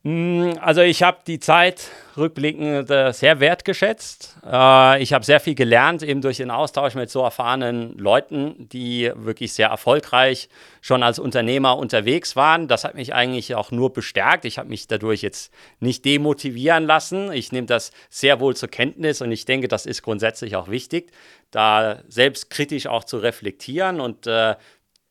Mm, 0.03 0.51
also 0.59 0.81
ich 0.81 1.03
habe 1.03 1.19
die 1.25 1.39
Zeit 1.39 1.87
rückblickend 2.17 2.89
äh, 2.91 3.13
sehr 3.13 3.39
wertgeschätzt. 3.39 4.37
Äh, 4.45 5.01
ich 5.01 5.13
habe 5.13 5.23
sehr 5.23 5.39
viel 5.39 5.55
gelernt, 5.55 6.03
eben 6.03 6.19
durch 6.19 6.35
den 6.35 6.51
Austausch 6.51 6.95
mit 6.95 7.09
so 7.09 7.21
erfahrenen 7.21 7.97
Leuten, 7.97 8.67
die 8.67 9.09
wirklich 9.15 9.53
sehr 9.53 9.69
erfolgreich 9.69 10.49
schon 10.81 11.01
als 11.01 11.17
Unternehmer 11.17 11.77
unterwegs 11.77 12.35
waren. 12.35 12.67
Das 12.67 12.83
hat 12.83 12.95
mich 12.95 13.13
eigentlich 13.13 13.55
auch 13.55 13.71
nur 13.71 13.93
bestärkt. 13.93 14.43
Ich 14.43 14.57
habe 14.57 14.67
mich 14.67 14.87
dadurch 14.87 15.21
jetzt 15.21 15.53
nicht 15.79 16.03
demotivieren 16.03 16.85
lassen. 16.85 17.31
Ich 17.31 17.53
nehme 17.53 17.67
das 17.67 17.91
sehr 18.09 18.41
wohl 18.41 18.53
zur 18.53 18.67
Kenntnis 18.67 19.21
und 19.21 19.31
ich 19.31 19.45
denke, 19.45 19.69
das 19.69 19.85
ist 19.85 20.01
grundsätzlich 20.01 20.57
auch 20.57 20.67
wichtig, 20.67 21.13
da 21.51 22.01
selbstkritisch 22.09 22.87
auch 22.87 23.05
zu 23.05 23.17
reflektieren 23.17 24.01
und 24.01 24.27
äh, 24.27 24.55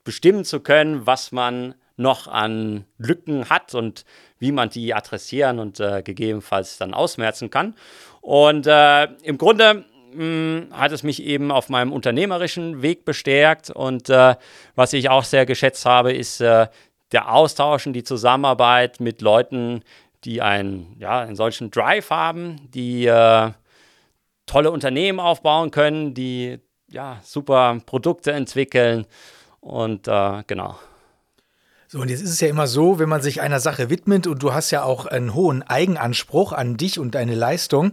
bestimmen 0.08 0.46
zu 0.46 0.60
können, 0.60 1.06
was 1.06 1.32
man 1.32 1.74
noch 1.98 2.28
an 2.28 2.86
Lücken 2.96 3.50
hat 3.50 3.74
und 3.74 4.06
wie 4.38 4.52
man 4.52 4.70
die 4.70 4.94
adressieren 4.94 5.58
und 5.58 5.80
äh, 5.80 6.00
gegebenenfalls 6.02 6.78
dann 6.78 6.94
ausmerzen 6.94 7.50
kann. 7.50 7.74
Und 8.22 8.66
äh, 8.66 9.04
im 9.22 9.36
Grunde 9.36 9.84
mh, 10.14 10.14
hm, 10.14 10.68
hat 10.72 10.92
es 10.92 11.02
mich 11.02 11.22
eben 11.22 11.50
auf 11.50 11.68
meinem 11.68 11.92
unternehmerischen 11.92 12.80
Weg 12.80 13.04
bestärkt. 13.04 13.68
Und 13.68 14.08
äh, 14.08 14.36
was 14.76 14.94
ich 14.94 15.10
auch 15.10 15.24
sehr 15.24 15.44
geschätzt 15.44 15.84
habe, 15.84 16.14
ist 16.14 16.40
äh, 16.40 16.68
der 17.12 17.30
Austausch 17.30 17.86
und 17.86 17.92
die 17.92 18.02
Zusammenarbeit 18.02 19.00
mit 19.00 19.20
Leuten, 19.20 19.82
die 20.24 20.40
einen, 20.40 20.96
ja, 20.98 21.20
einen 21.20 21.36
solchen 21.36 21.70
Drive 21.70 22.08
haben, 22.08 22.66
die 22.72 23.04
äh, 23.04 23.50
tolle 24.46 24.70
Unternehmen 24.70 25.20
aufbauen 25.20 25.70
können, 25.70 26.14
die 26.14 26.60
ja, 26.90 27.20
super 27.22 27.78
Produkte 27.84 28.32
entwickeln. 28.32 29.04
Und 29.60 30.08
äh, 30.08 30.42
genau. 30.46 30.78
So, 31.90 32.00
und 32.00 32.10
jetzt 32.10 32.20
ist 32.20 32.28
es 32.28 32.40
ja 32.40 32.48
immer 32.48 32.66
so, 32.66 32.98
wenn 32.98 33.08
man 33.08 33.22
sich 33.22 33.40
einer 33.40 33.60
Sache 33.60 33.88
widmet 33.88 34.26
und 34.26 34.42
du 34.42 34.52
hast 34.52 34.70
ja 34.70 34.82
auch 34.82 35.06
einen 35.06 35.32
hohen 35.32 35.62
Eigenanspruch 35.62 36.52
an 36.52 36.76
dich 36.76 36.98
und 36.98 37.14
deine 37.14 37.34
Leistung, 37.34 37.92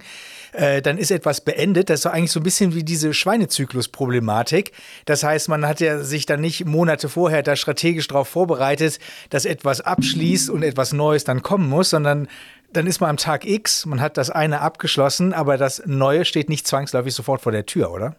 äh, 0.51 0.82
dann 0.82 0.97
ist 0.97 1.11
etwas 1.11 1.39
beendet. 1.39 1.89
Das 1.89 2.01
ist 2.01 2.05
eigentlich 2.05 2.34
so 2.34 2.41
ein 2.41 2.43
bisschen 2.43 2.76
wie 2.76 2.84
diese 2.84 3.13
Schweinezyklus-Problematik. 3.13 4.74
Das 5.05 5.24
heißt, 5.24 5.47
man 5.47 5.66
hat 5.66 5.80
ja 5.80 5.99
sich 5.99 6.26
dann 6.26 6.41
nicht 6.41 6.66
Monate 6.66 7.07
vorher 7.07 7.41
da 7.41 7.55
strategisch 7.55 8.09
darauf 8.09 8.28
vorbereitet, 8.28 8.99
dass 9.30 9.45
etwas 9.45 9.80
abschließt 9.80 10.49
und 10.49 10.63
etwas 10.63 10.91
Neues 10.91 11.24
dann 11.24 11.41
kommen 11.41 11.70
muss, 11.70 11.91
sondern 11.91 12.28
dann 12.74 12.88
ist 12.88 12.99
man 12.99 13.11
am 13.11 13.18
Tag 13.18 13.45
X, 13.45 13.86
man 13.86 14.01
hat 14.01 14.18
das 14.18 14.30
eine 14.30 14.59
abgeschlossen, 14.59 15.32
aber 15.32 15.55
das 15.55 15.84
Neue 15.86 16.26
steht 16.26 16.49
nicht 16.49 16.68
zwangsläufig 16.68 17.13
sofort 17.13 17.39
vor 17.39 17.53
der 17.53 17.66
Tür, 17.66 17.91
oder? 17.91 18.18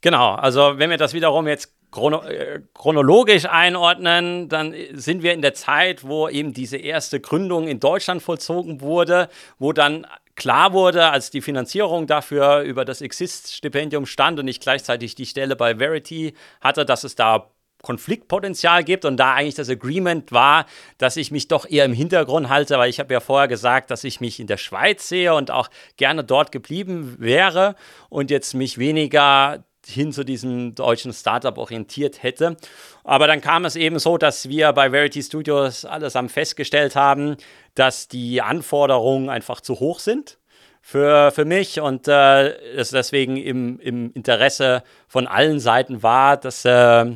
Genau, 0.00 0.34
also 0.34 0.78
wenn 0.78 0.90
wir 0.90 0.98
das 0.98 1.14
wiederum 1.14 1.48
jetzt 1.48 1.72
chrono 1.90 2.22
äh, 2.22 2.60
chronologisch 2.74 3.46
einordnen, 3.46 4.48
dann 4.48 4.74
sind 4.92 5.22
wir 5.22 5.32
in 5.32 5.42
der 5.42 5.54
Zeit, 5.54 6.06
wo 6.06 6.28
eben 6.28 6.52
diese 6.52 6.76
erste 6.76 7.20
Gründung 7.20 7.68
in 7.68 7.80
Deutschland 7.80 8.22
vollzogen 8.22 8.80
wurde, 8.80 9.28
wo 9.58 9.72
dann 9.72 10.06
klar 10.34 10.72
wurde, 10.72 11.10
als 11.10 11.30
die 11.30 11.40
Finanzierung 11.40 12.06
dafür 12.06 12.60
über 12.60 12.84
das 12.84 13.00
Exist-Stipendium 13.00 14.04
stand 14.06 14.38
und 14.38 14.46
ich 14.46 14.60
gleichzeitig 14.60 15.14
die 15.14 15.26
Stelle 15.26 15.56
bei 15.56 15.78
Verity 15.78 16.34
hatte, 16.60 16.84
dass 16.84 17.04
es 17.04 17.14
da 17.14 17.50
Konfliktpotenzial 17.82 18.84
gibt 18.84 19.04
und 19.04 19.16
da 19.16 19.34
eigentlich 19.34 19.54
das 19.54 19.70
Agreement 19.70 20.32
war, 20.32 20.66
dass 20.98 21.16
ich 21.16 21.30
mich 21.30 21.48
doch 21.48 21.68
eher 21.68 21.84
im 21.84 21.92
Hintergrund 21.92 22.48
halte, 22.48 22.78
weil 22.78 22.90
ich 22.90 22.98
habe 22.98 23.14
ja 23.14 23.20
vorher 23.20 23.48
gesagt, 23.48 23.90
dass 23.90 24.02
ich 24.04 24.20
mich 24.20 24.40
in 24.40 24.46
der 24.46 24.56
Schweiz 24.56 25.08
sehe 25.08 25.34
und 25.34 25.50
auch 25.50 25.68
gerne 25.96 26.24
dort 26.24 26.52
geblieben 26.52 27.14
wäre 27.18 27.76
und 28.08 28.30
jetzt 28.30 28.54
mich 28.54 28.78
weniger 28.78 29.64
hin 29.86 30.12
zu 30.12 30.24
diesem 30.24 30.74
deutschen 30.74 31.12
Startup 31.12 31.56
orientiert 31.56 32.22
hätte. 32.22 32.56
Aber 33.04 33.26
dann 33.26 33.40
kam 33.40 33.64
es 33.64 33.76
eben 33.76 33.98
so, 33.98 34.18
dass 34.18 34.48
wir 34.48 34.72
bei 34.72 34.90
Verity 34.90 35.22
Studios 35.22 35.84
allesamt 35.84 36.32
festgestellt 36.32 36.96
haben, 36.96 37.36
dass 37.74 38.08
die 38.08 38.42
Anforderungen 38.42 39.28
einfach 39.28 39.60
zu 39.60 39.78
hoch 39.78 40.00
sind 40.00 40.38
für, 40.86 41.30
für 41.32 41.44
mich 41.44 41.80
und 41.80 42.06
äh, 42.08 42.50
es 42.76 42.90
deswegen 42.90 43.36
im, 43.36 43.80
im 43.80 44.12
Interesse 44.12 44.82
von 45.08 45.26
allen 45.26 45.58
Seiten 45.58 46.02
war, 46.02 46.36
dass, 46.36 46.64
äh, 46.64 47.06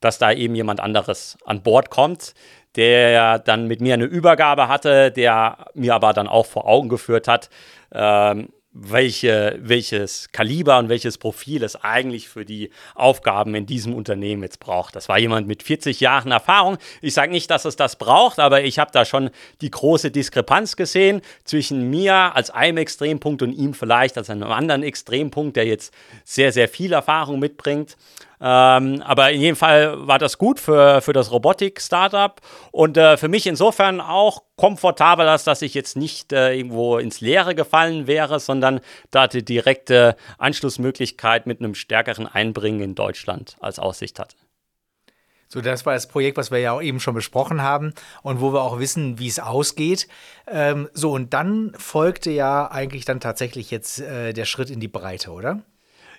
dass 0.00 0.18
da 0.18 0.32
eben 0.32 0.54
jemand 0.54 0.80
anderes 0.80 1.36
an 1.44 1.62
Bord 1.62 1.90
kommt, 1.90 2.34
der 2.76 3.40
dann 3.40 3.66
mit 3.66 3.80
mir 3.80 3.94
eine 3.94 4.04
Übergabe 4.04 4.68
hatte, 4.68 5.10
der 5.10 5.66
mir 5.74 5.94
aber 5.94 6.12
dann 6.12 6.28
auch 6.28 6.46
vor 6.46 6.68
Augen 6.68 6.88
geführt 6.88 7.26
hat, 7.26 7.50
äh, 7.90 8.44
welche, 8.72 9.58
welches 9.60 10.30
Kaliber 10.30 10.78
und 10.78 10.88
welches 10.88 11.18
Profil 11.18 11.64
es 11.64 11.74
eigentlich 11.76 12.28
für 12.28 12.44
die 12.44 12.70
Aufgaben 12.94 13.54
in 13.56 13.66
diesem 13.66 13.94
Unternehmen 13.94 14.42
jetzt 14.42 14.60
braucht. 14.60 14.94
Das 14.94 15.08
war 15.08 15.18
jemand 15.18 15.48
mit 15.48 15.64
40 15.64 15.98
Jahren 15.98 16.30
Erfahrung. 16.30 16.78
Ich 17.02 17.14
sage 17.14 17.32
nicht, 17.32 17.50
dass 17.50 17.64
es 17.64 17.74
das 17.74 17.96
braucht, 17.96 18.38
aber 18.38 18.62
ich 18.62 18.78
habe 18.78 18.92
da 18.92 19.04
schon 19.04 19.30
die 19.60 19.70
große 19.70 20.12
Diskrepanz 20.12 20.76
gesehen 20.76 21.20
zwischen 21.44 21.90
mir 21.90 22.14
als 22.14 22.50
einem 22.50 22.78
Extrempunkt 22.78 23.42
und 23.42 23.52
ihm 23.52 23.74
vielleicht 23.74 24.16
als 24.16 24.30
einem 24.30 24.44
anderen 24.44 24.84
Extrempunkt, 24.84 25.56
der 25.56 25.66
jetzt 25.66 25.92
sehr, 26.24 26.52
sehr 26.52 26.68
viel 26.68 26.92
Erfahrung 26.92 27.40
mitbringt. 27.40 27.96
Ähm, 28.40 29.02
aber 29.04 29.30
in 29.32 29.40
jedem 29.40 29.56
Fall 29.56 30.06
war 30.06 30.18
das 30.18 30.38
gut 30.38 30.58
für, 30.60 31.02
für 31.02 31.12
das 31.12 31.30
Robotik-Startup 31.30 32.40
und 32.72 32.96
äh, 32.96 33.18
für 33.18 33.28
mich 33.28 33.46
insofern 33.46 34.00
auch 34.00 34.42
komfortabel, 34.56 35.28
als 35.28 35.44
dass 35.44 35.60
ich 35.60 35.74
jetzt 35.74 35.96
nicht 35.96 36.32
äh, 36.32 36.54
irgendwo 36.54 36.96
ins 36.96 37.20
Leere 37.20 37.54
gefallen 37.54 38.06
wäre, 38.06 38.40
sondern 38.40 38.80
da 39.10 39.26
die 39.26 39.44
direkte 39.44 40.16
Anschlussmöglichkeit 40.38 41.46
mit 41.46 41.60
einem 41.60 41.74
stärkeren 41.74 42.26
Einbringen 42.26 42.80
in 42.80 42.94
Deutschland 42.94 43.56
als 43.60 43.78
Aussicht 43.78 44.18
hatte. 44.18 44.36
So, 45.52 45.60
das 45.60 45.84
war 45.84 45.94
das 45.94 46.06
Projekt, 46.06 46.36
was 46.36 46.52
wir 46.52 46.58
ja 46.58 46.72
auch 46.72 46.80
eben 46.80 47.00
schon 47.00 47.14
besprochen 47.14 47.60
haben 47.60 47.92
und 48.22 48.40
wo 48.40 48.52
wir 48.52 48.62
auch 48.62 48.78
wissen, 48.78 49.18
wie 49.18 49.26
es 49.26 49.40
ausgeht. 49.40 50.06
Ähm, 50.46 50.88
so, 50.94 51.10
und 51.10 51.34
dann 51.34 51.72
folgte 51.76 52.30
ja 52.30 52.70
eigentlich 52.70 53.04
dann 53.04 53.18
tatsächlich 53.18 53.72
jetzt 53.72 54.00
äh, 54.00 54.32
der 54.32 54.44
Schritt 54.44 54.70
in 54.70 54.78
die 54.78 54.88
Breite, 54.88 55.32
oder? 55.32 55.60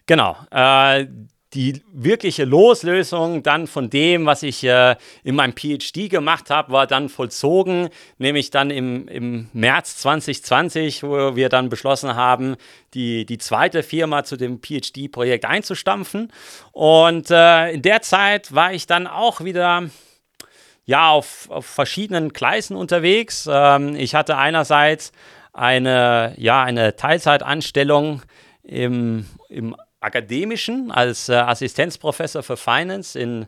Genau. 0.05 0.35
Äh, 0.51 1.07
die 1.53 1.81
wirkliche 1.91 2.45
Loslösung 2.45 3.43
dann 3.43 3.67
von 3.67 3.89
dem, 3.89 4.25
was 4.25 4.41
ich 4.41 4.63
äh, 4.63 4.95
in 5.23 5.35
meinem 5.35 5.53
PhD 5.53 6.09
gemacht 6.09 6.49
habe, 6.49 6.71
war 6.71 6.87
dann 6.87 7.09
vollzogen, 7.09 7.89
nämlich 8.17 8.51
dann 8.51 8.71
im, 8.71 9.07
im 9.09 9.49
März 9.51 9.97
2020, 9.97 11.03
wo 11.03 11.35
wir 11.35 11.49
dann 11.49 11.67
beschlossen 11.67 12.15
haben, 12.15 12.55
die, 12.93 13.25
die 13.25 13.37
zweite 13.37 13.83
Firma 13.83 14.23
zu 14.23 14.37
dem 14.37 14.61
PhD-Projekt 14.61 15.45
einzustampfen. 15.45 16.31
Und 16.71 17.29
äh, 17.31 17.71
in 17.71 17.81
der 17.81 18.01
Zeit 18.01 18.55
war 18.55 18.73
ich 18.73 18.87
dann 18.87 19.05
auch 19.07 19.41
wieder 19.41 19.89
ja, 20.85 21.09
auf, 21.09 21.49
auf 21.49 21.65
verschiedenen 21.65 22.29
Gleisen 22.29 22.77
unterwegs. 22.77 23.47
Ähm, 23.51 23.95
ich 23.95 24.15
hatte 24.15 24.37
einerseits 24.37 25.11
eine, 25.53 26.33
ja, 26.37 26.63
eine 26.63 26.95
Teilzeitanstellung 26.95 28.21
im, 28.63 29.25
im 29.49 29.75
akademischen 30.01 30.91
als 30.91 31.29
äh, 31.29 31.35
Assistenzprofessor 31.35 32.43
für 32.43 32.57
Finance 32.57 33.17
in, 33.17 33.45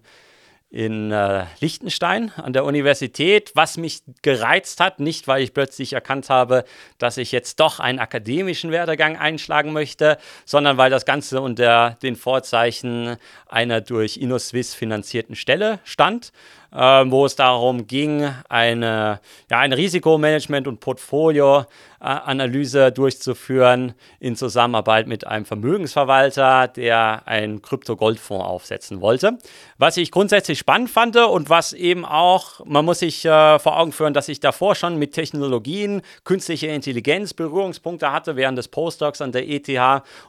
in 0.69 1.11
äh, 1.11 1.45
Liechtenstein 1.59 2.31
an 2.37 2.53
der 2.53 2.63
Universität, 2.63 3.51
was 3.55 3.77
mich 3.77 4.03
gereizt 4.21 4.79
hat, 4.79 4.99
nicht 4.99 5.27
weil 5.27 5.43
ich 5.43 5.53
plötzlich 5.53 5.93
erkannt 5.93 6.29
habe, 6.29 6.63
dass 6.99 7.17
ich 7.17 7.31
jetzt 7.31 7.59
doch 7.59 7.79
einen 7.79 7.99
akademischen 7.99 8.71
Werdegang 8.71 9.17
einschlagen 9.17 9.73
möchte, 9.73 10.17
sondern 10.45 10.77
weil 10.77 10.89
das 10.89 11.05
Ganze 11.05 11.41
unter 11.41 11.97
den 12.01 12.15
Vorzeichen 12.15 13.17
einer 13.47 13.81
durch 13.81 14.17
InnoSwiss 14.17 14.73
finanzierten 14.73 15.35
Stelle 15.35 15.79
stand 15.83 16.31
äh, 16.73 17.03
wo 17.07 17.25
es 17.25 17.35
darum 17.35 17.87
ging, 17.87 18.29
eine, 18.49 19.19
ja, 19.49 19.59
ein 19.59 19.73
Risikomanagement 19.73 20.67
und 20.67 20.79
Portfolioanalyse 20.79 22.91
durchzuführen 22.91 23.93
in 24.19 24.35
Zusammenarbeit 24.35 25.07
mit 25.07 25.25
einem 25.27 25.45
Vermögensverwalter, 25.45 26.67
der 26.67 27.23
einen 27.25 27.61
Krypto-Goldfonds 27.61 28.45
aufsetzen 28.45 29.01
wollte. 29.01 29.37
Was 29.77 29.97
ich 29.97 30.11
grundsätzlich 30.11 30.59
spannend 30.59 30.89
fand 30.89 31.15
und 31.15 31.49
was 31.49 31.73
eben 31.73 32.05
auch, 32.05 32.65
man 32.65 32.85
muss 32.85 32.99
sich 32.99 33.25
äh, 33.25 33.59
vor 33.59 33.77
Augen 33.77 33.91
führen, 33.91 34.13
dass 34.13 34.29
ich 34.29 34.39
davor 34.39 34.75
schon 34.75 34.97
mit 34.97 35.13
Technologien, 35.13 36.01
künstliche 36.23 36.67
Intelligenz 36.67 37.33
Berührungspunkte 37.33 38.11
hatte 38.11 38.35
während 38.35 38.57
des 38.57 38.67
Postdocs 38.67 39.21
an 39.21 39.31
der 39.31 39.47
ETH 39.47 39.69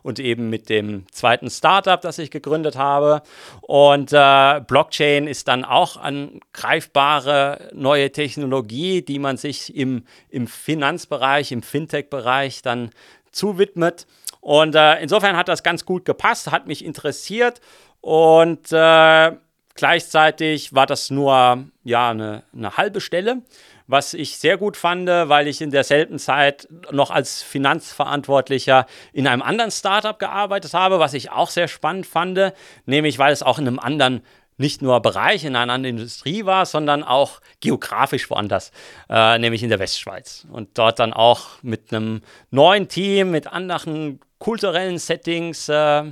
und 0.03 0.18
eben 0.18 0.51
mit 0.51 0.68
dem 0.68 1.07
zweiten 1.11 1.51
Startup, 1.51 2.01
das 2.01 2.18
ich 2.18 2.30
gegründet 2.30 2.76
habe. 2.76 3.22
Und 3.62 4.12
äh, 4.12 4.61
Blockchain 4.66 5.26
ist 5.26 5.49
dann 5.49 5.64
auch 5.64 5.97
schon 6.34 6.34
greifbare 6.53 7.70
neue 7.72 8.11
Technologie, 8.12 9.03
die 9.03 9.18
man 9.18 9.37
sich 9.37 9.74
im, 9.74 10.05
im 10.28 10.47
Finanzbereich, 10.47 11.53
im 11.53 11.62
Fintech-Bereich 11.62 12.62
dann 12.62 12.91
zuwidmet. 13.32 14.07
Und 14.41 14.74
äh, 14.74 15.01
insofern 15.01 15.37
hat 15.37 15.49
das 15.49 15.62
ganz 15.62 15.85
gut 15.85 16.05
gepasst, 16.05 16.51
hat 16.51 16.66
mich 16.66 16.85
interessiert 16.85 17.61
und 18.01 18.70
äh, 18.72 19.32
gleichzeitig 19.74 20.74
war 20.74 20.87
das 20.87 21.11
nur 21.11 21.64
ja, 21.82 22.11
eine, 22.11 22.43
eine 22.53 22.76
halbe 22.76 23.01
Stelle 23.01 23.43
was 23.87 24.14
ich 24.14 24.39
sehr 24.39 24.57
gut 24.57 24.76
fand, 24.76 25.09
weil 25.09 25.47
ich 25.47 25.61
in 25.61 25.70
derselben 25.70 26.18
Zeit 26.18 26.68
noch 26.91 27.11
als 27.11 27.43
Finanzverantwortlicher 27.43 28.87
in 29.12 29.26
einem 29.26 29.43
anderen 29.43 29.70
Startup 29.70 30.18
gearbeitet 30.18 30.72
habe, 30.74 30.99
was 30.99 31.14
ich 31.14 31.30
auch 31.30 31.51
sehr 31.51 31.68
spannend 31.68 32.07
fand, 32.07 32.55
nämlich 32.87 33.18
weil 33.18 33.32
es 33.32 33.43
auch 33.43 33.59
in 33.59 33.66
einem 33.66 33.78
anderen 33.78 34.22
nicht 34.57 34.82
nur 34.82 35.00
Bereich 35.00 35.44
in 35.44 35.57
einer 35.57 35.72
anderen 35.72 35.96
Industrie 35.96 36.44
war, 36.44 36.66
sondern 36.66 37.02
auch 37.02 37.40
geografisch 37.61 38.30
woanders, 38.30 38.72
äh, 39.09 39.38
nämlich 39.38 39.62
in 39.62 39.68
der 39.68 39.78
Westschweiz. 39.78 40.46
Und 40.50 40.78
dort 40.78 40.98
dann 40.98 41.12
auch 41.12 41.62
mit 41.62 41.92
einem 41.92 42.22
neuen 42.50 42.88
Team, 42.88 43.30
mit 43.30 43.46
anderen 43.46 44.20
kulturellen 44.38 44.98
Settings 44.98 45.68
äh, 45.68 46.05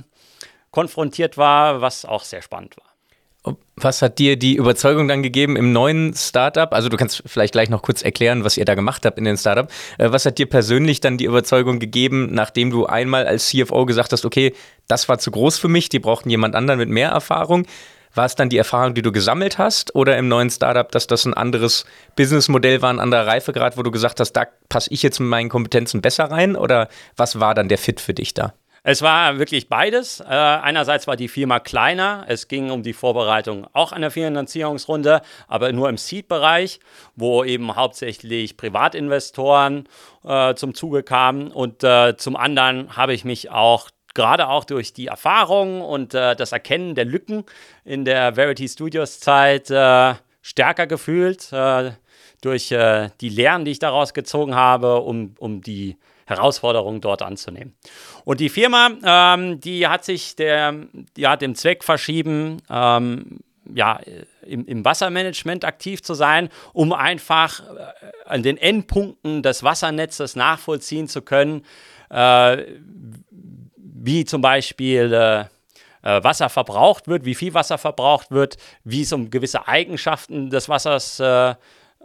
konfrontiert 0.71 1.37
war, 1.37 1.81
was 1.81 2.03
auch 2.03 2.23
sehr 2.23 2.41
spannend 2.41 2.75
war. 2.77 2.93
Was 3.75 4.01
hat 4.01 4.19
dir 4.19 4.37
die 4.37 4.55
Überzeugung 4.55 5.07
dann 5.07 5.21
gegeben 5.21 5.57
im 5.57 5.73
neuen 5.73 6.13
Startup? 6.13 6.71
Also 6.73 6.87
du 6.87 6.95
kannst 6.95 7.23
vielleicht 7.25 7.51
gleich 7.51 7.69
noch 7.69 7.81
kurz 7.81 8.01
erklären, 8.01 8.45
was 8.45 8.55
ihr 8.55 8.63
da 8.63 8.73
gemacht 8.73 9.05
habt 9.05 9.17
in 9.17 9.25
den 9.25 9.35
Startup. 9.35 9.69
Äh, 9.97 10.11
was 10.11 10.25
hat 10.25 10.37
dir 10.37 10.45
persönlich 10.45 11.01
dann 11.01 11.17
die 11.17 11.25
Überzeugung 11.25 11.79
gegeben, 11.79 12.29
nachdem 12.31 12.69
du 12.69 12.85
einmal 12.85 13.25
als 13.25 13.49
CFO 13.49 13.85
gesagt 13.85 14.13
hast, 14.13 14.25
okay, 14.25 14.53
das 14.87 15.09
war 15.09 15.19
zu 15.19 15.31
groß 15.31 15.57
für 15.57 15.67
mich, 15.67 15.89
die 15.89 15.99
brauchten 15.99 16.29
jemand 16.29 16.55
anderen 16.55 16.79
mit 16.79 16.89
mehr 16.89 17.09
Erfahrung? 17.09 17.65
War 18.13 18.25
es 18.25 18.35
dann 18.35 18.49
die 18.49 18.57
Erfahrung, 18.57 18.93
die 18.93 19.01
du 19.01 19.11
gesammelt 19.11 19.57
hast 19.57 19.95
oder 19.95 20.17
im 20.17 20.27
neuen 20.27 20.49
Startup, 20.49 20.91
dass 20.91 21.07
das 21.07 21.25
ein 21.25 21.33
anderes 21.33 21.85
Businessmodell 22.15 22.81
war, 22.81 22.91
ein 22.91 22.99
anderer 22.99 23.25
Reifegrad, 23.25 23.77
wo 23.77 23.83
du 23.83 23.91
gesagt 23.91 24.19
hast, 24.19 24.33
da 24.33 24.45
passe 24.69 24.91
ich 24.91 25.01
jetzt 25.01 25.19
mit 25.19 25.29
meinen 25.29 25.49
Kompetenzen 25.49 26.01
besser 26.01 26.25
rein? 26.25 26.55
Oder 26.55 26.89
was 27.17 27.39
war 27.39 27.55
dann 27.55 27.69
der 27.69 27.77
Fit 27.77 27.99
für 27.99 28.13
dich 28.13 28.33
da? 28.33 28.53
Es 28.85 29.01
war 29.01 29.39
wirklich 29.39 29.69
beides. 29.69 30.19
Äh, 30.19 30.25
einerseits 30.25 31.07
war 31.07 31.15
die 31.15 31.29
Firma 31.29 31.61
kleiner. 31.61 32.25
Es 32.27 32.49
ging 32.49 32.69
um 32.69 32.83
die 32.83 32.91
Vorbereitung 32.91 33.65
auch 33.71 33.93
einer 33.93 34.11
Finanzierungsrunde, 34.11 35.21
aber 35.47 35.71
nur 35.71 35.87
im 35.87 35.95
Seed-Bereich, 35.95 36.81
wo 37.15 37.45
eben 37.45 37.77
hauptsächlich 37.77 38.57
Privatinvestoren 38.57 39.87
äh, 40.25 40.53
zum 40.55 40.75
Zuge 40.75 41.01
kamen. 41.01 41.49
Und 41.49 41.81
äh, 41.85 42.17
zum 42.17 42.35
anderen 42.35 42.97
habe 42.97 43.13
ich 43.13 43.23
mich 43.23 43.49
auch 43.51 43.89
gerade 44.13 44.47
auch 44.47 44.65
durch 44.65 44.93
die 44.93 45.07
Erfahrung 45.07 45.81
und 45.81 46.13
äh, 46.13 46.35
das 46.35 46.51
Erkennen 46.51 46.95
der 46.95 47.05
Lücken 47.05 47.43
in 47.85 48.05
der 48.05 48.35
Verity 48.35 48.67
Studios 48.67 49.19
Zeit 49.19 49.69
äh, 49.69 50.15
stärker 50.41 50.87
gefühlt. 50.87 51.51
Äh, 51.51 51.91
durch 52.41 52.67
die 52.67 53.29
Lehren, 53.29 53.63
die 53.63 53.71
ich 53.71 53.79
daraus 53.79 54.13
gezogen 54.13 54.53
habe, 54.53 54.99
um, 54.99 55.33
um 55.39 55.61
die 55.61 55.95
Herausforderungen 56.25 57.01
dort 57.01 57.21
anzunehmen. 57.21 57.75
Und 58.25 58.39
die 58.39 58.49
Firma, 58.49 58.89
ähm, 59.03 59.59
die 59.59 59.87
hat 59.87 60.05
sich 60.05 60.35
der, 60.35 60.75
ja, 61.17 61.35
dem 61.35 61.55
Zweck 61.55 61.83
verschieben, 61.83 62.61
ähm, 62.69 63.39
ja, 63.73 63.99
im, 64.45 64.65
im, 64.65 64.83
Wassermanagement 64.83 65.63
aktiv 65.63 66.03
zu 66.03 66.13
sein, 66.13 66.49
um 66.73 66.91
einfach 66.91 67.61
äh, 67.61 67.63
an 68.25 68.43
den 68.43 68.57
Endpunkten 68.57 69.41
des 69.41 69.63
Wassernetzes 69.63 70.35
nachvollziehen 70.35 71.07
zu 71.07 71.21
können, 71.21 71.63
äh, 72.09 72.57
wie 74.03 74.25
zum 74.25 74.41
Beispiel 74.41 75.13
äh, 75.13 75.41
äh 76.03 76.23
Wasser 76.23 76.49
verbraucht 76.49 77.07
wird, 77.07 77.25
wie 77.25 77.35
viel 77.35 77.53
Wasser 77.53 77.77
verbraucht 77.77 78.31
wird, 78.31 78.57
wie 78.83 79.03
es 79.03 79.13
um 79.13 79.29
gewisse 79.29 79.67
Eigenschaften 79.67 80.49
des 80.49 80.67
Wassers 80.67 81.19
äh, 81.19 81.55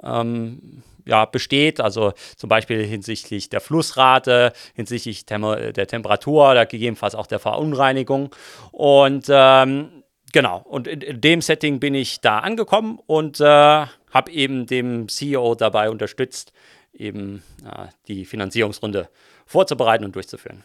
ähm, 0.03 0.82
ja, 1.05 1.24
besteht, 1.24 1.80
also 1.80 2.12
zum 2.36 2.49
Beispiel 2.49 2.84
hinsichtlich 2.84 3.49
der 3.49 3.61
Flussrate, 3.61 4.53
hinsichtlich 4.74 5.24
Tem 5.24 5.42
der 5.42 5.86
Temperatur 5.86 6.51
oder 6.51 6.66
gegebenenfalls 6.66 7.14
auch 7.14 7.26
der 7.26 7.38
Verunreinigung. 7.38 8.34
Und 8.72 9.26
ähm, 9.30 10.03
genau, 10.32 10.59
und 10.59 10.86
in, 10.86 11.01
in, 11.01 11.20
dem 11.20 11.40
Setting 11.40 11.80
bin 11.80 11.94
ich 11.94 12.20
da 12.20 12.40
angekommen 12.40 13.01
und 13.07 13.40
äh, 13.40 13.44
habe 13.44 14.30
eben 14.30 14.66
dem 14.66 15.09
CEO 15.09 15.55
dabei 15.55 15.88
unterstützt, 15.88 16.53
eben 16.92 17.42
äh, 17.64 17.86
die 18.07 18.26
Finanzierungsrunde 18.26 19.09
vorzubereiten 19.46 20.05
und 20.05 20.14
durchzuführen. 20.14 20.62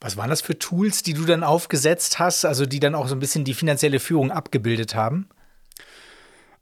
Was 0.00 0.16
waren 0.16 0.30
das 0.30 0.42
für 0.42 0.58
Tools, 0.58 1.02
die 1.02 1.14
du 1.14 1.24
dann 1.24 1.42
aufgesetzt 1.42 2.18
hast, 2.18 2.44
also 2.44 2.66
die 2.66 2.80
dann 2.80 2.94
auch 2.94 3.08
so 3.08 3.14
ein 3.14 3.18
bisschen 3.18 3.44
die 3.44 3.54
finanzielle 3.54 3.98
Führung 3.98 4.30
abgebildet 4.30 4.94
haben? 4.94 5.28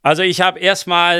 Also 0.02 0.22
ich 0.22 0.42
habe 0.42 0.58
erstmal 0.58 1.18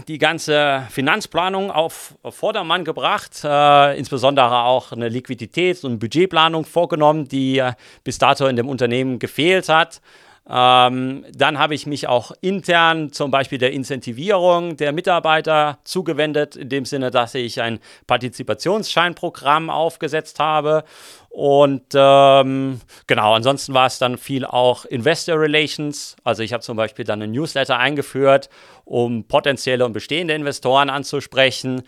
äh, 0.00 0.02
die 0.08 0.18
ganze 0.18 0.88
Finanzplanung 0.90 1.70
auf, 1.70 2.16
auf 2.24 2.34
Vordermann 2.34 2.84
gebracht, 2.84 3.42
äh, 3.44 3.96
insbesondere 3.96 4.64
auch 4.64 4.90
eine 4.90 5.08
Liquiditäts- 5.08 5.84
und 5.86 6.00
Budgetplanung 6.00 6.64
vorgenommen, 6.64 7.28
die 7.28 7.58
äh, 7.58 7.74
bis 8.02 8.18
dato 8.18 8.48
in 8.48 8.56
dem 8.56 8.68
Unternehmen 8.68 9.20
gefehlt 9.20 9.68
hat. 9.68 10.00
Ähm, 10.48 11.24
dann 11.32 11.58
habe 11.58 11.74
ich 11.74 11.86
mich 11.86 12.06
auch 12.06 12.32
intern 12.42 13.12
zum 13.12 13.30
Beispiel 13.30 13.56
der 13.56 13.72
Incentivierung 13.72 14.76
der 14.76 14.92
Mitarbeiter 14.92 15.78
zugewendet, 15.84 16.54
in 16.54 16.68
dem 16.68 16.84
Sinne, 16.84 17.10
dass 17.10 17.34
ich 17.34 17.62
ein 17.62 17.80
Partizipationsscheinprogramm 18.06 19.70
aufgesetzt 19.70 20.40
habe. 20.40 20.84
Und 21.30 21.94
ähm, 21.94 22.80
genau, 23.06 23.34
ansonsten 23.34 23.72
war 23.72 23.86
es 23.86 23.98
dann 23.98 24.18
viel 24.18 24.44
auch 24.44 24.84
Investor 24.84 25.40
Relations. 25.40 26.14
Also 26.24 26.42
ich 26.42 26.52
habe 26.52 26.62
zum 26.62 26.76
Beispiel 26.76 27.06
dann 27.06 27.22
ein 27.22 27.32
Newsletter 27.32 27.78
eingeführt, 27.78 28.50
um 28.84 29.24
potenzielle 29.26 29.84
und 29.86 29.94
bestehende 29.94 30.34
Investoren 30.34 30.90
anzusprechen. 30.90 31.82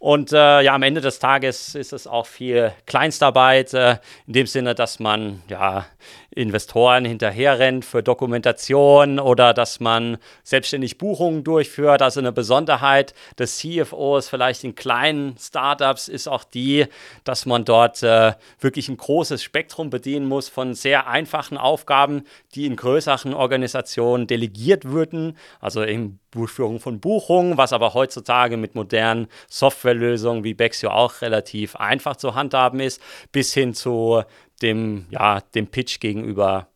Und 0.00 0.32
äh, 0.32 0.62
ja, 0.62 0.74
am 0.74 0.82
Ende 0.82 1.02
des 1.02 1.18
Tages 1.18 1.74
ist 1.74 1.92
es 1.92 2.06
auch 2.06 2.26
viel 2.26 2.72
Kleinstarbeit, 2.86 3.74
äh, 3.74 3.98
in 4.26 4.32
dem 4.32 4.46
Sinne, 4.46 4.74
dass 4.74 4.98
man 4.98 5.42
ja 5.46 5.84
Investoren 6.32 7.04
hinterherrennt 7.04 7.84
für 7.84 8.02
Dokumentation 8.02 9.18
oder 9.18 9.52
dass 9.52 9.80
man 9.80 10.18
selbstständig 10.44 10.96
Buchungen 10.96 11.42
durchführt. 11.42 12.02
Also 12.02 12.20
eine 12.20 12.32
Besonderheit 12.32 13.14
des 13.38 13.58
CFOs 13.58 14.28
vielleicht 14.28 14.62
in 14.62 14.74
kleinen 14.74 15.36
Startups 15.38 16.08
ist 16.08 16.28
auch 16.28 16.44
die, 16.44 16.86
dass 17.24 17.46
man 17.46 17.64
dort 17.64 18.02
äh, 18.02 18.34
wirklich 18.60 18.88
ein 18.88 18.96
großes 18.96 19.42
Spektrum 19.42 19.90
bedienen 19.90 20.26
muss 20.26 20.48
von 20.48 20.74
sehr 20.74 21.08
einfachen 21.08 21.58
Aufgaben, 21.58 22.24
die 22.54 22.66
in 22.66 22.76
größeren 22.76 23.34
Organisationen 23.34 24.26
delegiert 24.26 24.84
würden. 24.84 25.36
Also 25.60 25.82
in 25.82 26.20
Durchführung 26.30 26.78
von 26.78 27.00
Buchungen, 27.00 27.56
was 27.56 27.72
aber 27.72 27.92
heutzutage 27.92 28.56
mit 28.56 28.76
modernen 28.76 29.26
Softwarelösungen 29.48 30.44
wie 30.44 30.54
Bexio 30.54 30.90
auch 30.90 31.22
relativ 31.22 31.74
einfach 31.74 32.16
zu 32.16 32.36
handhaben 32.36 32.78
ist, 32.78 33.02
bis 33.32 33.52
hin 33.52 33.74
zu 33.74 34.22
dem, 34.62 35.06
ja, 35.10 35.40
dem 35.40 35.66
Pitch 35.66 36.00
gegenüber 36.00 36.68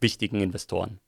wichtigen 0.00 0.40
Investoren. 0.40 1.00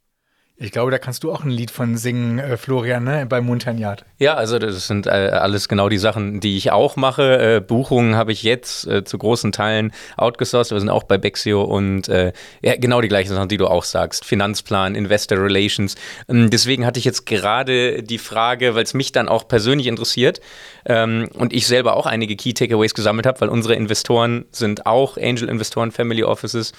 Ich 0.58 0.72
glaube, 0.72 0.90
da 0.90 0.98
kannst 0.98 1.22
du 1.22 1.30
auch 1.30 1.44
ein 1.44 1.50
Lied 1.50 1.70
von 1.70 1.98
singen, 1.98 2.38
äh, 2.38 2.56
Florian, 2.56 3.04
ne? 3.04 3.26
bei 3.28 3.42
Munterniat. 3.42 4.06
Ja, 4.18 4.34
also 4.34 4.58
das 4.58 4.86
sind 4.86 5.06
äh, 5.06 5.10
alles 5.10 5.68
genau 5.68 5.90
die 5.90 5.98
Sachen, 5.98 6.40
die 6.40 6.56
ich 6.56 6.72
auch 6.72 6.96
mache. 6.96 7.56
Äh, 7.56 7.60
Buchungen 7.60 8.14
habe 8.16 8.32
ich 8.32 8.42
jetzt 8.42 8.86
äh, 8.86 9.04
zu 9.04 9.18
großen 9.18 9.52
Teilen 9.52 9.92
outgesourced. 10.16 10.72
Wir 10.72 10.80
sind 10.80 10.88
auch 10.88 11.02
bei 11.02 11.18
Bexio 11.18 11.62
und 11.62 12.08
äh, 12.08 12.32
ja, 12.62 12.74
genau 12.76 13.02
die 13.02 13.08
gleichen 13.08 13.34
Sachen, 13.34 13.50
die 13.50 13.58
du 13.58 13.66
auch 13.66 13.84
sagst. 13.84 14.24
Finanzplan, 14.24 14.94
Investor 14.94 15.36
Relations. 15.36 15.94
Ähm, 16.26 16.48
deswegen 16.48 16.86
hatte 16.86 16.98
ich 17.00 17.04
jetzt 17.04 17.26
gerade 17.26 18.02
die 18.02 18.18
Frage, 18.18 18.74
weil 18.74 18.84
es 18.84 18.94
mich 18.94 19.12
dann 19.12 19.28
auch 19.28 19.46
persönlich 19.46 19.86
interessiert 19.86 20.40
ähm, 20.86 21.28
und 21.34 21.52
ich 21.52 21.66
selber 21.66 21.96
auch 21.96 22.06
einige 22.06 22.34
Key 22.34 22.54
Takeaways 22.54 22.94
gesammelt 22.94 23.26
habe, 23.26 23.42
weil 23.42 23.50
unsere 23.50 23.74
Investoren 23.74 24.46
sind 24.52 24.86
auch 24.86 25.18
Angel-Investoren, 25.18 25.92
Family 25.92 26.24
Offices 26.24 26.72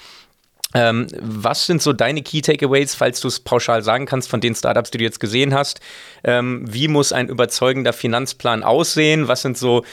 ähm, 0.73 1.07
was 1.19 1.65
sind 1.65 1.81
so 1.81 1.93
deine 1.93 2.21
Key 2.21 2.41
Takeaways, 2.41 2.93
falls 2.93 3.21
du 3.21 3.29
es 3.29 3.39
pauschal 3.39 3.83
sagen 3.83 4.05
kannst, 4.05 4.29
von 4.29 4.41
den 4.41 4.53
Startups, 4.53 4.91
die 4.91 4.97
du 4.97 5.03
jetzt 5.03 5.19
gesehen 5.19 5.53
hast? 5.53 5.79
Ähm, 6.23 6.65
wie 6.67 6.87
muss 6.87 7.13
ein 7.13 7.29
überzeugender 7.29 7.93
Finanzplan 7.93 8.63
aussehen? 8.63 9.27
Was 9.27 9.41
sind 9.41 9.57
so 9.57 9.83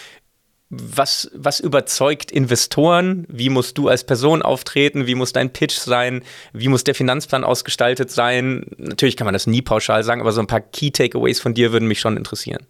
was, 0.71 1.31
was 1.35 1.61
überzeugt 1.61 2.33
Investoren? 2.33 3.27
Wie 3.29 3.51
musst 3.51 3.79
du 3.79 3.89
als 3.89 4.05
Person 4.05 4.43
auftreten? 4.43 5.07
Wie 5.07 5.15
muss 5.15 5.33
dein 5.33 5.53
Pitch 5.53 5.75
sein? 5.75 6.23
Wie 6.53 6.69
muss 6.69 6.85
der 6.85 6.95
Finanzplan 6.95 7.45
ausgestaltet 7.45 8.11
sein? 8.11 8.67
Natürlich 8.77 9.17
kann 9.17 9.27
man 9.27 9.35
das 9.35 9.47
nie 9.47 9.63
pauschal 9.63 10.03
sagen, 10.03 10.21
aber 10.21 10.33
so 10.33 10.41
ein 10.41 10.47
paar 10.47 10.61
Key 10.61 10.91
Takeaways 10.91 11.41
von 11.41 11.55
dir 11.55 11.73
würden 11.73 11.87
mich 11.87 12.01
schon 12.01 12.17
interessieren. 12.17 12.67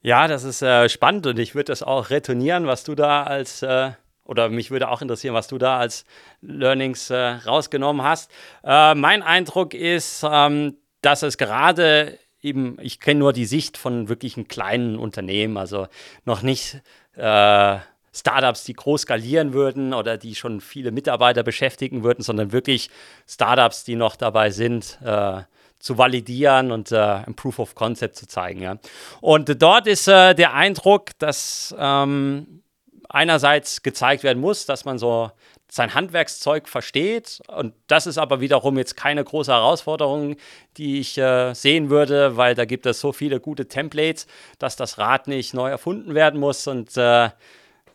Ja, 0.00 0.28
das 0.28 0.44
ist 0.44 0.62
äh, 0.62 0.88
spannend 0.88 1.26
und 1.26 1.38
ich 1.38 1.54
würde 1.54 1.66
das 1.66 1.82
auch 1.82 2.10
retournieren, 2.10 2.66
was 2.66 2.84
du 2.84 2.94
da 2.94 3.24
als 3.24 3.62
äh, 3.62 3.90
oder 4.28 4.48
mich 4.50 4.70
würde 4.70 4.88
auch 4.88 5.02
interessieren, 5.02 5.34
was 5.34 5.48
du 5.48 5.58
da 5.58 5.78
als 5.78 6.04
Learnings 6.42 7.10
äh, 7.10 7.16
rausgenommen 7.16 8.04
hast. 8.04 8.30
Äh, 8.62 8.94
mein 8.94 9.22
Eindruck 9.22 9.74
ist, 9.74 10.24
ähm, 10.30 10.76
dass 11.00 11.22
es 11.22 11.38
gerade 11.38 12.18
eben, 12.42 12.76
ich 12.80 13.00
kenne 13.00 13.20
nur 13.20 13.32
die 13.32 13.46
Sicht 13.46 13.76
von 13.76 14.08
wirklichen 14.08 14.46
kleinen 14.46 14.98
Unternehmen, 14.98 15.56
also 15.56 15.88
noch 16.24 16.42
nicht 16.42 16.80
äh, 17.16 17.78
Startups, 18.12 18.64
die 18.64 18.74
groß 18.74 19.02
skalieren 19.02 19.52
würden 19.54 19.94
oder 19.94 20.18
die 20.18 20.34
schon 20.34 20.60
viele 20.60 20.90
Mitarbeiter 20.90 21.42
beschäftigen 21.42 22.04
würden, 22.04 22.22
sondern 22.22 22.52
wirklich 22.52 22.90
Startups, 23.26 23.84
die 23.84 23.96
noch 23.96 24.16
dabei 24.16 24.50
sind, 24.50 24.98
äh, 25.02 25.42
zu 25.78 25.96
validieren 25.96 26.72
und 26.72 26.92
äh, 26.92 26.98
ein 26.98 27.34
Proof 27.34 27.60
of 27.60 27.74
Concept 27.74 28.16
zu 28.16 28.26
zeigen. 28.26 28.60
Ja. 28.60 28.78
Und 29.20 29.62
dort 29.62 29.86
ist 29.86 30.08
äh, 30.08 30.34
der 30.34 30.52
Eindruck, 30.52 31.10
dass 31.18 31.74
ähm, 31.78 32.62
einerseits 33.08 33.82
gezeigt 33.82 34.22
werden 34.22 34.40
muss, 34.40 34.66
dass 34.66 34.84
man 34.84 34.98
so 34.98 35.30
sein 35.70 35.94
Handwerkszeug 35.94 36.68
versteht. 36.68 37.40
Und 37.48 37.74
das 37.86 38.06
ist 38.06 38.18
aber 38.18 38.40
wiederum 38.40 38.78
jetzt 38.78 38.96
keine 38.96 39.22
große 39.22 39.52
Herausforderung, 39.52 40.36
die 40.76 41.00
ich 41.00 41.18
äh, 41.18 41.52
sehen 41.54 41.90
würde, 41.90 42.36
weil 42.36 42.54
da 42.54 42.64
gibt 42.64 42.86
es 42.86 43.00
so 43.00 43.12
viele 43.12 43.40
gute 43.40 43.68
Templates, 43.68 44.26
dass 44.58 44.76
das 44.76 44.98
Rad 44.98 45.28
nicht 45.28 45.54
neu 45.54 45.68
erfunden 45.68 46.14
werden 46.14 46.40
muss. 46.40 46.66
Und 46.66 46.96
äh, 46.96 47.30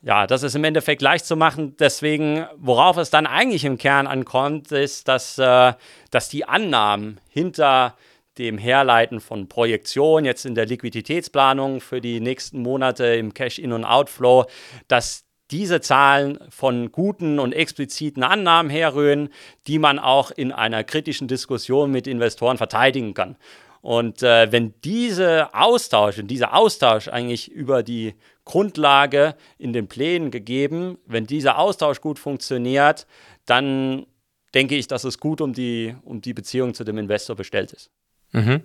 ja, 0.03 0.27
das 0.27 0.43
ist 0.43 0.55
im 0.55 0.63
Endeffekt 0.63 1.01
leicht 1.01 1.25
zu 1.25 1.35
machen. 1.35 1.75
Deswegen, 1.77 2.45
worauf 2.57 2.97
es 2.97 3.09
dann 3.09 3.25
eigentlich 3.25 3.65
im 3.65 3.77
Kern 3.77 4.05
ankommt, 4.05 4.71
ist, 4.71 5.07
dass, 5.07 5.37
äh, 5.39 5.73
dass 6.11 6.29
die 6.29 6.45
Annahmen 6.45 7.19
hinter 7.29 7.95
dem 8.37 8.57
Herleiten 8.57 9.19
von 9.19 9.47
Projektionen 9.47 10.25
jetzt 10.25 10.45
in 10.45 10.55
der 10.55 10.65
Liquiditätsplanung 10.65 11.81
für 11.81 12.01
die 12.01 12.19
nächsten 12.19 12.61
Monate 12.61 13.05
im 13.15 13.33
Cash-In- 13.33 13.73
und 13.73 13.85
Outflow, 13.85 14.45
dass 14.87 15.25
diese 15.51 15.81
Zahlen 15.81 16.39
von 16.49 16.91
guten 16.91 17.37
und 17.37 17.53
expliziten 17.53 18.23
Annahmen 18.23 18.71
herrühren, 18.71 19.29
die 19.67 19.77
man 19.77 19.99
auch 19.99 20.31
in 20.31 20.51
einer 20.51 20.83
kritischen 20.83 21.27
Diskussion 21.27 21.91
mit 21.91 22.07
Investoren 22.07 22.57
verteidigen 22.57 23.13
kann. 23.13 23.37
Und 23.81 24.23
äh, 24.23 24.51
wenn 24.51 24.73
diese 24.83 25.53
Austausch, 25.53 26.15
dieser 26.23 26.55
Austausch 26.55 27.09
eigentlich 27.09 27.51
über 27.51 27.83
die 27.83 28.15
Grundlage 28.45 29.35
in 29.57 29.73
den 29.73 29.87
Plänen 29.87 30.31
gegeben, 30.31 30.97
wenn 31.05 31.27
dieser 31.27 31.59
Austausch 31.59 31.99
gut 31.99 32.17
funktioniert, 32.17 33.05
dann 33.45 34.05
denke 34.53 34.75
ich, 34.75 34.87
dass 34.87 35.03
es 35.03 35.19
gut 35.19 35.41
um 35.41 35.53
die, 35.53 35.95
um 36.03 36.21
die 36.21 36.33
Beziehung 36.33 36.73
zu 36.73 36.83
dem 36.83 36.97
Investor 36.97 37.35
bestellt 37.35 37.73
ist. 37.73 37.91
Mhm. 38.33 38.61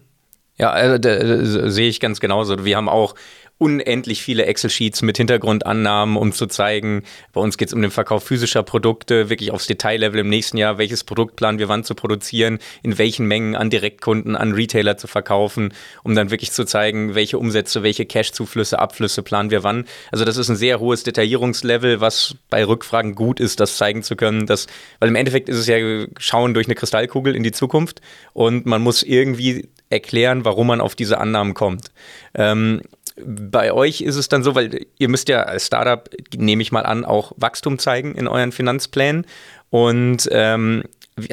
Ja, 0.58 0.70
also, 0.70 1.68
sehe 1.68 1.88
ich 1.88 2.00
ganz 2.00 2.18
genauso. 2.20 2.64
Wir 2.64 2.76
haben 2.76 2.88
auch 2.88 3.14
unendlich 3.58 4.22
viele 4.22 4.46
Excel-Sheets 4.46 5.02
mit 5.02 5.16
Hintergrundannahmen, 5.16 6.16
um 6.16 6.32
zu 6.32 6.46
zeigen, 6.46 7.02
bei 7.32 7.40
uns 7.40 7.58
geht 7.58 7.68
es 7.68 7.74
um 7.74 7.82
den 7.82 7.90
Verkauf 7.90 8.22
physischer 8.22 8.62
Produkte, 8.62 9.30
wirklich 9.30 9.50
aufs 9.50 9.66
Detaillevel 9.66 10.20
im 10.20 10.28
nächsten 10.28 10.56
Jahr, 10.56 10.78
welches 10.78 11.02
Produkt 11.02 11.34
planen 11.34 11.58
wir 11.58 11.68
wann 11.68 11.82
zu 11.82 11.96
produzieren, 11.96 12.60
in 12.84 12.98
welchen 12.98 13.26
Mengen 13.26 13.56
an 13.56 13.68
Direktkunden, 13.68 14.36
an 14.36 14.52
Retailer 14.52 14.96
zu 14.96 15.08
verkaufen, 15.08 15.74
um 16.04 16.14
dann 16.14 16.30
wirklich 16.30 16.52
zu 16.52 16.64
zeigen, 16.64 17.16
welche 17.16 17.38
Umsätze, 17.38 17.82
welche 17.82 18.06
Cash-Zuflüsse, 18.06 18.78
Abflüsse 18.78 19.22
planen 19.22 19.50
wir 19.50 19.64
wann. 19.64 19.86
Also 20.12 20.24
das 20.24 20.36
ist 20.36 20.48
ein 20.48 20.56
sehr 20.56 20.78
hohes 20.78 21.02
Detaillierungslevel, 21.02 22.00
was 22.00 22.36
bei 22.50 22.64
Rückfragen 22.64 23.16
gut 23.16 23.40
ist, 23.40 23.58
das 23.58 23.76
zeigen 23.76 24.04
zu 24.04 24.14
können, 24.14 24.46
dass, 24.46 24.68
weil 25.00 25.08
im 25.08 25.16
Endeffekt 25.16 25.48
ist 25.48 25.56
es 25.56 25.66
ja 25.66 25.76
schauen 26.18 26.54
durch 26.54 26.68
eine 26.68 26.76
Kristallkugel 26.76 27.34
in 27.34 27.42
die 27.42 27.52
Zukunft 27.52 28.00
und 28.34 28.66
man 28.66 28.82
muss 28.82 29.02
irgendwie 29.02 29.68
erklären, 29.90 30.44
warum 30.44 30.66
man 30.66 30.80
auf 30.80 30.94
diese 30.94 31.18
Annahmen 31.18 31.54
kommt. 31.54 31.90
Ähm, 32.34 32.82
bei 33.24 33.72
euch 33.72 34.00
ist 34.00 34.16
es 34.16 34.28
dann 34.28 34.42
so, 34.42 34.54
weil 34.54 34.86
ihr 34.98 35.08
müsst 35.08 35.28
ja 35.28 35.42
als 35.42 35.66
Startup, 35.66 36.08
nehme 36.36 36.62
ich 36.62 36.72
mal 36.72 36.86
an, 36.86 37.04
auch 37.04 37.32
Wachstum 37.36 37.78
zeigen 37.78 38.14
in 38.14 38.26
euren 38.26 38.52
Finanzplänen. 38.52 39.26
Und 39.70 40.28
ähm, 40.32 40.82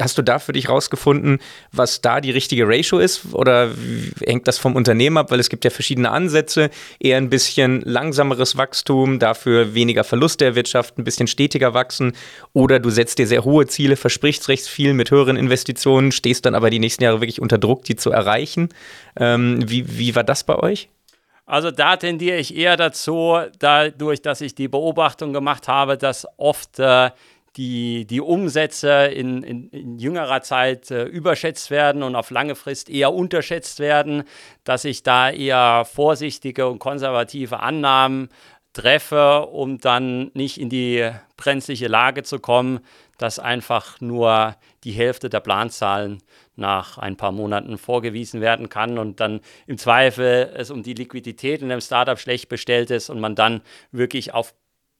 hast 0.00 0.18
du 0.18 0.22
da 0.22 0.38
für 0.38 0.52
dich 0.52 0.68
rausgefunden, 0.68 1.38
was 1.72 2.00
da 2.00 2.20
die 2.20 2.30
richtige 2.30 2.66
Ratio 2.66 2.98
ist? 2.98 3.32
Oder 3.32 3.70
hängt 4.24 4.48
das 4.48 4.58
vom 4.58 4.74
Unternehmen 4.74 5.16
ab? 5.16 5.30
Weil 5.30 5.40
es 5.40 5.48
gibt 5.48 5.64
ja 5.64 5.70
verschiedene 5.70 6.10
Ansätze. 6.10 6.70
Eher 6.98 7.16
ein 7.16 7.30
bisschen 7.30 7.82
langsameres 7.82 8.56
Wachstum, 8.56 9.18
dafür 9.18 9.74
weniger 9.74 10.04
Verlust 10.04 10.40
der 10.40 10.54
Wirtschaft, 10.54 10.98
ein 10.98 11.04
bisschen 11.04 11.26
stetiger 11.26 11.74
wachsen. 11.74 12.12
Oder 12.52 12.78
du 12.80 12.90
setzt 12.90 13.18
dir 13.18 13.26
sehr 13.26 13.44
hohe 13.44 13.66
Ziele, 13.66 13.96
versprichst 13.96 14.48
recht 14.48 14.66
viel 14.66 14.94
mit 14.94 15.10
höheren 15.10 15.36
Investitionen, 15.36 16.12
stehst 16.12 16.46
dann 16.46 16.54
aber 16.54 16.70
die 16.70 16.78
nächsten 16.78 17.04
Jahre 17.04 17.20
wirklich 17.20 17.40
unter 17.40 17.58
Druck, 17.58 17.84
die 17.84 17.96
zu 17.96 18.10
erreichen. 18.10 18.68
Ähm, 19.18 19.68
wie, 19.68 19.98
wie 19.98 20.14
war 20.14 20.24
das 20.24 20.44
bei 20.44 20.56
euch? 20.56 20.88
Also 21.46 21.70
da 21.70 21.96
tendiere 21.96 22.38
ich 22.38 22.56
eher 22.56 22.76
dazu, 22.76 23.38
dadurch, 23.60 24.20
dass 24.20 24.40
ich 24.40 24.56
die 24.56 24.66
Beobachtung 24.66 25.32
gemacht 25.32 25.68
habe, 25.68 25.96
dass 25.96 26.26
oft 26.36 26.80
äh, 26.80 27.10
die, 27.56 28.04
die 28.04 28.20
Umsätze 28.20 29.06
in, 29.06 29.44
in, 29.44 29.70
in 29.70 29.98
jüngerer 29.98 30.42
Zeit 30.42 30.90
äh, 30.90 31.04
überschätzt 31.04 31.70
werden 31.70 32.02
und 32.02 32.16
auf 32.16 32.30
lange 32.30 32.56
Frist 32.56 32.90
eher 32.90 33.14
unterschätzt 33.14 33.78
werden, 33.78 34.24
dass 34.64 34.84
ich 34.84 35.04
da 35.04 35.30
eher 35.30 35.86
vorsichtige 35.90 36.66
und 36.66 36.80
konservative 36.80 37.60
Annahmen 37.60 38.28
treffe, 38.72 39.46
um 39.46 39.78
dann 39.78 40.32
nicht 40.34 40.60
in 40.60 40.68
die 40.68 41.10
brenzliche 41.36 41.86
Lage 41.86 42.24
zu 42.24 42.40
kommen, 42.40 42.80
dass 43.18 43.38
einfach 43.38 44.00
nur 44.00 44.56
die 44.84 44.92
Hälfte 44.92 45.30
der 45.30 45.40
Planzahlen 45.40 46.22
nach 46.56 46.98
ein 46.98 47.16
paar 47.16 47.32
Monaten 47.32 47.78
vorgewiesen 47.78 48.40
werden 48.40 48.68
kann 48.68 48.98
und 48.98 49.20
dann 49.20 49.40
im 49.66 49.78
Zweifel 49.78 50.50
es 50.54 50.70
um 50.70 50.82
die 50.82 50.94
Liquidität 50.94 51.62
in 51.62 51.70
einem 51.70 51.80
Startup 51.80 52.18
schlecht 52.18 52.48
bestellt 52.48 52.90
ist 52.90 53.10
und 53.10 53.20
man 53.20 53.34
dann 53.34 53.60
wirklich 53.92 54.34
auf 54.34 54.54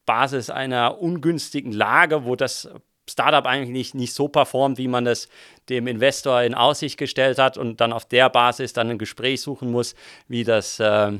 Basis 0.04 0.50
einer 0.50 1.00
ungünstigen 1.00 1.72
Lage, 1.72 2.24
wo 2.24 2.36
das 2.36 2.70
Startup 3.08 3.46
eigentlich 3.46 3.70
nicht, 3.70 3.94
nicht 3.94 4.14
so 4.14 4.28
performt, 4.28 4.78
wie 4.78 4.88
man 4.88 5.06
es 5.06 5.28
dem 5.68 5.86
Investor 5.86 6.42
in 6.42 6.54
Aussicht 6.54 6.98
gestellt 6.98 7.38
hat 7.38 7.56
und 7.56 7.80
dann 7.80 7.92
auf 7.92 8.04
der 8.04 8.28
Basis 8.30 8.72
dann 8.72 8.90
ein 8.90 8.98
Gespräch 8.98 9.40
suchen 9.40 9.70
muss, 9.70 9.94
wie 10.28 10.44
das 10.44 10.80
äh, 10.80 11.12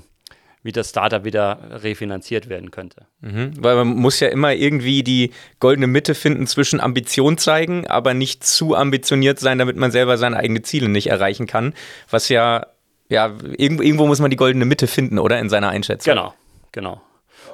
wie 0.66 0.72
das 0.72 0.90
Startup 0.90 1.24
wieder 1.24 1.58
refinanziert 1.70 2.50
werden 2.50 2.70
könnte. 2.70 3.06
Mhm, 3.20 3.52
weil 3.58 3.76
man 3.76 3.88
muss 3.88 4.20
ja 4.20 4.28
immer 4.28 4.52
irgendwie 4.52 5.02
die 5.02 5.30
goldene 5.60 5.86
Mitte 5.86 6.14
finden 6.14 6.46
zwischen 6.46 6.80
Ambition 6.80 7.38
zeigen, 7.38 7.86
aber 7.86 8.12
nicht 8.12 8.44
zu 8.44 8.74
ambitioniert 8.74 9.38
sein, 9.38 9.58
damit 9.58 9.76
man 9.76 9.90
selber 9.90 10.18
seine 10.18 10.36
eigenen 10.36 10.64
Ziele 10.64 10.88
nicht 10.88 11.06
erreichen 11.06 11.46
kann. 11.46 11.72
Was 12.10 12.28
ja, 12.28 12.66
ja, 13.08 13.34
irgendwo, 13.56 13.82
irgendwo 13.82 14.06
muss 14.06 14.20
man 14.20 14.30
die 14.30 14.36
goldene 14.36 14.66
Mitte 14.66 14.86
finden, 14.86 15.18
oder? 15.18 15.38
In 15.38 15.48
seiner 15.48 15.70
Einschätzung. 15.70 16.12
Genau, 16.12 16.34
genau. 16.72 17.00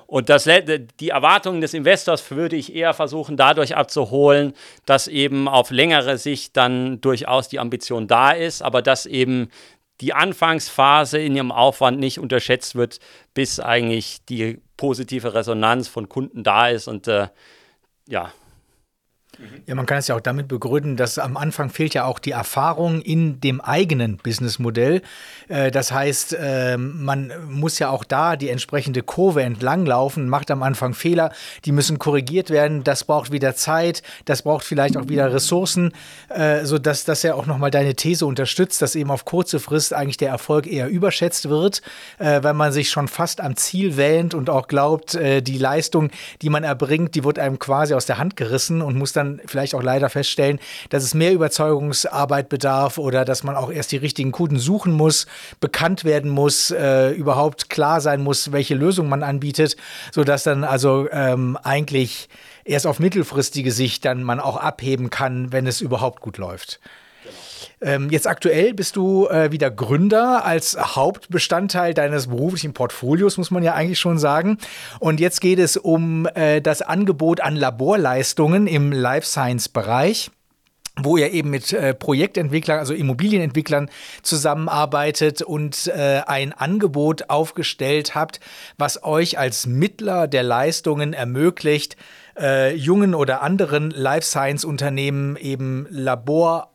Und 0.07 0.29
das, 0.29 0.47
die 1.01 1.09
Erwartungen 1.09 1.63
des 1.63 1.73
Investors 1.73 2.31
würde 2.31 2.55
ich 2.55 2.75
eher 2.75 2.93
versuchen, 2.93 3.39
dadurch 3.39 3.77
abzuholen, 3.77 4.53
dass 4.85 5.09
eben 5.09 5.49
auf 5.49 5.71
längere 5.71 6.19
Sicht 6.19 6.57
dann 6.57 7.01
durchaus 7.01 7.49
die 7.49 7.59
Ambition 7.59 8.09
da 8.09 8.33
ist, 8.33 8.63
aber 8.63 8.83
dass 8.83 9.07
eben 9.07 9.49
die 10.03 10.13
Anfangsphase 10.13 11.19
in 11.19 11.37
ihrem 11.37 11.53
Aufwand 11.53 11.99
nicht 12.01 12.19
unterschätzt 12.19 12.75
wird, 12.75 12.99
bis 13.35 13.61
eigentlich 13.61 14.25
die 14.27 14.61
positive 14.77 15.33
Resonanz 15.33 15.87
von 15.89 16.09
Kunden 16.09 16.43
da 16.43 16.69
ist 16.69 16.89
und 16.89 17.07
äh, 17.09 17.29
ja. 18.09 18.33
Ja, 19.67 19.75
man 19.75 19.87
kann 19.87 19.99
es 19.99 20.09
ja 20.09 20.15
auch 20.15 20.21
damit 20.21 20.49
begründen, 20.49 20.97
dass 20.97 21.19
am 21.19 21.39
Anfang 21.39 21.71
fehlt 21.71 21.95
ja 21.95 22.05
auch 22.05 22.19
die 22.19 22.33
Erfahrung 22.33 23.01
in 23.01 23.41
dem 23.41 23.63
eigenen 23.63 24.19
Businessmodell. 24.19 25.01
Äh, 25.49 25.71
das 25.71 25.91
heißt, 25.91 26.37
ähm, 26.39 27.03
man 27.03 27.33
muss 27.49 27.79
ja 27.79 27.89
auch 27.89 28.05
da 28.05 28.37
die 28.37 28.51
entsprechende 28.51 29.03
Kurve 29.03 29.43
entlanglaufen, 29.43 30.29
macht 30.29 30.51
am 30.51 30.63
Anfang 30.63 30.93
Fehler, 30.93 31.33
die 31.65 31.73
müssen 31.73 31.99
korrigiert 31.99 32.51
werden. 32.51 32.85
Das 32.85 33.05
braucht 33.05 33.33
wieder 33.33 33.55
Zeit, 33.55 34.03
das 34.27 34.43
braucht 34.43 34.65
vielleicht 34.65 34.99
auch 34.99 35.09
wieder 35.09 35.33
Ressourcen, 35.33 35.93
äh, 36.29 36.67
sodass 36.67 37.05
das 37.05 37.23
ja 37.23 37.35
auch 37.35 37.47
nochmal 37.47 37.71
deine 37.71 37.95
These 37.95 38.27
unterstützt, 38.27 38.83
dass 38.83 38.95
eben 38.95 39.11
auf 39.11 39.25
kurze 39.25 39.61
Frist 39.61 39.95
eigentlich 39.95 40.19
der 40.19 40.29
Erfolg 40.29 40.67
eher 40.67 40.89
überschätzt 40.89 41.49
wird, 41.49 41.81
äh, 42.19 42.43
wenn 42.43 42.57
man 42.57 42.71
sich 42.71 42.91
schon 42.91 43.09
fast 43.09 43.41
am 43.41 43.57
Ziel 43.57 43.97
wähnt 43.97 44.35
und 44.35 44.51
auch 44.51 44.69
glaubt, 44.69 45.19
die 45.23 45.59
Leistung, 45.59 46.11
die 46.43 46.49
man 46.49 46.65
erbringt, 46.65 47.15
die 47.15 47.25
wird 47.25 47.39
einem 47.39 47.59
quasi 47.59 47.95
aus 47.95 48.07
der 48.07 48.19
Hand 48.19 48.37
gerissen 48.37 48.83
und 48.83 48.97
muss 48.97 49.13
dann 49.13 49.22
vielleicht 49.47 49.75
auch 49.75 49.83
leider 49.83 50.09
feststellen, 50.11 50.59
dass 50.91 51.03
es 51.03 51.15
mehr 51.15 51.33
Überzeugungsarbeit 51.33 52.49
bedarf 52.49 52.99
oder 52.99 53.25
dass 53.25 53.43
man 53.43 53.57
auch 53.57 53.71
erst 53.71 53.93
die 53.93 53.97
richtigen 53.97 54.33
Kunden 54.33 54.59
suchen 54.59 54.93
muss, 54.93 55.27
bekannt 55.61 56.05
werden 56.05 56.31
muss, 56.31 56.71
äh, 56.71 57.11
überhaupt 57.11 57.71
klar 57.71 58.01
sein 58.01 58.23
muss, 58.23 58.53
welche 58.53 58.75
Lösung 58.75 59.09
man 59.09 59.23
anbietet, 59.23 59.77
sodass 60.13 60.43
dann 60.45 60.65
also 60.65 61.09
ähm, 61.11 61.59
eigentlich 61.63 62.29
erst 62.65 62.87
auf 62.87 62.99
mittelfristige 62.99 63.73
Sicht 63.73 64.05
dann 64.05 64.23
man 64.23 64.41
auch 64.41 64.57
abheben 64.57 65.11
kann, 65.11 65.53
wenn 65.53 65.67
es 65.67 65.81
überhaupt 65.81 66.21
gut 66.21 66.39
läuft. 66.39 66.81
Ähm, 67.83 68.11
jetzt 68.11 68.27
aktuell 68.27 68.75
bist 68.75 68.97
du 68.97 69.27
äh, 69.29 69.51
wieder 69.51 69.71
Gründer 69.71 70.45
als 70.45 70.77
Hauptbestandteil 70.79 71.95
deines 71.95 72.29
beruflichen 72.29 72.75
Portfolios, 72.75 73.39
muss 73.39 73.51
man 73.51 73.63
ja 73.63 73.75
eigentlich 73.75 74.01
schon 74.01 74.19
sagen. 74.19 74.59
Und 75.01 75.21
jetzt 75.21 75.41
geht 75.41 75.59
es 75.59 75.77
um 75.77 76.27
äh, 76.35 76.61
das 76.61 76.83
Angebot 76.83 77.41
an 77.41 77.57
Laborleistungen 77.57 78.67
im 78.67 78.93
Life 78.93 79.27
Science 79.27 79.69
Bereich 79.69 80.31
wo 81.01 81.17
ihr 81.17 81.31
eben 81.33 81.51
mit 81.51 81.73
äh, 81.73 81.95
Projektentwicklern, 81.95 82.79
also 82.79 82.93
Immobilienentwicklern 82.93 83.89
zusammenarbeitet 84.23 85.41
und 85.41 85.87
äh, 85.87 86.21
ein 86.27 86.53
Angebot 86.53 87.31
aufgestellt 87.31 88.15
habt, 88.15 88.41
was 88.77 89.03
euch 89.03 89.39
als 89.39 89.67
Mittler 89.67 90.29
der 90.29 90.43
Leistungen 90.43 91.15
ermöglicht, 91.15 91.97
äh, 92.39 92.75
jungen 92.75 93.15
oder 93.15 93.43
anderen 93.43 93.91
Life 93.91 94.27
Science 94.27 94.65
Unternehmen 94.65 95.37
eben 95.37 95.87
Labor 95.89 96.72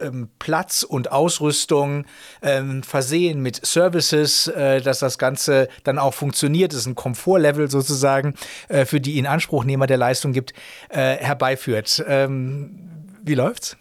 ähm, 0.00 0.28
Platz 0.38 0.82
und 0.82 1.12
Ausrüstung 1.12 2.04
ähm, 2.42 2.82
versehen 2.82 3.40
mit 3.40 3.64
Services, 3.64 4.46
äh, 4.48 4.80
dass 4.80 5.00
das 5.00 5.18
Ganze 5.18 5.68
dann 5.84 5.98
auch 5.98 6.14
funktioniert, 6.14 6.72
es 6.72 6.86
ein 6.86 6.94
Komfortlevel 6.94 7.70
sozusagen 7.70 8.34
äh, 8.68 8.84
für 8.84 9.00
die 9.00 9.18
Inanspruchnehmer 9.18 9.86
der 9.86 9.98
Leistung 9.98 10.32
gibt, 10.32 10.52
äh, 10.88 11.16
herbeiführt. 11.16 12.04
Ähm, 12.06 12.78
wie 13.22 13.34
läuft's? 13.34 13.76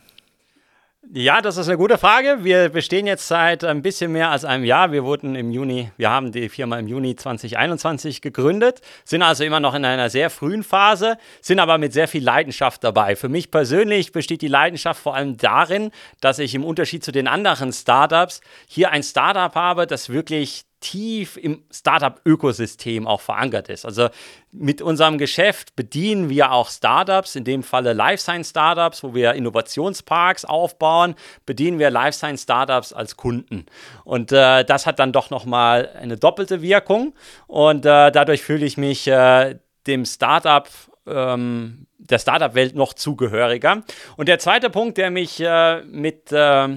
Ja, 1.11 1.41
das 1.41 1.57
ist 1.57 1.67
eine 1.67 1.77
gute 1.79 1.97
Frage. 1.97 2.43
Wir 2.43 2.69
bestehen 2.69 3.07
jetzt 3.07 3.27
seit 3.27 3.63
ein 3.63 3.81
bisschen 3.81 4.11
mehr 4.11 4.29
als 4.29 4.45
einem 4.45 4.63
Jahr. 4.63 4.91
Wir 4.91 5.03
wurden 5.03 5.33
im 5.33 5.49
Juni, 5.49 5.89
wir 5.97 6.11
haben 6.11 6.31
die 6.31 6.49
Firma 6.49 6.77
im 6.77 6.87
Juni 6.87 7.15
2021 7.15 8.21
gegründet, 8.21 8.81
sind 9.05 9.23
also 9.23 9.43
immer 9.43 9.59
noch 9.59 9.73
in 9.73 9.85
einer 9.85 10.11
sehr 10.11 10.29
frühen 10.29 10.61
Phase, 10.61 11.17
sind 11.41 11.59
aber 11.59 11.79
mit 11.79 11.93
sehr 11.93 12.07
viel 12.07 12.23
Leidenschaft 12.23 12.83
dabei. 12.83 13.15
Für 13.15 13.27
mich 13.27 13.49
persönlich 13.49 14.11
besteht 14.11 14.43
die 14.43 14.47
Leidenschaft 14.47 15.01
vor 15.01 15.15
allem 15.15 15.37
darin, 15.37 15.89
dass 16.21 16.37
ich 16.37 16.53
im 16.53 16.63
Unterschied 16.63 17.03
zu 17.03 17.11
den 17.11 17.27
anderen 17.27 17.73
Startups 17.73 18.41
hier 18.67 18.91
ein 18.91 19.01
Startup 19.01 19.55
habe, 19.55 19.87
das 19.87 20.09
wirklich 20.09 20.65
tief 20.79 21.37
im 21.37 21.63
Startup-Ökosystem 21.71 23.07
auch 23.07 23.21
verankert 23.21 23.69
ist. 23.69 23.85
Also 23.85 24.09
mit 24.51 24.81
unserem 24.81 25.17
Geschäft 25.17 25.75
bedienen 25.75 26.29
wir 26.29 26.51
auch 26.51 26.69
Startups, 26.69 27.35
in 27.35 27.43
dem 27.43 27.63
Falle 27.63 27.93
Life 27.93 28.21
Science 28.21 28.49
Startups, 28.49 29.03
wo 29.03 29.13
wir 29.13 29.33
Innovationsparks 29.33 30.45
aufbauen, 30.45 31.15
bedienen 31.45 31.79
wir 31.79 31.89
Life 31.89 32.17
Science 32.17 32.43
Startups 32.43 32.93
als 32.93 33.17
Kunden. 33.17 33.65
Und 34.03 34.31
äh, 34.31 34.63
das 34.63 34.85
hat 34.85 34.99
dann 34.99 35.11
doch 35.11 35.29
nochmal 35.29 35.89
eine 35.99 36.17
doppelte 36.17 36.61
Wirkung 36.61 37.13
und 37.47 37.85
äh, 37.85 38.11
dadurch 38.11 38.41
fühle 38.41 38.65
ich 38.65 38.77
mich 38.77 39.07
äh, 39.07 39.59
dem 39.87 40.05
Startup 40.05 40.67
ähm, 41.07 41.87
der 41.97 42.19
Startup-Welt 42.19 42.75
noch 42.75 42.93
zugehöriger. 42.93 43.83
Und 44.17 44.27
der 44.27 44.39
zweite 44.39 44.69
Punkt, 44.69 44.97
der 44.97 45.11
mich 45.11 45.39
äh, 45.39 45.81
mit 45.83 46.31
äh, 46.31 46.69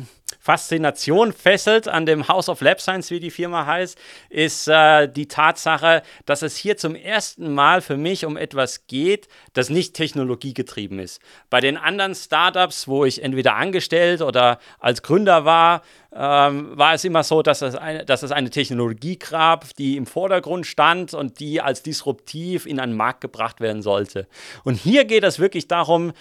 Faszination 0.43 1.33
fesselt 1.33 1.87
an 1.87 2.05
dem 2.05 2.27
House 2.27 2.49
of 2.49 2.61
Lab 2.63 2.81
Science, 2.81 3.13
wie 3.13 3.21
die 3.21 3.31
Firma 3.31 3.65
heißt, 3.65 3.97
ist 4.29 4.67
äh, 4.67 5.07
die 5.07 5.29
Tatsache, 5.29 6.03
dass 6.27 6.43
es 6.43 6.57
hier 6.57 6.77
zum 6.77 6.97
ersten 6.97 7.55
Mal 7.55 7.81
für 7.81 7.97
mich 7.97 8.25
um 8.25 8.37
etwas 8.37 8.89
geht, 8.89 9.29
das 9.53 9.71
nicht 9.71 9.95
technologiegetrieben 9.95 10.99
ist. 10.99 11.21
Bei 11.49 11.61
den 11.61 11.77
anderen 11.77 12.17
Startups, 12.17 12.89
wo 12.89 13.05
ich 13.05 13.23
entweder 13.23 13.55
angestellt 13.55 14.21
oder 14.21 14.59
als 14.81 15.05
Gründer 15.05 15.45
war, 15.45 15.83
ähm, 16.13 16.77
war 16.77 16.95
es 16.95 17.05
immer 17.05 17.23
so, 17.23 17.43
dass 17.43 17.63
es, 17.63 17.77
eine, 17.77 18.05
dass 18.05 18.25
es 18.25 18.33
eine 18.33 18.51
Technologie 18.51 19.21
gab, 19.21 19.77
die 19.77 19.97
im 19.97 20.07
Vordergrund 20.07 20.67
stand 20.67 21.15
und 21.15 21.39
die 21.39 21.61
als 21.61 21.85
disruptiv 21.85 22.67
in 22.67 22.81
einen 22.81 22.97
Markt 22.97 23.21
gebracht 23.21 23.61
werden 23.61 23.81
sollte. 23.81 24.27
Und 24.65 24.75
hier 24.75 25.05
geht 25.05 25.23
es 25.23 25.39
wirklich 25.39 25.69
darum, 25.69 26.13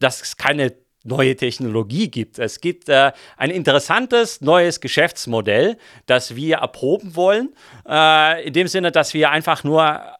dass 0.00 0.20
es 0.20 0.36
keine 0.36 0.72
neue 1.04 1.36
Technologie 1.36 2.10
gibt. 2.10 2.38
Es 2.38 2.60
gibt 2.60 2.88
äh, 2.88 3.12
ein 3.36 3.50
interessantes 3.50 4.40
neues 4.40 4.80
Geschäftsmodell, 4.80 5.78
das 6.06 6.36
wir 6.36 6.56
erproben 6.56 7.16
wollen, 7.16 7.54
äh, 7.88 8.46
in 8.46 8.52
dem 8.52 8.68
Sinne, 8.68 8.92
dass 8.92 9.14
wir 9.14 9.30
einfach 9.30 9.64
nur 9.64 10.17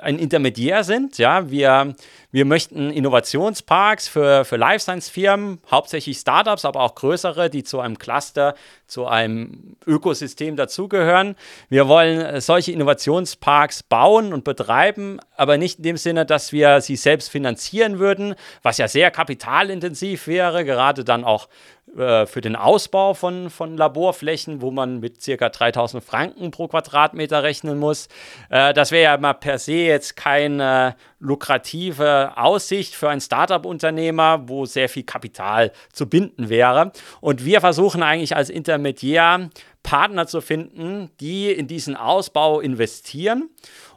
ein 0.00 0.18
Intermediär 0.18 0.82
sind. 0.82 1.18
Ja, 1.18 1.50
wir, 1.50 1.94
wir 2.30 2.44
möchten 2.46 2.90
Innovationsparks 2.90 4.08
für, 4.08 4.46
für 4.46 4.56
Life 4.56 4.80
Science 4.80 5.10
Firmen, 5.10 5.60
hauptsächlich 5.70 6.16
Startups, 6.18 6.64
aber 6.64 6.80
auch 6.80 6.94
größere, 6.94 7.50
die 7.50 7.62
zu 7.62 7.80
einem 7.80 7.98
Cluster, 7.98 8.54
zu 8.86 9.06
einem 9.06 9.76
Ökosystem 9.86 10.56
dazugehören. 10.56 11.36
Wir 11.68 11.86
wollen 11.86 12.40
solche 12.40 12.72
Innovationsparks 12.72 13.82
bauen 13.82 14.32
und 14.32 14.44
betreiben, 14.44 15.20
aber 15.36 15.58
nicht 15.58 15.78
in 15.78 15.84
dem 15.84 15.96
Sinne, 15.98 16.24
dass 16.24 16.52
wir 16.52 16.80
sie 16.80 16.96
selbst 16.96 17.30
finanzieren 17.30 17.98
würden, 17.98 18.34
was 18.62 18.78
ja 18.78 18.88
sehr 18.88 19.10
kapitalintensiv 19.10 20.26
wäre, 20.26 20.64
gerade 20.64 21.04
dann 21.04 21.24
auch 21.24 21.48
äh, 21.96 22.26
für 22.26 22.40
den 22.40 22.56
Ausbau 22.56 23.12
von, 23.12 23.50
von 23.50 23.76
Laborflächen, 23.76 24.62
wo 24.62 24.70
man 24.70 25.00
mit 25.00 25.20
circa 25.20 25.50
3000 25.50 26.02
Franken 26.02 26.50
pro 26.50 26.68
Quadratmeter 26.68 27.42
rechnen 27.42 27.78
muss. 27.78 28.08
Äh, 28.48 28.72
das 28.72 28.92
wäre 28.92 29.04
ja 29.04 29.16
mal 29.18 29.34
per 29.34 29.58
se 29.58 29.72
jetzt 29.72 30.16
keine 30.16 30.96
lukrative 31.18 32.32
Aussicht 32.36 32.94
für 32.94 33.10
ein 33.10 33.20
Startup-Unternehmer, 33.20 34.48
wo 34.48 34.64
sehr 34.64 34.88
viel 34.88 35.02
Kapital 35.02 35.72
zu 35.92 36.08
binden 36.08 36.48
wäre. 36.48 36.92
Und 37.20 37.44
wir 37.44 37.60
versuchen 37.60 38.02
eigentlich 38.02 38.34
als 38.34 38.48
Intermediär 38.48 39.50
Partner 39.82 40.26
zu 40.26 40.40
finden, 40.40 41.10
die 41.20 41.50
in 41.50 41.66
diesen 41.66 41.96
Ausbau 41.96 42.60
investieren. 42.60 43.50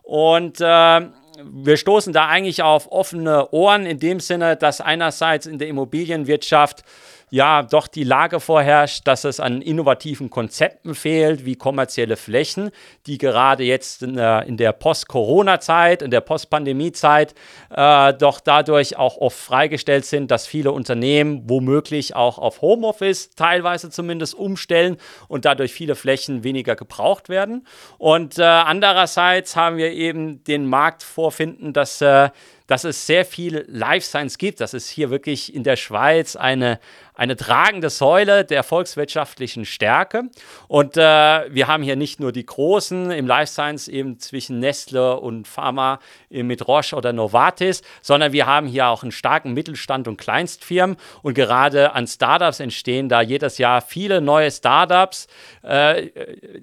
Und 0.04 0.60
äh, 0.60 1.02
wir 1.43 1.78
stoßen 1.78 2.14
da 2.14 2.28
eigentlich 2.28 2.62
auf 2.64 2.91
offene 2.91 3.50
Ohren 3.52 3.86
in 3.86 4.00
dem 4.00 4.20
Sinne, 4.20 4.56
dass 4.56 4.82
einerseits 4.82 5.46
in 5.46 5.60
der 5.60 5.68
Immobilienwirtschaft 5.68 6.84
ja 7.30 7.63
doch 7.63 7.88
die 7.88 8.03
Lage 8.03 8.39
vorherrscht, 8.39 9.07
dass 9.07 9.23
es 9.23 9.39
an 9.39 9.61
innovativen 9.61 10.30
Konzepten 10.30 10.95
fehlt, 10.95 11.45
wie 11.45 11.55
kommerzielle 11.55 12.17
Flächen, 12.17 12.71
die 13.07 13.17
gerade 13.17 13.63
jetzt 13.63 14.03
in 14.03 14.15
der, 14.15 14.71
Post-Corona-Zeit, 14.73 16.01
in 16.01 16.11
der 16.11 16.21
Post-Pandemie-Zeit 16.21 17.34
äh, 17.69 18.13
doch 18.13 18.39
dadurch 18.39 18.97
auch 18.97 19.17
oft 19.17 19.38
freigestellt 19.38 20.05
sind, 20.05 20.32
dass 20.32 20.47
viele 20.47 20.71
Unternehmen 20.71 21.49
womöglich 21.49 22.15
auch 22.15 22.38
auf 22.38 22.61
Homeoffice 22.61 23.32
teilweise 23.32 23.89
zumindest 23.89 24.36
umstellen 24.36 24.97
und 25.28 25.45
dadurch 25.45 25.73
viele 25.73 25.95
Flächen 25.95 26.43
weniger 26.43 26.76
gebraucht 26.76 27.30
werden. 27.30 27.65
Und 27.97 28.38
äh, 28.38 28.43
andererseits 28.43 29.55
haben 29.55 29.78
wir 29.78 29.91
eben 29.91 30.43
den 30.43 30.67
Markt 30.67 31.03
vorfinden, 31.03 31.73
dass 31.73 32.01
äh, 32.01 32.30
dass 32.68 32.84
es 32.84 33.05
sehr 33.05 33.26
viel 33.26 33.66
Life 33.68 34.05
Science 34.05 34.38
gibt, 34.38 34.61
dass 34.61 34.74
es 34.74 34.89
hier 34.89 35.09
wirklich 35.09 35.53
in 35.53 35.63
der 35.63 35.76
Schweiz 35.76 36.36
eine, 36.36 36.80
eine 37.13 37.36
tragende 37.36 37.89
Säule 37.89 38.43
der 38.43 38.63
volkswirtschaftlichen 38.63 39.66
Stärke. 39.66 40.30
Und 40.68 40.97
äh, 40.97 41.01
wir 41.01 41.68
haben 41.68 41.84
hier 41.84 41.95
nicht 41.95 42.20
nur 42.20 42.32
die 42.32 42.45
Großen 42.45 43.11
im 43.11 43.28
Life 43.28 43.51
Science 43.51 43.88
eben 43.88 44.20
zwischen 44.20 44.59
Nestle 44.59 45.20
und 45.20 45.47
Pharma 45.47 45.99
mit 46.30 46.68
Roche 46.68 46.95
oder 46.95 47.13
Novartis, 47.13 47.82
sondern 48.01 48.34
wir 48.34 48.45
haben 48.45 48.68
hier 48.68 48.88
auch 48.88 49.03
einen 49.03 49.11
starken 49.11 49.53
Mittelstand 49.53 50.07
und 50.07 50.18
Kleinstfirmen. 50.18 50.97
Und 51.22 51.36
gerade 51.36 51.93
an 51.93 52.07
Startups 52.07 52.59
entstehen 52.59 53.09
da 53.09 53.22
jedes 53.22 53.57
Jahr 53.57 53.82
viele 53.82 54.22
neue 54.22 54.49
Startups, 54.51 55.28
äh, 55.61 56.09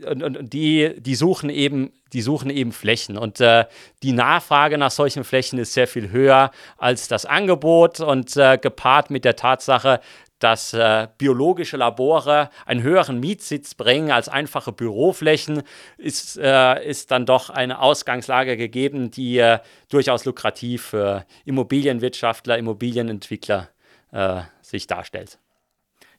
und, 0.07 0.23
und 0.23 0.53
die, 0.53 0.95
die 1.01 1.15
suchen 1.15 1.51
eben 1.51 1.93
die 2.13 2.23
suchen 2.23 2.51
eben 2.51 2.73
Flächen. 2.73 3.17
Und 3.17 3.41
äh, 3.41 3.67
die 4.03 4.13
Nachfrage 4.13 4.79
nach 4.79 4.91
solchen 4.91 5.25
Flächen 5.25 5.59
ist 5.59 5.73
sehr 5.73 5.89
viel 5.89 6.11
höher 6.11 6.51
als 6.79 7.09
das 7.09 7.27
Angebot 7.27 8.01
und 8.01 8.37
äh, 8.37 8.59
gepaart 8.59 9.11
mit 9.11 9.25
der 9.25 9.37
Tatsache, 9.37 10.01
dass 10.43 10.73
äh, 10.73 11.07
biologische 11.19 11.77
Labore 11.77 12.51
einen 12.67 12.83
höheren 12.83 13.21
Mietsitz 13.21 13.75
bringen 13.75 14.11
als 14.11 14.29
einfache 14.29 14.73
Büroflächen, 14.73 15.63
ist, 15.99 16.37
äh, 16.37 16.85
ist 16.85 17.13
dann 17.13 17.27
doch 17.27 17.49
eine 17.49 17.81
Ausgangslage 17.81 18.57
gegeben, 18.57 19.11
die 19.11 19.39
äh, 19.39 19.61
durchaus 19.89 20.25
lukrativ 20.25 20.83
für 20.87 21.25
Immobilienwirtschaftler, 21.45 22.59
Immobilienentwickler 22.59 23.69
äh, 24.11 24.41
sich 24.63 24.87
darstellt. 24.87 25.39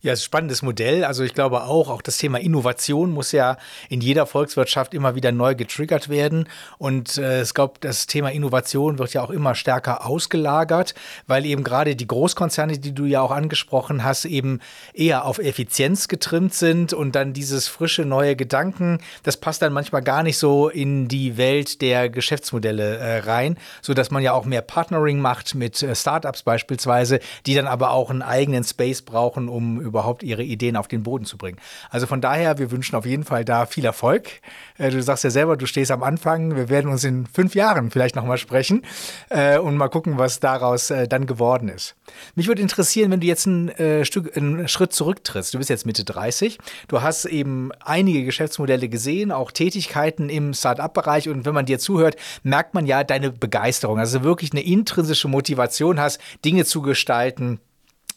Ja, 0.05 0.11
ist 0.11 0.19
ein 0.19 0.23
spannendes 0.25 0.61
Modell. 0.63 1.05
Also 1.05 1.23
ich 1.23 1.33
glaube 1.33 1.63
auch, 1.63 1.89
auch 1.89 2.01
das 2.01 2.17
Thema 2.17 2.37
Innovation 2.37 3.11
muss 3.11 3.31
ja 3.31 3.55
in 3.87 4.01
jeder 4.01 4.25
Volkswirtschaft 4.25 4.93
immer 4.93 5.15
wieder 5.15 5.31
neu 5.31 5.55
getriggert 5.55 6.09
werden. 6.09 6.49
Und 6.77 7.17
äh, 7.17 7.41
ich 7.41 7.53
glaube, 7.53 7.75
das 7.79 8.05
Thema 8.05 8.29
Innovation 8.29 8.99
wird 8.99 9.13
ja 9.13 9.21
auch 9.21 9.29
immer 9.29 9.55
stärker 9.55 10.05
ausgelagert, 10.05 10.93
weil 11.25 11.45
eben 11.45 11.63
gerade 11.63 11.95
die 11.95 12.05
Großkonzerne, 12.05 12.79
die 12.79 12.93
du 12.93 13.05
ja 13.05 13.21
auch 13.21 13.31
angesprochen 13.31 14.03
hast, 14.03 14.25
eben 14.25 14.59
eher 14.93 15.23
auf 15.23 15.39
Effizienz 15.39 16.09
getrimmt 16.09 16.53
sind 16.53 16.91
und 16.91 17.15
dann 17.15 17.31
dieses 17.31 17.69
frische 17.69 18.03
neue 18.03 18.35
Gedanken, 18.35 18.97
das 19.23 19.37
passt 19.37 19.61
dann 19.61 19.71
manchmal 19.71 20.01
gar 20.01 20.21
nicht 20.21 20.37
so 20.37 20.67
in 20.67 21.07
die 21.07 21.37
Welt 21.37 21.81
der 21.81 22.09
Geschäftsmodelle 22.09 22.97
äh, 22.97 23.17
rein, 23.19 23.57
so 23.81 23.93
dass 23.93 24.11
man 24.11 24.21
ja 24.21 24.33
auch 24.33 24.43
mehr 24.43 24.63
Partnering 24.63 25.21
macht 25.21 25.55
mit 25.55 25.81
äh, 25.81 25.95
Startups 25.95 26.43
beispielsweise, 26.43 27.21
die 27.45 27.55
dann 27.55 27.67
aber 27.67 27.91
auch 27.91 28.09
einen 28.09 28.21
eigenen 28.21 28.65
Space 28.65 29.01
brauchen, 29.01 29.47
um 29.47 29.92
überhaupt 29.93 30.23
ihre 30.23 30.43
Ideen 30.43 30.75
auf 30.75 30.87
den 30.87 31.03
Boden 31.03 31.25
zu 31.25 31.37
bringen. 31.37 31.59
Also 31.91 32.07
von 32.07 32.19
daher, 32.19 32.57
wir 32.57 32.71
wünschen 32.71 32.95
auf 32.95 33.05
jeden 33.05 33.23
Fall 33.23 33.45
da 33.45 33.67
viel 33.67 33.85
Erfolg. 33.85 34.41
Äh, 34.79 34.89
du 34.89 35.01
sagst 35.03 35.23
ja 35.23 35.29
selber, 35.29 35.55
du 35.55 35.67
stehst 35.67 35.91
am 35.91 36.01
Anfang. 36.01 36.55
Wir 36.55 36.69
werden 36.69 36.89
uns 36.89 37.03
in 37.03 37.27
fünf 37.27 37.53
Jahren 37.53 37.91
vielleicht 37.91 38.15
nochmal 38.15 38.39
sprechen 38.39 38.81
äh, 39.29 39.59
und 39.59 39.77
mal 39.77 39.89
gucken, 39.89 40.17
was 40.17 40.39
daraus 40.39 40.89
äh, 40.89 41.07
dann 41.07 41.27
geworden 41.27 41.69
ist. 41.69 41.95
Mich 42.33 42.47
würde 42.47 42.61
interessieren, 42.61 43.11
wenn 43.11 43.19
du 43.19 43.27
jetzt 43.27 43.45
ein 43.45 43.71
Stück, 44.03 44.35
einen 44.35 44.67
Schritt 44.67 44.93
zurücktrittst. 44.93 45.53
Du 45.53 45.57
bist 45.57 45.69
jetzt 45.69 45.85
Mitte 45.85 46.03
30. 46.03 46.57
Du 46.87 47.01
hast 47.01 47.25
eben 47.25 47.71
einige 47.83 48.23
Geschäftsmodelle 48.23 48.89
gesehen, 48.89 49.31
auch 49.31 49.51
Tätigkeiten 49.51 50.29
im 50.29 50.53
Start-up-Bereich. 50.53 51.29
Und 51.29 51.45
wenn 51.45 51.53
man 51.53 51.65
dir 51.65 51.79
zuhört, 51.79 52.15
merkt 52.43 52.73
man 52.73 52.85
ja 52.85 53.03
deine 53.03 53.31
Begeisterung. 53.31 53.99
Also 53.99 54.23
wirklich 54.23 54.51
eine 54.51 54.61
intrinsische 54.61 55.27
Motivation 55.27 55.99
hast, 55.99 56.19
Dinge 56.43 56.65
zu 56.65 56.81
gestalten, 56.81 57.59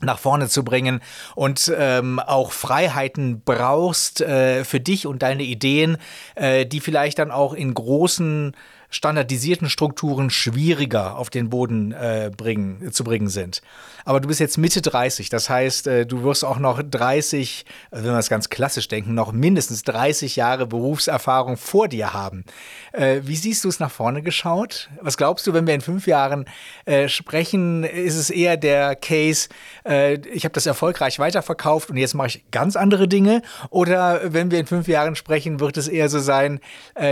nach 0.01 0.19
vorne 0.19 0.49
zu 0.49 0.65
bringen 0.65 1.01
und 1.35 1.73
ähm, 1.77 2.19
auch 2.19 2.53
Freiheiten 2.53 3.43
brauchst 3.45 4.21
äh, 4.21 4.65
für 4.65 4.81
dich 4.81 5.07
und 5.07 5.23
deine 5.23 5.43
Ideen, 5.43 5.97
äh, 6.35 6.67
die 6.67 6.81
vielleicht 6.81 7.19
dann 7.19 7.31
auch 7.31 7.55
in 7.55 7.75
großen 7.75 8.55
standardisierten 8.97 9.69
Strukturen 9.69 10.31
schwieriger 10.31 11.17
auf 11.19 11.29
den 11.29 11.51
Boden 11.51 11.93
äh, 11.93 12.31
bringen, 12.35 12.91
zu 12.93 13.05
bringen 13.05 13.29
sind. 13.29 13.61
Aber 14.07 14.21
du 14.21 14.29
bist 14.29 14.41
jetzt 14.41 14.57
Mitte 14.57 14.81
30, 14.81 15.29
das 15.29 15.51
heißt, 15.51 15.87
äh, 15.87 16.07
du 16.07 16.23
wirst 16.23 16.45
auch 16.45 16.59
noch 16.59 16.83
30, 16.83 17.67
äh, 17.91 17.97
wenn 17.97 18.13
wir 18.13 18.19
es 18.19 18.31
ganz 18.31 18.49
klassisch 18.49 18.89
denken, 18.89 19.13
noch 19.13 19.33
mindestens 19.33 19.83
30 19.83 20.37
Jahre 20.37 20.67
Berufserfahrung 20.67 21.59
vor 21.59 21.89
dir 21.89 22.15
haben. 22.15 22.45
Äh, 22.93 23.21
wie 23.25 23.37
siehst 23.37 23.65
du 23.65 23.69
es 23.69 23.81
nach 23.81 23.91
vorne 23.91 24.23
geschaut? 24.23 24.89
Was 25.03 25.19
glaubst 25.19 25.47
du, 25.47 25.53
wenn 25.53 25.67
wir 25.67 25.75
in 25.75 25.83
fünf 25.83 26.07
Jahren 26.07 26.47
äh, 26.87 27.09
sprechen, 27.09 27.85
ist 27.85 28.17
es 28.17 28.31
eher 28.31 28.57
der 28.57 28.97
Case, 28.97 29.51
äh, 29.85 30.15
ich 30.33 30.45
habe 30.45 30.55
das 30.55 30.65
erfolgreich 30.65 31.19
weiterverkauft 31.19 31.91
und 31.91 31.99
jetzt 31.99 32.15
mache 32.15 32.29
ich 32.29 32.51
ganz 32.51 32.77
andere 32.77 33.09
Dinge? 33.09 33.43
Oder 33.69 34.33
wenn 34.33 34.51
wir 34.51 34.59
in 34.59 34.67
fünf 34.67 34.89
Jahren 34.89 35.17
sprechen, 35.17 35.61
wird 35.61 35.77
es 35.77 35.87
eher 35.87 36.09
so 36.09 36.19
sein, 36.19 36.61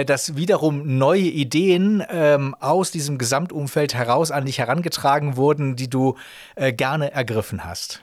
dass 0.06 0.36
wiederum 0.36 0.96
neue 0.98 1.20
Ideen 1.20 1.73
ähm, 2.10 2.54
aus 2.60 2.90
diesem 2.90 3.18
Gesamtumfeld 3.18 3.94
heraus 3.94 4.30
an 4.30 4.46
dich 4.46 4.58
herangetragen 4.58 5.36
wurden, 5.36 5.76
die 5.76 5.90
du 5.90 6.16
äh, 6.54 6.72
gerne 6.72 7.12
ergriffen 7.12 7.64
hast? 7.64 8.00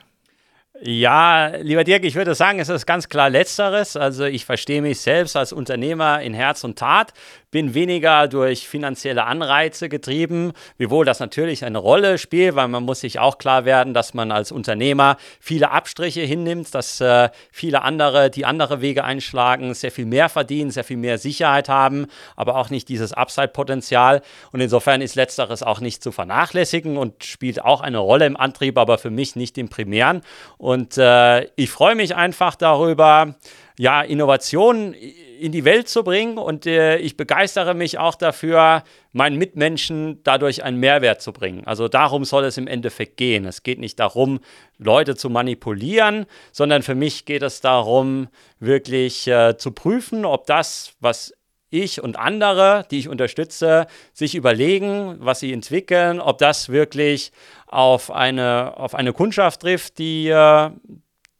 Ja, 0.84 1.46
lieber 1.60 1.84
Dirk, 1.84 2.02
ich 2.02 2.16
würde 2.16 2.34
sagen, 2.34 2.58
es 2.58 2.68
ist 2.68 2.86
ganz 2.86 3.08
klar 3.08 3.30
Letzteres. 3.30 3.96
Also 3.96 4.24
ich 4.24 4.44
verstehe 4.44 4.82
mich 4.82 5.00
selbst 5.00 5.36
als 5.36 5.52
Unternehmer 5.52 6.20
in 6.22 6.34
Herz 6.34 6.64
und 6.64 6.76
Tat 6.76 7.12
bin 7.52 7.74
weniger 7.74 8.26
durch 8.28 8.66
finanzielle 8.66 9.24
Anreize 9.24 9.90
getrieben, 9.90 10.52
wiewohl 10.78 11.04
das 11.04 11.20
natürlich 11.20 11.64
eine 11.64 11.78
Rolle 11.78 12.16
spielt, 12.16 12.56
weil 12.56 12.66
man 12.66 12.82
muss 12.82 13.00
sich 13.00 13.20
auch 13.20 13.36
klar 13.36 13.64
werden, 13.66 13.94
dass 13.94 14.14
man 14.14 14.32
als 14.32 14.50
Unternehmer 14.50 15.18
viele 15.38 15.70
Abstriche 15.70 16.22
hinnimmt, 16.22 16.74
dass 16.74 17.00
äh, 17.00 17.28
viele 17.52 17.82
andere, 17.82 18.30
die 18.30 18.46
andere 18.46 18.80
Wege 18.80 19.04
einschlagen, 19.04 19.74
sehr 19.74 19.92
viel 19.92 20.06
mehr 20.06 20.30
verdienen, 20.30 20.70
sehr 20.70 20.82
viel 20.82 20.96
mehr 20.96 21.18
Sicherheit 21.18 21.68
haben, 21.68 22.06
aber 22.36 22.56
auch 22.56 22.70
nicht 22.70 22.88
dieses 22.88 23.12
Upside-Potenzial. 23.12 24.22
Und 24.50 24.60
insofern 24.60 25.02
ist 25.02 25.14
letzteres 25.14 25.62
auch 25.62 25.80
nicht 25.80 26.02
zu 26.02 26.10
vernachlässigen 26.10 26.96
und 26.96 27.22
spielt 27.22 27.62
auch 27.62 27.82
eine 27.82 27.98
Rolle 27.98 28.24
im 28.24 28.36
Antrieb, 28.38 28.78
aber 28.78 28.96
für 28.96 29.10
mich 29.10 29.36
nicht 29.36 29.58
im 29.58 29.68
primären. 29.68 30.22
Und 30.56 30.96
äh, 30.96 31.44
ich 31.56 31.70
freue 31.70 31.96
mich 31.96 32.16
einfach 32.16 32.56
darüber, 32.56 33.34
ja, 33.78 34.02
Innovationen 34.02 34.94
in 34.94 35.50
die 35.50 35.64
Welt 35.64 35.88
zu 35.88 36.04
bringen 36.04 36.38
und 36.38 36.66
äh, 36.66 36.98
ich 36.98 37.16
begeistere 37.16 37.74
mich 37.74 37.98
auch 37.98 38.14
dafür, 38.14 38.84
meinen 39.12 39.36
Mitmenschen 39.36 40.20
dadurch 40.22 40.62
einen 40.62 40.78
Mehrwert 40.78 41.20
zu 41.20 41.32
bringen. 41.32 41.66
Also 41.66 41.88
darum 41.88 42.24
soll 42.24 42.44
es 42.44 42.58
im 42.58 42.68
Endeffekt 42.68 43.16
gehen. 43.16 43.44
Es 43.44 43.62
geht 43.62 43.80
nicht 43.80 43.98
darum, 43.98 44.40
Leute 44.78 45.16
zu 45.16 45.30
manipulieren, 45.30 46.26
sondern 46.52 46.82
für 46.82 46.94
mich 46.94 47.24
geht 47.24 47.42
es 47.42 47.60
darum, 47.60 48.28
wirklich 48.60 49.26
äh, 49.26 49.56
zu 49.56 49.72
prüfen, 49.72 50.24
ob 50.24 50.46
das, 50.46 50.94
was 51.00 51.34
ich 51.70 52.02
und 52.02 52.16
andere, 52.16 52.86
die 52.90 52.98
ich 52.98 53.08
unterstütze, 53.08 53.86
sich 54.12 54.34
überlegen, 54.34 55.16
was 55.18 55.40
sie 55.40 55.52
entwickeln, 55.52 56.20
ob 56.20 56.38
das 56.38 56.68
wirklich 56.68 57.32
auf 57.66 58.10
eine, 58.10 58.74
auf 58.76 58.94
eine 58.94 59.12
Kundschaft 59.12 59.62
trifft, 59.62 59.98
die 59.98 60.28
äh, 60.28 60.70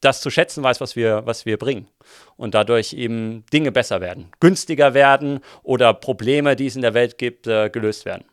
das 0.03 0.21
zu 0.21 0.31
schätzen 0.31 0.63
weiß, 0.63 0.81
was 0.81 0.97
wir, 0.97 1.23
was 1.25 1.47
wir 1.47 1.57
bringen 1.57 1.89
und 2.37 2.55
dadurch 2.55 2.93
eben 2.93 3.47
Dinge 3.53 3.73
besser 3.73 4.01
werden, 4.01 4.31
günstiger 4.41 4.95
werden 4.95 5.41
oder 5.63 5.95
Probleme, 5.95 6.57
die 6.57 6.67
es 6.67 6.77
in 6.77 6.83
der 6.83 6.93
Welt 6.93 7.17
gibt, 7.17 7.47
äh, 7.47 7.71
gelöst 7.71 8.05
werden. 8.05 8.25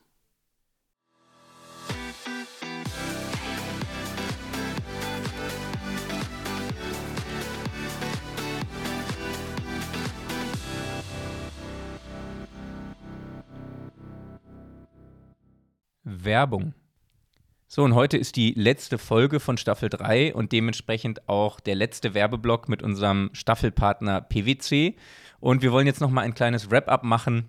Werbung 16.03 16.73
so, 17.71 17.83
und 17.83 17.93
heute 17.93 18.17
ist 18.17 18.35
die 18.35 18.53
letzte 18.53 18.97
Folge 18.97 19.39
von 19.39 19.55
Staffel 19.55 19.89
3 19.89 20.33
und 20.33 20.51
dementsprechend 20.53 21.29
auch 21.29 21.59
der 21.59 21.75
letzte 21.75 22.15
Werbeblock 22.15 22.67
mit 22.67 22.81
unserem 22.81 23.29
Staffelpartner 23.33 24.21
PwC. 24.21 24.95
Und 25.39 25.61
wir 25.61 25.71
wollen 25.71 25.85
jetzt 25.85 26.01
noch 26.01 26.09
mal 26.09 26.21
ein 26.21 26.33
kleines 26.33 26.71
Wrap-up 26.71 27.03
machen 27.03 27.47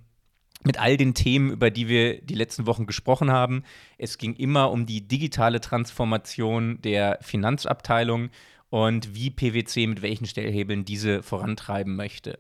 mit 0.63 0.79
all 0.79 0.99
den 0.99 1.15
Themen, 1.15 1.51
über 1.51 1.71
die 1.71 1.89
wir 1.89 2.21
die 2.21 2.35
letzten 2.35 2.67
Wochen 2.67 2.85
gesprochen 2.85 3.31
haben. 3.31 3.63
Es 3.97 4.19
ging 4.19 4.35
immer 4.35 4.71
um 4.71 4.85
die 4.85 5.09
digitale 5.09 5.59
Transformation 5.59 6.83
der 6.83 7.17
Finanzabteilung 7.23 8.29
und 8.69 9.15
wie 9.15 9.31
PwC 9.31 9.87
mit 9.87 10.03
welchen 10.03 10.27
Stellhebeln 10.27 10.85
diese 10.85 11.23
vorantreiben 11.23 11.97
möchte. 11.97 12.39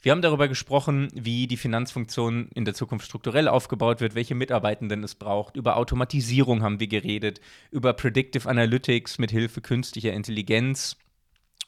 Wir 0.00 0.12
haben 0.12 0.22
darüber 0.22 0.46
gesprochen, 0.46 1.08
wie 1.12 1.48
die 1.48 1.56
Finanzfunktion 1.56 2.48
in 2.54 2.64
der 2.64 2.74
Zukunft 2.74 3.06
strukturell 3.06 3.48
aufgebaut 3.48 4.00
wird, 4.00 4.14
welche 4.14 4.36
Mitarbeitenden 4.36 5.02
es 5.02 5.16
braucht. 5.16 5.56
Über 5.56 5.76
Automatisierung 5.76 6.62
haben 6.62 6.78
wir 6.78 6.86
geredet, 6.86 7.40
über 7.72 7.92
Predictive 7.94 8.48
Analytics 8.48 9.18
mit 9.18 9.32
Hilfe 9.32 9.60
künstlicher 9.60 10.12
Intelligenz. 10.12 10.96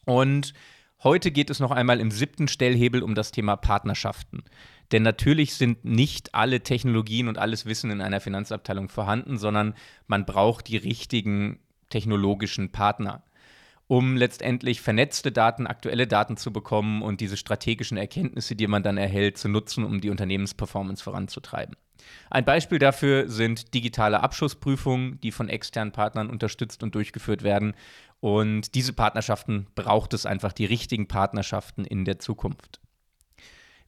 Und 0.04 0.54
heute 1.02 1.32
geht 1.32 1.50
es 1.50 1.58
noch 1.58 1.72
einmal 1.72 1.98
im 1.98 2.12
siebten 2.12 2.46
Stellhebel 2.46 3.02
um 3.02 3.16
das 3.16 3.32
Thema 3.32 3.56
Partnerschaften. 3.56 4.44
Denn 4.92 5.02
natürlich 5.02 5.54
sind 5.54 5.84
nicht 5.84 6.32
alle 6.32 6.60
Technologien 6.60 7.26
und 7.26 7.36
alles 7.36 7.66
Wissen 7.66 7.90
in 7.90 8.00
einer 8.00 8.20
Finanzabteilung 8.20 8.88
vorhanden, 8.88 9.38
sondern 9.38 9.74
man 10.06 10.24
braucht 10.24 10.68
die 10.68 10.76
richtigen 10.76 11.58
technologischen 11.88 12.70
Partner 12.70 13.24
um 13.90 14.16
letztendlich 14.16 14.80
vernetzte 14.80 15.32
Daten, 15.32 15.66
aktuelle 15.66 16.06
Daten 16.06 16.36
zu 16.36 16.52
bekommen 16.52 17.02
und 17.02 17.20
diese 17.20 17.36
strategischen 17.36 17.96
Erkenntnisse, 17.96 18.54
die 18.54 18.68
man 18.68 18.84
dann 18.84 18.96
erhält, 18.96 19.36
zu 19.36 19.48
nutzen, 19.48 19.82
um 19.82 20.00
die 20.00 20.10
Unternehmensperformance 20.10 21.02
voranzutreiben. 21.02 21.74
Ein 22.30 22.44
Beispiel 22.44 22.78
dafür 22.78 23.28
sind 23.28 23.74
digitale 23.74 24.20
Abschlussprüfungen, 24.20 25.20
die 25.22 25.32
von 25.32 25.48
externen 25.48 25.90
Partnern 25.90 26.30
unterstützt 26.30 26.84
und 26.84 26.94
durchgeführt 26.94 27.42
werden. 27.42 27.74
Und 28.20 28.76
diese 28.76 28.92
Partnerschaften 28.92 29.66
braucht 29.74 30.14
es 30.14 30.24
einfach, 30.24 30.52
die 30.52 30.66
richtigen 30.66 31.08
Partnerschaften 31.08 31.84
in 31.84 32.04
der 32.04 32.20
Zukunft. 32.20 32.78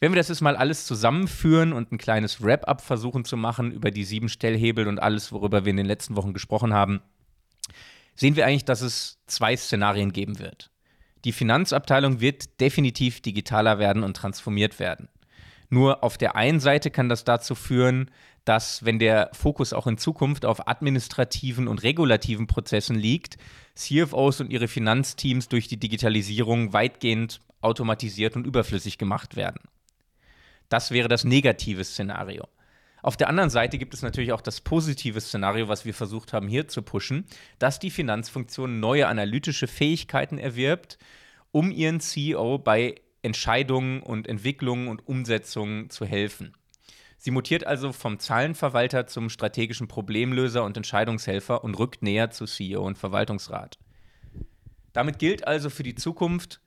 Wenn 0.01 0.11
wir 0.11 0.17
das 0.17 0.31
jetzt 0.31 0.41
mal 0.41 0.57
alles 0.57 0.85
zusammenführen 0.85 1.73
und 1.73 1.93
ein 1.93 1.99
kleines 1.99 2.43
Wrap-up 2.43 2.81
versuchen 2.81 3.25
zu 3.25 3.37
machen 3.37 3.71
über 3.71 3.93
die 3.93 4.03
sieben 4.03 4.29
Stellhebel 4.29 4.89
und 4.89 4.99
alles, 4.99 5.31
worüber 5.31 5.65
wir 5.65 5.71
in 5.71 5.77
den 5.77 5.87
letzten 5.87 6.17
Wochen 6.17 6.33
gesprochen 6.33 6.75
haben, 6.75 7.03
sehen 8.15 8.37
wir 8.37 8.47
eigentlich, 8.47 8.65
dass 8.65 8.81
es 8.81 9.19
zwei 9.27 9.57
Szenarien 9.57 10.13
geben 10.13 10.39
wird. 10.39 10.71
Die 11.25 11.33
Finanzabteilung 11.33 12.21
wird 12.21 12.61
definitiv 12.61 13.21
digitaler 13.21 13.79
werden 13.79 14.03
und 14.03 14.17
transformiert 14.17 14.79
werden. 14.79 15.09
Nur 15.69 16.05
auf 16.05 16.19
der 16.19 16.37
einen 16.37 16.61
Seite 16.61 16.91
kann 16.91 17.09
das 17.09 17.25
dazu 17.25 17.55
führen, 17.55 18.11
dass, 18.45 18.85
wenn 18.85 18.99
der 18.99 19.31
Fokus 19.33 19.73
auch 19.73 19.87
in 19.87 19.99
Zukunft 19.99 20.45
auf 20.45 20.67
administrativen 20.67 21.69
und 21.69 21.83
regulativen 21.83 22.47
Prozessen 22.47 22.97
liegt, 22.97 23.39
CFOs 23.75 24.41
und 24.41 24.51
ihre 24.51 24.69
Finanzteams 24.69 25.49
durch 25.49 25.69
die 25.69 25.79
Digitalisierung 25.79 26.73
weitgehend 26.73 27.41
automatisiert 27.61 28.37
und 28.37 28.47
überflüssig 28.47 28.99
gemacht 28.99 29.37
werden. 29.37 29.61
Das 30.69 30.91
wäre 30.91 31.09
das 31.09 31.25
negative 31.25 31.85
Szenario. 31.85 32.49
Auf 33.03 33.17
der 33.17 33.29
anderen 33.29 33.51
Seite 33.51 33.79
gibt 33.79 33.95
es 33.95 34.03
natürlich 34.03 34.33
auch 34.33 34.41
das 34.41 34.61
positive 34.61 35.21
Szenario, 35.21 35.67
was 35.67 35.85
wir 35.85 35.93
versucht 35.93 36.33
haben 36.33 36.47
hier 36.47 36.69
zu 36.69 36.83
pushen, 36.83 37.27
dass 37.59 37.81
die 37.81 37.91
Finanzfunktion 37.91 38.79
neue 38.79 39.09
analytische 39.09 39.67
Fähigkeiten 39.67 40.39
erwirbt, 40.39 40.99
um 41.51 41.73
ihren 41.73 41.99
CEO 41.99 42.59
bei 42.59 42.95
Entscheidungen 43.23 44.03
und 44.03 44.29
Entwicklungen 44.29 44.87
und 44.87 45.07
Umsetzungen 45.07 45.91
zu 45.91 46.07
helfen. 46.07 46.55
Sie 47.19 47.31
mutiert 47.33 47.67
also 47.67 47.93
vom 47.93 48.19
Zahlenverwalter 48.19 49.07
zum 49.07 49.31
strategischen 49.31 49.89
Problemlöser 49.89 50.65
und 50.65 50.77
Entscheidungshelfer 50.77 51.63
und 51.63 51.79
rückt 51.79 52.03
näher 52.03 52.31
zu 52.31 52.47
CEO 52.47 52.85
und 52.85 52.99
Verwaltungsrat. 52.99 53.79
Damit 54.93 55.19
gilt 55.19 55.47
also 55.47 55.71
für 55.71 55.85
die 55.85 55.95
Zukunft, 55.95 56.61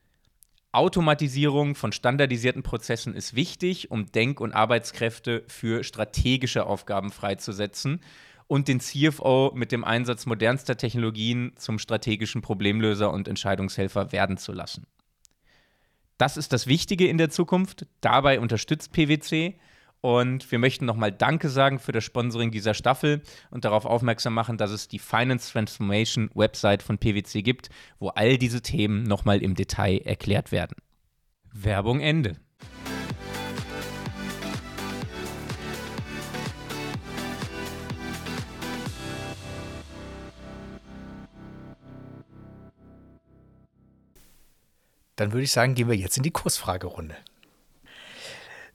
Automatisierung 0.76 1.74
von 1.74 1.90
standardisierten 1.90 2.62
Prozessen 2.62 3.14
ist 3.14 3.34
wichtig, 3.34 3.90
um 3.90 4.12
Denk- 4.12 4.40
und 4.40 4.52
Arbeitskräfte 4.52 5.42
für 5.48 5.82
strategische 5.82 6.66
Aufgaben 6.66 7.10
freizusetzen 7.10 8.00
und 8.46 8.68
den 8.68 8.80
CFO 8.80 9.52
mit 9.54 9.72
dem 9.72 9.84
Einsatz 9.84 10.26
modernster 10.26 10.76
Technologien 10.76 11.52
zum 11.56 11.78
strategischen 11.78 12.42
Problemlöser 12.42 13.10
und 13.10 13.26
Entscheidungshelfer 13.26 14.12
werden 14.12 14.36
zu 14.36 14.52
lassen. 14.52 14.86
Das 16.18 16.36
ist 16.36 16.52
das 16.52 16.66
Wichtige 16.66 17.08
in 17.08 17.16
der 17.16 17.30
Zukunft. 17.30 17.86
Dabei 18.02 18.38
unterstützt 18.38 18.92
PwC 18.92 19.58
und 20.06 20.52
wir 20.52 20.60
möchten 20.60 20.84
nochmal 20.84 21.10
Danke 21.10 21.48
sagen 21.48 21.80
für 21.80 21.90
das 21.90 22.04
Sponsoring 22.04 22.52
dieser 22.52 22.74
Staffel 22.74 23.22
und 23.50 23.64
darauf 23.64 23.84
aufmerksam 23.84 24.34
machen, 24.34 24.56
dass 24.56 24.70
es 24.70 24.86
die 24.86 25.00
Finance 25.00 25.50
Transformation 25.50 26.30
Website 26.32 26.84
von 26.84 26.96
PwC 26.96 27.42
gibt, 27.42 27.70
wo 27.98 28.10
all 28.10 28.38
diese 28.38 28.62
Themen 28.62 29.02
nochmal 29.02 29.42
im 29.42 29.56
Detail 29.56 29.98
erklärt 30.04 30.52
werden. 30.52 30.76
Werbung 31.52 31.98
Ende. 31.98 32.36
Dann 45.16 45.32
würde 45.32 45.42
ich 45.42 45.50
sagen, 45.50 45.74
gehen 45.74 45.88
wir 45.88 45.96
jetzt 45.96 46.16
in 46.16 46.22
die 46.22 46.30
Kursfragerunde. 46.30 47.16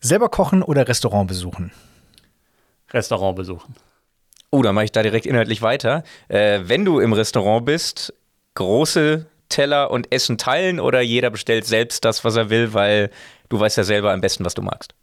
Selber 0.01 0.29
kochen 0.29 0.63
oder 0.63 0.87
Restaurant 0.87 1.27
besuchen? 1.27 1.71
Restaurant 2.89 3.35
besuchen. 3.35 3.75
Oh, 4.49 4.63
dann 4.63 4.73
mache 4.73 4.85
ich 4.85 4.91
da 4.91 5.03
direkt 5.03 5.27
inhaltlich 5.27 5.61
weiter. 5.61 6.03
Äh, 6.27 6.61
wenn 6.63 6.83
du 6.83 6.99
im 6.99 7.13
Restaurant 7.13 7.65
bist, 7.65 8.13
große 8.55 9.27
Teller 9.47 9.91
und 9.91 10.11
Essen 10.11 10.39
teilen 10.39 10.79
oder 10.79 11.01
jeder 11.01 11.29
bestellt 11.29 11.65
selbst 11.65 12.03
das, 12.03 12.25
was 12.25 12.35
er 12.35 12.49
will, 12.49 12.73
weil 12.73 13.11
du 13.49 13.59
weißt 13.59 13.77
ja 13.77 13.83
selber 13.83 14.11
am 14.11 14.21
besten, 14.21 14.43
was 14.43 14.55
du 14.55 14.63
magst? 14.63 14.95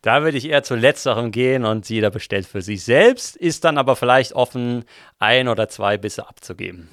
Da 0.00 0.22
würde 0.22 0.38
ich 0.38 0.48
eher 0.48 0.62
zu 0.62 0.74
letzterem 0.74 1.30
gehen 1.30 1.66
und 1.66 1.90
jeder 1.90 2.10
bestellt 2.10 2.46
für 2.46 2.62
sich 2.62 2.82
selbst, 2.82 3.36
ist 3.36 3.64
dann 3.64 3.76
aber 3.76 3.94
vielleicht 3.94 4.32
offen, 4.32 4.84
ein 5.18 5.48
oder 5.48 5.68
zwei 5.68 5.98
Bisse 5.98 6.26
abzugeben. 6.26 6.88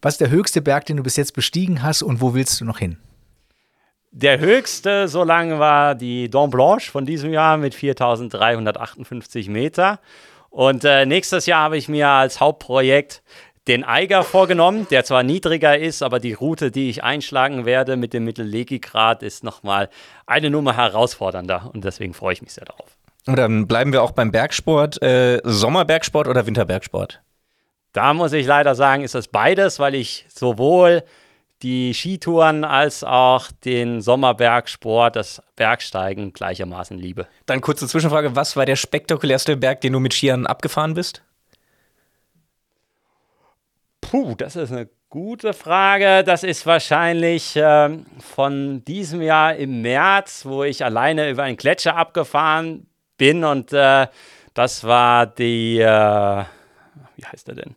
Was 0.00 0.14
ist 0.14 0.20
der 0.20 0.30
höchste 0.30 0.62
Berg, 0.62 0.86
den 0.86 0.98
du 0.98 1.02
bis 1.02 1.16
jetzt 1.16 1.34
bestiegen 1.34 1.82
hast 1.82 2.02
und 2.02 2.20
wo 2.20 2.32
willst 2.34 2.60
du 2.60 2.64
noch 2.64 2.78
hin? 2.78 2.98
Der 4.16 4.38
höchste 4.38 5.08
so 5.08 5.24
lange 5.24 5.58
war 5.58 5.96
die 5.96 6.30
Dent 6.30 6.52
Blanche 6.52 6.88
von 6.88 7.04
diesem 7.04 7.32
Jahr 7.32 7.56
mit 7.56 7.74
4358 7.74 9.48
Meter. 9.48 9.98
Und 10.50 10.84
äh, 10.84 11.04
nächstes 11.04 11.46
Jahr 11.46 11.62
habe 11.62 11.76
ich 11.76 11.88
mir 11.88 12.06
als 12.06 12.38
Hauptprojekt 12.38 13.24
den 13.66 13.82
Eiger 13.82 14.22
vorgenommen, 14.22 14.86
der 14.88 15.04
zwar 15.04 15.24
niedriger 15.24 15.76
ist, 15.76 16.00
aber 16.00 16.20
die 16.20 16.32
Route, 16.32 16.70
die 16.70 16.90
ich 16.90 17.02
einschlagen 17.02 17.64
werde 17.64 17.96
mit 17.96 18.12
dem 18.12 18.22
Mittellegigrad, 18.24 19.24
ist 19.24 19.42
nochmal 19.42 19.88
eine 20.28 20.48
Nummer 20.48 20.76
herausfordernder 20.76 21.72
und 21.74 21.84
deswegen 21.84 22.14
freue 22.14 22.34
ich 22.34 22.42
mich 22.42 22.52
sehr 22.52 22.66
darauf. 22.66 22.96
Und 23.26 23.36
dann 23.36 23.66
bleiben 23.66 23.92
wir 23.92 24.04
auch 24.04 24.12
beim 24.12 24.30
Bergsport. 24.30 25.02
Äh, 25.02 25.40
Sommerbergsport 25.42 26.28
oder 26.28 26.46
Winterbergsport? 26.46 27.20
Da 27.92 28.14
muss 28.14 28.32
ich 28.32 28.46
leider 28.46 28.76
sagen, 28.76 29.02
ist 29.02 29.16
das 29.16 29.26
beides, 29.26 29.80
weil 29.80 29.96
ich 29.96 30.24
sowohl 30.28 31.02
die 31.64 31.94
Skitouren 31.94 32.62
als 32.62 33.02
auch 33.02 33.50
den 33.64 34.00
Sommerbergsport, 34.02 35.16
das 35.16 35.42
Bergsteigen 35.56 36.32
gleichermaßen 36.32 36.96
liebe. 36.98 37.26
Dann 37.46 37.60
kurze 37.60 37.88
Zwischenfrage: 37.88 38.36
Was 38.36 38.56
war 38.56 38.66
der 38.66 38.76
spektakulärste 38.76 39.56
Berg, 39.56 39.80
den 39.80 39.94
du 39.94 39.98
mit 40.00 40.12
Skiern 40.12 40.46
abgefahren 40.46 40.94
bist? 40.94 41.22
Puh, 44.02 44.34
das 44.36 44.54
ist 44.54 44.70
eine 44.70 44.88
gute 45.08 45.54
Frage. 45.54 46.22
Das 46.22 46.44
ist 46.44 46.66
wahrscheinlich 46.66 47.56
äh, 47.56 47.98
von 48.20 48.84
diesem 48.84 49.22
Jahr 49.22 49.56
im 49.56 49.80
März, 49.80 50.44
wo 50.44 50.62
ich 50.62 50.84
alleine 50.84 51.30
über 51.30 51.44
einen 51.44 51.56
Gletscher 51.56 51.96
abgefahren 51.96 52.86
bin 53.16 53.44
und 53.44 53.72
äh, 53.72 54.06
das 54.54 54.84
war 54.84 55.26
die, 55.26 55.78
äh, 55.78 56.44
wie 57.16 57.24
heißt 57.24 57.48
er 57.48 57.54
denn? 57.54 57.74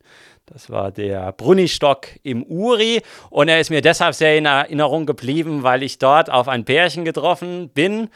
Das 0.47 0.69
war 0.69 0.91
der 0.91 1.33
Brunnistock 1.33 2.07
im 2.23 2.41
Uri 2.43 3.01
und 3.29 3.49
er 3.49 3.59
ist 3.59 3.69
mir 3.69 3.81
deshalb 3.81 4.15
sehr 4.15 4.37
in 4.37 4.45
Erinnerung 4.45 5.05
geblieben, 5.05 5.63
weil 5.63 5.83
ich 5.83 5.99
dort 5.99 6.29
auf 6.29 6.47
ein 6.47 6.63
Pärchen 6.63 7.03
getroffen 7.03 7.69
bin, 7.69 8.09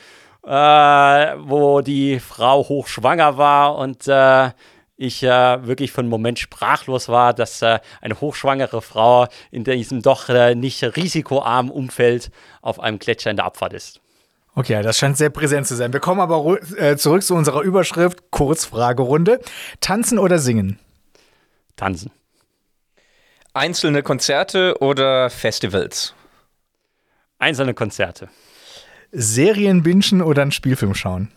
äh, 0.45 0.49
wo 0.49 1.81
die 1.81 2.21
Frau 2.21 2.67
hochschwanger 2.67 3.37
war 3.37 3.75
und 3.75 4.07
äh, 4.07 4.51
ich 4.95 5.23
äh, 5.23 5.67
wirklich 5.67 5.91
für 5.91 5.99
einen 5.99 6.09
Moment 6.09 6.39
sprachlos 6.39 7.09
war, 7.09 7.33
dass 7.33 7.61
äh, 7.61 7.79
eine 7.99 8.21
hochschwangere 8.21 8.81
Frau 8.81 9.27
in 9.51 9.65
diesem 9.65 10.01
doch 10.01 10.29
äh, 10.29 10.55
nicht 10.55 10.83
risikoarmen 10.83 11.71
Umfeld 11.71 12.31
auf 12.61 12.79
einem 12.79 12.97
Gletscher 12.99 13.31
in 13.31 13.35
der 13.35 13.45
Abfahrt 13.45 13.73
ist. 13.73 13.99
Okay, 14.55 14.81
das 14.81 14.97
scheint 14.97 15.17
sehr 15.17 15.29
präsent 15.29 15.67
zu 15.67 15.75
sein. 15.75 15.91
Wir 15.91 15.99
kommen 15.99 16.21
aber 16.21 16.57
äh, 16.77 16.95
zurück 16.95 17.23
zu 17.23 17.35
unserer 17.35 17.61
Überschrift, 17.61 18.31
Kurzfragerunde. 18.31 19.41
Tanzen 19.81 20.17
oder 20.17 20.39
singen? 20.39 20.79
Tanzen. 21.75 22.11
Einzelne 23.53 24.01
Konzerte 24.01 24.77
oder 24.79 25.29
Festivals? 25.29 26.13
Einzelne 27.37 27.73
Konzerte. 27.73 28.29
Serien 29.11 29.83
bingen 29.83 30.21
oder 30.21 30.43
einen 30.43 30.53
Spielfilm 30.53 30.95
schauen? 30.95 31.29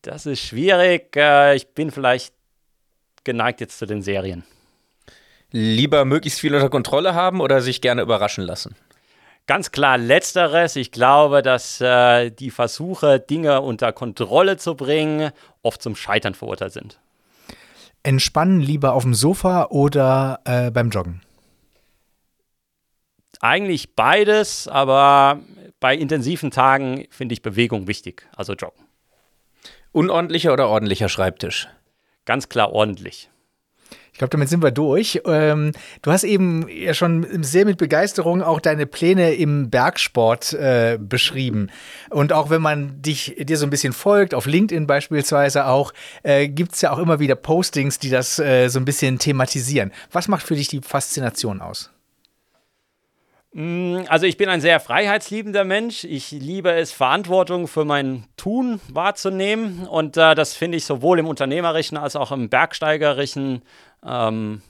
Das 0.00 0.24
ist 0.24 0.40
schwierig. 0.40 1.14
Äh, 1.14 1.56
ich 1.56 1.74
bin 1.74 1.90
vielleicht 1.90 2.32
geneigt 3.24 3.60
jetzt 3.60 3.78
zu 3.78 3.84
den 3.84 4.00
Serien. 4.00 4.44
Lieber 5.50 6.06
möglichst 6.06 6.40
viel 6.40 6.54
unter 6.54 6.70
Kontrolle 6.70 7.14
haben 7.14 7.42
oder 7.42 7.60
sich 7.60 7.82
gerne 7.82 8.00
überraschen 8.00 8.44
lassen? 8.44 8.76
Ganz 9.46 9.72
klar 9.72 9.98
letzteres. 9.98 10.76
Ich 10.76 10.90
glaube, 10.90 11.42
dass 11.42 11.82
äh, 11.82 12.30
die 12.30 12.50
Versuche, 12.50 13.20
Dinge 13.20 13.60
unter 13.60 13.92
Kontrolle 13.92 14.56
zu 14.56 14.74
bringen, 14.74 15.32
oft 15.60 15.82
zum 15.82 15.96
Scheitern 15.96 16.32
verurteilt 16.34 16.72
sind. 16.72 16.98
Entspannen 18.08 18.60
lieber 18.60 18.94
auf 18.94 19.02
dem 19.02 19.12
Sofa 19.12 19.66
oder 19.66 20.40
äh, 20.46 20.70
beim 20.70 20.88
Joggen? 20.88 21.20
Eigentlich 23.40 23.94
beides, 23.94 24.66
aber 24.66 25.40
bei 25.78 25.94
intensiven 25.94 26.50
Tagen 26.50 27.06
finde 27.10 27.34
ich 27.34 27.42
Bewegung 27.42 27.86
wichtig, 27.86 28.26
also 28.34 28.54
Joggen. 28.54 28.82
Unordentlicher 29.92 30.54
oder 30.54 30.68
ordentlicher 30.68 31.10
Schreibtisch? 31.10 31.68
Ganz 32.24 32.48
klar 32.48 32.72
ordentlich. 32.72 33.28
Ich 34.18 34.20
glaube, 34.20 34.32
damit 34.32 34.48
sind 34.48 34.64
wir 34.64 34.72
durch. 34.72 35.22
Ähm, 35.26 35.70
du 36.02 36.10
hast 36.10 36.24
eben 36.24 36.66
ja 36.68 36.92
schon 36.92 37.44
sehr 37.44 37.64
mit 37.64 37.78
Begeisterung 37.78 38.42
auch 38.42 38.58
deine 38.58 38.84
Pläne 38.84 39.34
im 39.34 39.70
Bergsport 39.70 40.54
äh, 40.54 40.98
beschrieben. 41.00 41.70
Und 42.10 42.32
auch 42.32 42.50
wenn 42.50 42.60
man 42.60 43.00
dich 43.00 43.36
dir 43.38 43.56
so 43.56 43.64
ein 43.64 43.70
bisschen 43.70 43.92
folgt, 43.92 44.34
auf 44.34 44.46
LinkedIn 44.46 44.88
beispielsweise 44.88 45.66
auch, 45.66 45.94
äh, 46.24 46.48
gibt 46.48 46.74
es 46.74 46.80
ja 46.80 46.90
auch 46.90 46.98
immer 46.98 47.20
wieder 47.20 47.36
Postings, 47.36 48.00
die 48.00 48.10
das 48.10 48.40
äh, 48.40 48.66
so 48.66 48.80
ein 48.80 48.84
bisschen 48.84 49.20
thematisieren. 49.20 49.92
Was 50.10 50.26
macht 50.26 50.44
für 50.44 50.56
dich 50.56 50.66
die 50.66 50.80
Faszination 50.80 51.60
aus? 51.60 51.92
Mm, 53.52 54.02
also 54.08 54.26
ich 54.26 54.36
bin 54.36 54.48
ein 54.48 54.60
sehr 54.60 54.78
freiheitsliebender 54.78 55.64
Mensch. 55.64 56.04
Ich 56.04 56.30
liebe 56.30 56.70
es, 56.72 56.92
Verantwortung 56.92 57.66
für 57.66 57.84
mein 57.84 58.24
Tun 58.36 58.80
wahrzunehmen. 58.88 59.86
Und 59.86 60.16
äh, 60.16 60.34
das 60.34 60.54
finde 60.54 60.76
ich 60.76 60.84
sowohl 60.84 61.18
im 61.18 61.26
unternehmerischen 61.26 61.96
als 61.96 62.14
auch 62.14 62.30
im 62.30 62.50
bergsteigerischen 62.50 63.62
ähm, 64.04 64.62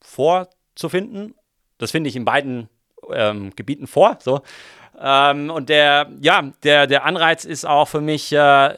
vorzufinden. 0.00 1.34
Das 1.78 1.90
finde 1.90 2.08
ich 2.08 2.16
in 2.16 2.24
beiden 2.24 2.68
ähm, 3.12 3.52
Gebieten 3.56 3.86
vor. 3.86 4.18
So. 4.20 4.42
Ähm, 5.00 5.50
und 5.50 5.68
der, 5.68 6.10
ja, 6.20 6.52
der, 6.62 6.86
der 6.86 7.04
Anreiz 7.04 7.44
ist 7.44 7.64
auch 7.66 7.88
für 7.88 8.00
mich, 8.00 8.32
äh, 8.32 8.76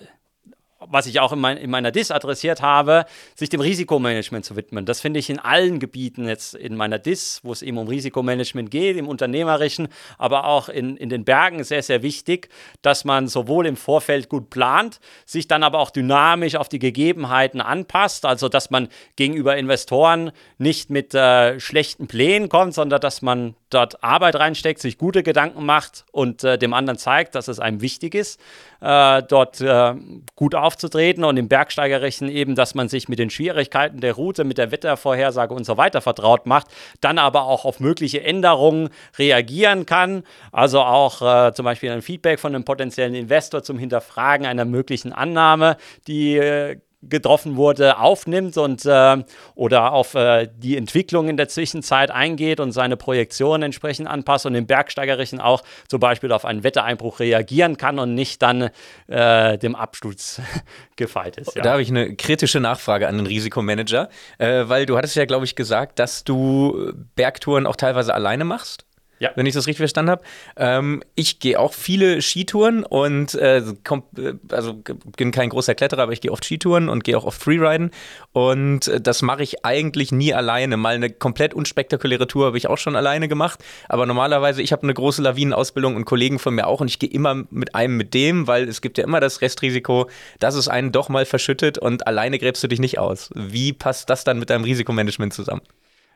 was 0.88 1.06
ich 1.06 1.20
auch 1.20 1.32
in, 1.32 1.38
mein, 1.38 1.56
in, 1.56 1.70
meiner 1.70 1.90
DIS 1.90 2.10
adressiert 2.10 2.62
habe, 2.62 3.04
sich 3.34 3.48
dem 3.48 3.60
Risikomanagement 3.60 4.44
zu 4.44 4.56
widmen. 4.56 4.86
Das 4.86 5.00
finde 5.00 5.20
ich 5.20 5.30
in 5.30 5.38
allen 5.38 5.78
Gebieten 5.78 6.26
jetzt 6.26 6.54
in 6.54 6.76
meiner 6.76 6.98
DIS, 6.98 7.40
wo 7.42 7.52
es 7.52 7.62
eben 7.62 7.78
um 7.78 7.88
Risikomanagement 7.88 8.70
geht, 8.70 8.96
im 8.96 9.08
Unternehmerischen, 9.08 9.88
aber 10.18 10.44
auch 10.44 10.68
in, 10.68 10.96
in 10.96 11.08
den 11.08 11.24
Bergen 11.24 11.64
sehr, 11.64 11.82
sehr 11.82 12.02
wichtig, 12.02 12.48
dass 12.82 13.04
man 13.04 13.28
sowohl 13.28 13.66
im 13.66 13.76
Vorfeld 13.76 14.28
gut 14.28 14.50
plant, 14.50 15.00
sich 15.26 15.48
dann 15.48 15.62
aber 15.62 15.78
auch 15.78 15.90
dynamisch 15.90 16.56
auf 16.56 16.68
die 16.68 16.78
Gegebenheiten 16.78 17.60
anpasst, 17.60 18.24
also 18.24 18.48
dass 18.48 18.70
man 18.70 18.88
gegenüber 19.16 19.56
Investoren 19.56 20.32
nicht 20.58 20.90
mit 20.90 21.14
äh, 21.14 21.58
schlechten 21.60 22.06
Plänen 22.06 22.48
kommt, 22.48 22.74
sondern 22.74 23.00
dass 23.00 23.22
man 23.22 23.54
dort 23.70 24.02
Arbeit 24.04 24.36
reinsteckt, 24.36 24.80
sich 24.80 24.98
gute 24.98 25.22
Gedanken 25.22 25.64
macht 25.64 26.04
und 26.12 26.44
äh, 26.44 26.58
dem 26.58 26.74
anderen 26.74 26.98
zeigt, 26.98 27.34
dass 27.34 27.48
es 27.48 27.58
einem 27.58 27.80
wichtig 27.80 28.14
ist, 28.14 28.40
äh, 28.80 29.22
dort 29.22 29.60
äh, 29.60 29.94
gut 30.36 30.54
aufzutreten 30.72 31.24
und 31.24 31.36
im 31.36 31.48
Bergsteigerischen 31.48 32.28
eben, 32.28 32.54
dass 32.54 32.74
man 32.74 32.88
sich 32.88 33.08
mit 33.08 33.18
den 33.18 33.30
Schwierigkeiten 33.30 34.00
der 34.00 34.14
Route, 34.14 34.44
mit 34.44 34.58
der 34.58 34.70
Wettervorhersage 34.70 35.52
und 35.52 35.64
so 35.64 35.76
weiter 35.76 36.00
vertraut 36.00 36.46
macht, 36.46 36.68
dann 37.00 37.18
aber 37.18 37.44
auch 37.44 37.64
auf 37.64 37.78
mögliche 37.78 38.22
Änderungen 38.22 38.88
reagieren 39.18 39.86
kann. 39.86 40.22
Also 40.50 40.80
auch 40.80 41.20
äh, 41.22 41.52
zum 41.52 41.64
Beispiel 41.64 41.90
ein 41.90 42.02
Feedback 42.02 42.40
von 42.40 42.54
einem 42.54 42.64
potenziellen 42.64 43.14
Investor 43.14 43.62
zum 43.62 43.78
Hinterfragen 43.78 44.46
einer 44.46 44.64
möglichen 44.64 45.12
Annahme, 45.12 45.76
die 46.06 46.36
äh, 46.36 46.78
getroffen 47.02 47.56
wurde, 47.56 47.98
aufnimmt 47.98 48.56
und 48.56 48.84
äh, 48.86 49.24
oder 49.54 49.92
auf 49.92 50.14
äh, 50.14 50.48
die 50.56 50.76
Entwicklung 50.76 51.28
in 51.28 51.36
der 51.36 51.48
Zwischenzeit 51.48 52.10
eingeht 52.10 52.60
und 52.60 52.72
seine 52.72 52.96
Projektion 52.96 53.62
entsprechend 53.62 54.08
anpasst 54.08 54.46
und 54.46 54.54
im 54.54 54.66
Bergsteigerischen 54.66 55.40
auch 55.40 55.62
zum 55.88 56.00
Beispiel 56.00 56.32
auf 56.32 56.44
einen 56.44 56.62
Wettereinbruch 56.62 57.20
reagieren 57.20 57.76
kann 57.76 57.98
und 57.98 58.14
nicht 58.14 58.40
dann 58.42 58.70
äh, 59.08 59.58
dem 59.58 59.74
Absturz 59.74 60.40
gefeit 60.96 61.36
ist. 61.36 61.56
Ja. 61.56 61.62
Da 61.62 61.72
habe 61.72 61.82
ich 61.82 61.88
eine 61.88 62.14
kritische 62.14 62.60
Nachfrage 62.60 63.08
an 63.08 63.16
den 63.16 63.26
Risikomanager, 63.26 64.08
äh, 64.38 64.64
weil 64.68 64.86
du 64.86 64.96
hattest 64.96 65.16
ja, 65.16 65.24
glaube 65.24 65.44
ich, 65.44 65.56
gesagt, 65.56 65.98
dass 65.98 66.24
du 66.24 66.92
Bergtouren 67.16 67.66
auch 67.66 67.76
teilweise 67.76 68.14
alleine 68.14 68.44
machst. 68.44 68.84
Ja. 69.22 69.30
Wenn 69.36 69.46
ich 69.46 69.54
das 69.54 69.68
richtig 69.68 69.78
verstanden 69.78 70.10
habe. 70.10 70.24
Ähm, 70.56 71.00
ich 71.14 71.38
gehe 71.38 71.60
auch 71.60 71.74
viele 71.74 72.20
Skitouren 72.20 72.82
und 72.82 73.36
äh, 73.36 73.62
komm, 73.84 74.02
äh, 74.18 74.32
also 74.50 74.82
bin 75.16 75.30
kein 75.30 75.48
großer 75.48 75.76
Kletterer, 75.76 76.02
aber 76.02 76.12
ich 76.12 76.20
gehe 76.20 76.32
oft 76.32 76.44
Skitouren 76.44 76.88
und 76.88 77.04
gehe 77.04 77.16
auch 77.16 77.24
oft 77.24 77.40
Freeriden. 77.40 77.92
Und 78.32 78.88
äh, 78.88 79.00
das 79.00 79.22
mache 79.22 79.44
ich 79.44 79.64
eigentlich 79.64 80.10
nie 80.10 80.34
alleine. 80.34 80.76
Mal 80.76 80.96
eine 80.96 81.08
komplett 81.08 81.54
unspektakuläre 81.54 82.26
Tour 82.26 82.46
habe 82.46 82.58
ich 82.58 82.66
auch 82.66 82.78
schon 82.78 82.96
alleine 82.96 83.28
gemacht. 83.28 83.60
Aber 83.88 84.06
normalerweise, 84.06 84.60
ich 84.60 84.72
habe 84.72 84.82
eine 84.82 84.94
große 84.94 85.22
Lawinenausbildung 85.22 85.94
und 85.94 86.04
Kollegen 86.04 86.40
von 86.40 86.56
mir 86.56 86.66
auch 86.66 86.80
und 86.80 86.88
ich 86.88 86.98
gehe 86.98 87.10
immer 87.10 87.44
mit 87.50 87.76
einem 87.76 87.96
mit 87.96 88.14
dem, 88.14 88.48
weil 88.48 88.68
es 88.68 88.80
gibt 88.80 88.98
ja 88.98 89.04
immer 89.04 89.20
das 89.20 89.40
Restrisiko, 89.40 90.10
dass 90.40 90.56
es 90.56 90.66
einen 90.66 90.90
doch 90.90 91.08
mal 91.08 91.26
verschüttet 91.26 91.78
und 91.78 92.08
alleine 92.08 92.40
gräbst 92.40 92.64
du 92.64 92.66
dich 92.66 92.80
nicht 92.80 92.98
aus. 92.98 93.30
Wie 93.36 93.72
passt 93.72 94.10
das 94.10 94.24
dann 94.24 94.40
mit 94.40 94.50
deinem 94.50 94.64
Risikomanagement 94.64 95.32
zusammen? 95.32 95.62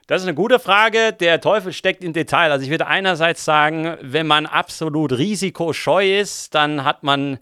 Das 0.06 0.22
ist 0.22 0.28
eine 0.28 0.36
gute 0.36 0.60
Frage. 0.60 1.12
Der 1.12 1.40
Teufel 1.40 1.72
steckt 1.72 2.04
im 2.04 2.12
Detail. 2.12 2.52
Also 2.52 2.64
ich 2.64 2.70
würde 2.70 2.86
einerseits 2.86 3.44
sagen, 3.44 3.96
wenn 4.00 4.26
man 4.26 4.46
absolut 4.46 5.12
risikoscheu 5.12 6.20
ist, 6.20 6.54
dann 6.54 6.84
hat 6.84 7.02
man 7.02 7.38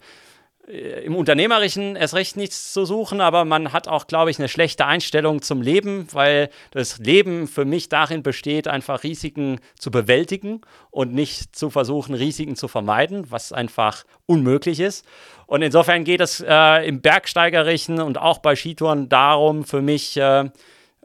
äh, 0.67 1.05
im 1.05 1.15
Unternehmerischen 1.15 1.95
erst 1.95 2.15
recht 2.15 2.37
nichts 2.37 2.73
zu 2.73 2.85
suchen, 2.85 3.21
aber 3.21 3.45
man 3.45 3.71
hat 3.71 3.87
auch, 3.87 4.07
glaube 4.07 4.31
ich, 4.31 4.39
eine 4.39 4.47
schlechte 4.47 4.87
Einstellung 4.87 5.43
zum 5.43 5.61
Leben, 5.61 6.07
weil 6.11 6.49
das 6.71 6.97
Leben 6.97 7.47
für 7.47 7.65
mich 7.65 7.87
darin 7.87 8.23
besteht, 8.23 8.67
einfach 8.67 9.03
Risiken 9.03 9.59
zu 9.77 9.91
bewältigen 9.91 10.61
und 10.89 11.13
nicht 11.13 11.55
zu 11.55 11.69
versuchen, 11.69 12.15
Risiken 12.15 12.55
zu 12.55 12.67
vermeiden, 12.67 13.29
was 13.29 13.53
einfach 13.53 14.05
unmöglich 14.25 14.79
ist. 14.79 15.05
Und 15.45 15.61
insofern 15.61 16.03
geht 16.03 16.21
es 16.21 16.43
äh, 16.45 16.87
im 16.87 17.01
Bergsteigerischen 17.01 18.01
und 18.01 18.17
auch 18.17 18.39
bei 18.39 18.55
Skitouren 18.55 19.07
darum, 19.07 19.65
für 19.65 19.83
mich 19.83 20.17
äh, 20.17 20.49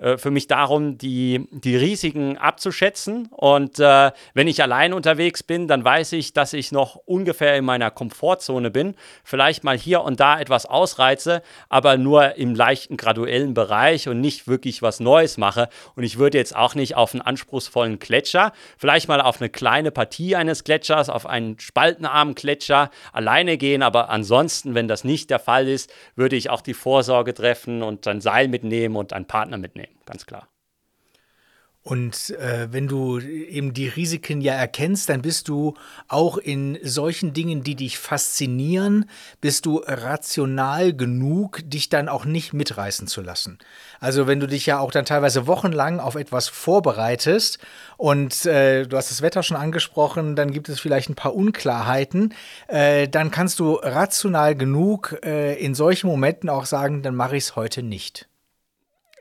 äh, 0.00 0.16
für 0.16 0.30
mich 0.30 0.46
darum, 0.46 0.98
die, 0.98 1.46
die 1.50 1.76
Risiken 1.76 2.38
abzuschätzen. 2.38 3.28
Und 3.30 3.78
äh, 3.78 4.10
wenn 4.34 4.48
ich 4.48 4.62
allein 4.62 4.92
unterwegs 4.92 5.42
bin, 5.42 5.68
dann 5.68 5.84
weiß 5.84 6.12
ich, 6.12 6.32
dass 6.32 6.52
ich 6.52 6.72
noch 6.72 6.96
ungefähr 6.96 7.56
in 7.56 7.64
meiner 7.64 7.90
Komfortzone 7.90 8.70
bin. 8.70 8.94
Vielleicht 9.24 9.62
mal 9.62 9.76
hier 9.76 10.02
und 10.02 10.18
da 10.18 10.40
etwas 10.40 10.66
ausreize, 10.66 11.42
aber 11.68 11.98
nur 11.98 12.36
im 12.36 12.54
leichten 12.54 12.96
graduellen 12.96 13.54
Bereich 13.54 14.08
und 14.08 14.20
nicht 14.20 14.48
wirklich 14.48 14.82
was 14.82 15.00
Neues 15.00 15.36
mache. 15.36 15.68
Und 15.96 16.04
ich 16.04 16.18
würde 16.18 16.38
jetzt 16.38 16.56
auch 16.56 16.74
nicht 16.74 16.96
auf 16.96 17.12
einen 17.12 17.22
anspruchsvollen 17.22 17.98
Gletscher, 17.98 18.52
vielleicht 18.78 19.08
mal 19.08 19.20
auf 19.20 19.40
eine 19.40 19.50
kleine 19.50 19.90
Partie 19.90 20.34
eines 20.34 20.64
Gletschers, 20.64 21.10
auf 21.10 21.26
einen 21.26 21.58
spaltenarmen 21.60 22.34
Gletscher 22.34 22.90
alleine 23.12 23.58
gehen. 23.58 23.82
Aber 23.82 24.08
ansonsten, 24.08 24.74
wenn 24.74 24.88
das 24.88 25.04
nicht 25.04 25.30
der 25.30 25.38
Fall 25.38 25.68
ist, 25.68 25.92
würde 26.16 26.36
ich 26.36 26.48
auch 26.48 26.62
die 26.62 26.74
Vorsorge 26.74 27.34
treffen 27.34 27.82
und 27.82 28.06
ein 28.06 28.20
Seil 28.20 28.48
mitnehmen 28.48 28.96
und 28.96 29.12
einen 29.12 29.26
Partner 29.26 29.58
mitnehmen 29.58 29.89
ganz 30.06 30.26
klar. 30.26 30.48
Und 31.82 32.30
äh, 32.38 32.68
wenn 32.70 32.88
du 32.88 33.20
eben 33.20 33.72
die 33.72 33.88
Risiken 33.88 34.42
ja 34.42 34.52
erkennst, 34.52 35.08
dann 35.08 35.22
bist 35.22 35.48
du 35.48 35.74
auch 36.08 36.36
in 36.36 36.78
solchen 36.82 37.32
Dingen, 37.32 37.62
die 37.62 37.74
dich 37.74 37.98
faszinieren, 37.98 39.08
bist 39.40 39.64
du 39.64 39.78
rational 39.86 40.92
genug, 40.92 41.60
dich 41.64 41.88
dann 41.88 42.10
auch 42.10 42.26
nicht 42.26 42.52
mitreißen 42.52 43.06
zu 43.06 43.22
lassen. 43.22 43.58
Also 43.98 44.26
wenn 44.26 44.40
du 44.40 44.46
dich 44.46 44.66
ja 44.66 44.78
auch 44.78 44.90
dann 44.90 45.06
teilweise 45.06 45.46
wochenlang 45.46 46.00
auf 46.00 46.16
etwas 46.16 46.48
vorbereitest 46.48 47.58
und 47.96 48.44
äh, 48.44 48.86
du 48.86 48.98
hast 48.98 49.10
das 49.10 49.22
Wetter 49.22 49.42
schon 49.42 49.56
angesprochen, 49.56 50.36
dann 50.36 50.52
gibt 50.52 50.68
es 50.68 50.80
vielleicht 50.80 51.08
ein 51.08 51.14
paar 51.14 51.34
Unklarheiten, 51.34 52.34
äh, 52.68 53.08
dann 53.08 53.30
kannst 53.30 53.58
du 53.58 53.76
rational 53.76 54.54
genug 54.54 55.18
äh, 55.24 55.54
in 55.54 55.74
solchen 55.74 56.08
Momenten 56.08 56.50
auch 56.50 56.66
sagen, 56.66 57.02
dann 57.02 57.14
mache 57.14 57.38
ich 57.38 57.44
es 57.44 57.56
heute 57.56 57.82
nicht. 57.82 58.29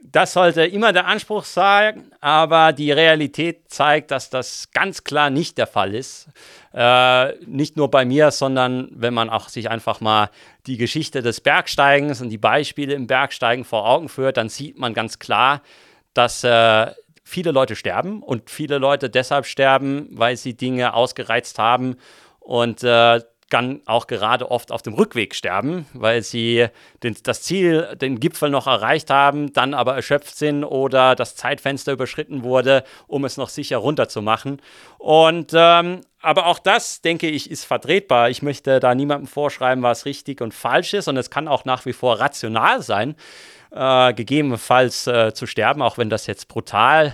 Das 0.01 0.33
sollte 0.33 0.63
immer 0.65 0.93
der 0.93 1.07
Anspruch 1.07 1.43
sein, 1.43 2.11
aber 2.21 2.73
die 2.73 2.91
Realität 2.91 3.69
zeigt, 3.69 4.11
dass 4.11 4.29
das 4.29 4.71
ganz 4.71 5.03
klar 5.03 5.29
nicht 5.29 5.57
der 5.57 5.67
Fall 5.67 5.93
ist. 5.93 6.29
Äh, 6.73 7.33
nicht 7.45 7.75
nur 7.75 7.91
bei 7.91 8.05
mir, 8.05 8.31
sondern 8.31 8.89
wenn 8.91 9.13
man 9.13 9.29
auch 9.29 9.49
sich 9.49 9.69
einfach 9.69 10.01
mal 10.01 10.29
die 10.67 10.77
Geschichte 10.77 11.21
des 11.21 11.41
Bergsteigens 11.41 12.21
und 12.21 12.29
die 12.29 12.37
Beispiele 12.37 12.93
im 12.93 13.07
Bergsteigen 13.07 13.65
vor 13.65 13.87
Augen 13.87 14.09
führt, 14.09 14.37
dann 14.37 14.49
sieht 14.49 14.77
man 14.79 14.93
ganz 14.93 15.19
klar, 15.19 15.61
dass 16.13 16.43
äh, 16.43 16.91
viele 17.23 17.51
Leute 17.51 17.75
sterben 17.75 18.23
und 18.23 18.49
viele 18.49 18.77
Leute 18.77 19.09
deshalb 19.09 19.45
sterben, 19.45 20.07
weil 20.11 20.37
sie 20.37 20.55
Dinge 20.55 20.93
ausgereizt 20.93 21.59
haben 21.59 21.97
und 22.39 22.83
äh, 22.83 23.21
kann 23.49 23.81
auch 23.85 24.07
gerade 24.07 24.49
oft 24.51 24.71
auf 24.71 24.81
dem 24.81 24.93
Rückweg 24.93 25.35
sterben, 25.35 25.85
weil 25.93 26.21
sie 26.21 26.67
den, 27.03 27.15
das 27.23 27.41
Ziel, 27.41 27.95
den 27.99 28.19
Gipfel 28.19 28.49
noch 28.49 28.67
erreicht 28.67 29.09
haben, 29.09 29.53
dann 29.53 29.73
aber 29.73 29.95
erschöpft 29.95 30.37
sind 30.37 30.63
oder 30.63 31.15
das 31.15 31.35
Zeitfenster 31.35 31.91
überschritten 31.91 32.43
wurde, 32.43 32.83
um 33.07 33.25
es 33.25 33.37
noch 33.37 33.49
sicher 33.49 33.77
runterzumachen. 33.77 34.61
Und 34.97 35.51
ähm, 35.53 36.01
aber 36.21 36.47
auch 36.47 36.59
das, 36.59 37.01
denke 37.01 37.27
ich, 37.27 37.49
ist 37.49 37.63
vertretbar. 37.63 38.29
Ich 38.29 38.41
möchte 38.41 38.79
da 38.79 38.93
niemandem 38.93 39.27
vorschreiben, 39.27 39.83
was 39.83 40.05
richtig 40.05 40.41
und 40.41 40.53
falsch 40.53 40.93
ist. 40.93 41.07
Und 41.07 41.15
es 41.15 41.29
kann 41.29 41.47
auch 41.47 41.63
nach 41.63 41.85
wie 41.85 41.93
vor 41.93 42.19
rational 42.19 42.81
sein, 42.81 43.15
äh, 43.71 44.13
gegebenenfalls 44.13 45.07
äh, 45.07 45.33
zu 45.33 45.45
sterben, 45.45 45.81
auch 45.81 45.97
wenn 45.97 46.09
das 46.09 46.27
jetzt 46.27 46.49
brutal 46.49 47.13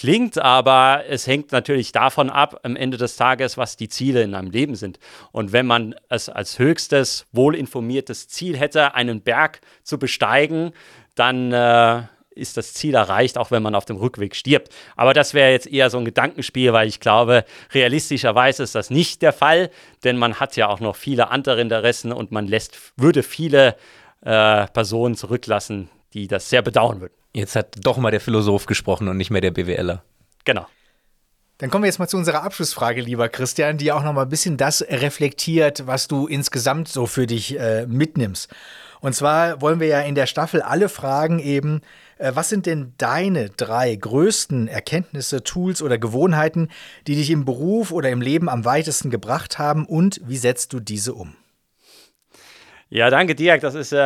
klingt, 0.00 0.38
aber 0.38 1.04
es 1.10 1.26
hängt 1.26 1.52
natürlich 1.52 1.92
davon 1.92 2.30
ab, 2.30 2.60
am 2.62 2.74
Ende 2.74 2.96
des 2.96 3.16
Tages, 3.16 3.58
was 3.58 3.76
die 3.76 3.90
Ziele 3.90 4.22
in 4.22 4.34
einem 4.34 4.50
Leben 4.50 4.74
sind. 4.74 4.98
Und 5.30 5.52
wenn 5.52 5.66
man 5.66 5.94
es 6.08 6.30
als 6.30 6.58
höchstes, 6.58 7.26
wohlinformiertes 7.32 8.26
Ziel 8.28 8.56
hätte, 8.56 8.94
einen 8.94 9.20
Berg 9.20 9.60
zu 9.82 9.98
besteigen, 9.98 10.72
dann 11.16 11.52
äh, 11.52 12.04
ist 12.30 12.56
das 12.56 12.72
Ziel 12.72 12.94
erreicht, 12.94 13.36
auch 13.36 13.50
wenn 13.50 13.62
man 13.62 13.74
auf 13.74 13.84
dem 13.84 13.98
Rückweg 13.98 14.34
stirbt. 14.34 14.72
Aber 14.96 15.12
das 15.12 15.34
wäre 15.34 15.50
jetzt 15.50 15.66
eher 15.66 15.90
so 15.90 15.98
ein 15.98 16.06
Gedankenspiel, 16.06 16.72
weil 16.72 16.88
ich 16.88 17.00
glaube, 17.00 17.44
realistischerweise 17.74 18.62
ist 18.62 18.74
das 18.74 18.88
nicht 18.88 19.20
der 19.20 19.34
Fall, 19.34 19.68
denn 20.02 20.16
man 20.16 20.40
hat 20.40 20.56
ja 20.56 20.68
auch 20.68 20.80
noch 20.80 20.96
viele 20.96 21.30
andere 21.30 21.60
Interessen 21.60 22.10
und 22.10 22.32
man 22.32 22.46
lässt, 22.46 22.78
würde 22.96 23.22
viele 23.22 23.76
äh, 24.22 24.66
Personen 24.68 25.14
zurücklassen, 25.14 25.90
die 26.14 26.26
das 26.26 26.48
sehr 26.48 26.62
bedauern 26.62 27.02
würden. 27.02 27.19
Jetzt 27.32 27.56
hat 27.56 27.76
doch 27.82 27.98
mal 27.98 28.10
der 28.10 28.20
Philosoph 28.20 28.66
gesprochen 28.66 29.08
und 29.08 29.16
nicht 29.16 29.30
mehr 29.30 29.40
der 29.40 29.52
BWLer. 29.52 30.02
Genau. 30.44 30.66
Dann 31.58 31.70
kommen 31.70 31.84
wir 31.84 31.88
jetzt 31.88 31.98
mal 31.98 32.08
zu 32.08 32.16
unserer 32.16 32.42
Abschlussfrage, 32.42 33.02
lieber 33.02 33.28
Christian, 33.28 33.76
die 33.76 33.92
auch 33.92 34.02
noch 34.02 34.14
mal 34.14 34.22
ein 34.22 34.30
bisschen 34.30 34.56
das 34.56 34.80
reflektiert, 34.80 35.86
was 35.86 36.08
du 36.08 36.26
insgesamt 36.26 36.88
so 36.88 37.04
für 37.06 37.26
dich 37.26 37.58
äh, 37.58 37.86
mitnimmst. 37.86 38.48
Und 39.00 39.14
zwar 39.14 39.60
wollen 39.60 39.78
wir 39.78 39.86
ja 39.86 40.00
in 40.00 40.14
der 40.14 40.26
Staffel 40.26 40.62
alle 40.62 40.88
fragen 40.88 41.38
eben, 41.38 41.82
äh, 42.16 42.32
was 42.34 42.48
sind 42.48 42.64
denn 42.64 42.94
deine 42.96 43.50
drei 43.50 43.94
größten 43.94 44.68
Erkenntnisse, 44.68 45.44
Tools 45.44 45.82
oder 45.82 45.98
Gewohnheiten, 45.98 46.68
die 47.06 47.14
dich 47.14 47.30
im 47.30 47.44
Beruf 47.44 47.92
oder 47.92 48.08
im 48.08 48.22
Leben 48.22 48.48
am 48.48 48.64
weitesten 48.64 49.10
gebracht 49.10 49.58
haben 49.58 49.84
und 49.84 50.20
wie 50.24 50.38
setzt 50.38 50.72
du 50.72 50.80
diese 50.80 51.12
um? 51.12 51.34
Ja, 52.92 53.08
danke, 53.08 53.36
Dirk. 53.36 53.60
Das 53.60 53.76
ist 53.76 53.92
äh, 53.92 53.96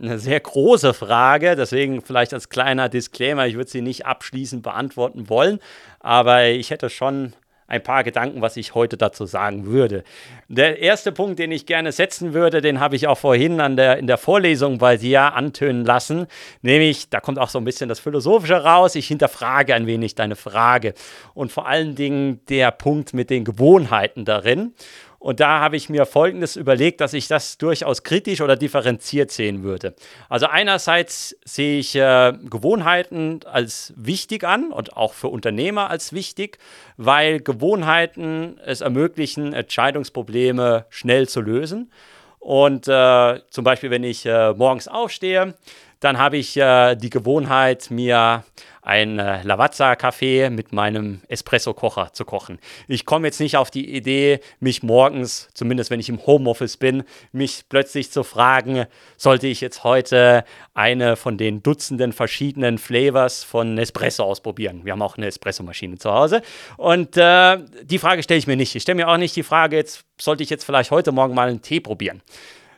eine 0.00 0.18
sehr 0.20 0.38
große 0.38 0.94
Frage. 0.94 1.56
Deswegen 1.56 2.02
vielleicht 2.02 2.32
als 2.32 2.48
kleiner 2.48 2.88
Disclaimer, 2.88 3.48
ich 3.48 3.56
würde 3.56 3.68
sie 3.68 3.82
nicht 3.82 4.06
abschließend 4.06 4.62
beantworten 4.62 5.28
wollen, 5.28 5.58
aber 5.98 6.46
ich 6.46 6.70
hätte 6.70 6.88
schon 6.88 7.32
ein 7.66 7.82
paar 7.82 8.02
Gedanken, 8.02 8.40
was 8.40 8.56
ich 8.56 8.74
heute 8.74 8.96
dazu 8.96 9.26
sagen 9.26 9.66
würde. 9.66 10.02
Der 10.48 10.78
erste 10.78 11.12
Punkt, 11.12 11.38
den 11.38 11.52
ich 11.52 11.66
gerne 11.66 11.92
setzen 11.92 12.32
würde, 12.32 12.62
den 12.62 12.80
habe 12.80 12.96
ich 12.96 13.06
auch 13.06 13.18
vorhin 13.18 13.60
an 13.60 13.76
der, 13.76 13.98
in 13.98 14.06
der 14.06 14.16
Vorlesung 14.16 14.78
bei 14.78 14.96
dir 14.96 15.34
antönen 15.34 15.84
lassen, 15.84 16.28
nämlich, 16.62 17.10
da 17.10 17.20
kommt 17.20 17.38
auch 17.38 17.50
so 17.50 17.58
ein 17.58 17.66
bisschen 17.66 17.90
das 17.90 18.00
Philosophische 18.00 18.64
raus, 18.64 18.94
ich 18.94 19.08
hinterfrage 19.08 19.74
ein 19.74 19.86
wenig 19.86 20.14
deine 20.14 20.34
Frage 20.34 20.94
und 21.34 21.52
vor 21.52 21.68
allen 21.68 21.94
Dingen 21.94 22.40
der 22.48 22.70
Punkt 22.70 23.12
mit 23.12 23.28
den 23.28 23.44
Gewohnheiten 23.44 24.24
darin. 24.24 24.72
Und 25.18 25.40
da 25.40 25.58
habe 25.58 25.76
ich 25.76 25.88
mir 25.88 26.06
Folgendes 26.06 26.54
überlegt, 26.54 27.00
dass 27.00 27.12
ich 27.12 27.26
das 27.26 27.58
durchaus 27.58 28.04
kritisch 28.04 28.40
oder 28.40 28.56
differenziert 28.56 29.32
sehen 29.32 29.64
würde. 29.64 29.94
Also 30.28 30.46
einerseits 30.46 31.36
sehe 31.44 31.80
ich 31.80 31.96
äh, 31.96 32.34
Gewohnheiten 32.44 33.40
als 33.44 33.92
wichtig 33.96 34.44
an 34.44 34.70
und 34.72 34.96
auch 34.96 35.14
für 35.14 35.28
Unternehmer 35.28 35.90
als 35.90 36.12
wichtig, 36.12 36.58
weil 36.96 37.40
Gewohnheiten 37.40 38.60
es 38.64 38.80
ermöglichen, 38.80 39.52
Entscheidungsprobleme 39.54 40.86
schnell 40.88 41.28
zu 41.28 41.40
lösen. 41.40 41.90
Und 42.38 42.86
äh, 42.86 43.40
zum 43.50 43.64
Beispiel, 43.64 43.90
wenn 43.90 44.04
ich 44.04 44.24
äh, 44.24 44.52
morgens 44.54 44.86
aufstehe, 44.86 45.54
dann 46.00 46.18
habe 46.18 46.36
ich 46.36 46.56
äh, 46.56 46.94
die 46.96 47.10
Gewohnheit, 47.10 47.90
mir 47.90 48.44
ein 48.88 49.18
äh, 49.18 49.42
Lavazza-Kaffee 49.42 50.48
mit 50.48 50.72
meinem 50.72 51.20
Espresso-Kocher 51.28 52.14
zu 52.14 52.24
kochen. 52.24 52.58
Ich 52.86 53.04
komme 53.04 53.26
jetzt 53.26 53.38
nicht 53.38 53.58
auf 53.58 53.70
die 53.70 53.94
Idee, 53.94 54.40
mich 54.60 54.82
morgens, 54.82 55.50
zumindest 55.52 55.90
wenn 55.90 56.00
ich 56.00 56.08
im 56.08 56.24
Homeoffice 56.24 56.78
bin, 56.78 57.02
mich 57.32 57.64
plötzlich 57.68 58.10
zu 58.10 58.24
fragen, 58.24 58.86
sollte 59.18 59.46
ich 59.46 59.60
jetzt 59.60 59.84
heute 59.84 60.44
eine 60.72 61.16
von 61.16 61.36
den 61.36 61.62
Dutzenden 61.62 62.12
verschiedenen 62.12 62.78
Flavors 62.78 63.44
von 63.44 63.76
Espresso 63.76 64.22
ausprobieren. 64.22 64.84
Wir 64.84 64.92
haben 64.92 65.02
auch 65.02 65.18
eine 65.18 65.26
Espresso-Maschine 65.26 65.98
zu 65.98 66.10
Hause. 66.10 66.40
Und 66.78 67.16
äh, 67.18 67.58
die 67.82 67.98
Frage 67.98 68.22
stelle 68.22 68.38
ich 68.38 68.46
mir 68.46 68.56
nicht. 68.56 68.74
Ich 68.74 68.82
stelle 68.84 68.96
mir 68.96 69.08
auch 69.08 69.18
nicht 69.18 69.36
die 69.36 69.42
Frage, 69.42 69.76
jetzt 69.76 70.04
sollte 70.18 70.42
ich 70.42 70.48
jetzt 70.48 70.64
vielleicht 70.64 70.90
heute 70.90 71.12
Morgen 71.12 71.34
mal 71.34 71.48
einen 71.48 71.60
Tee 71.60 71.80
probieren. 71.80 72.22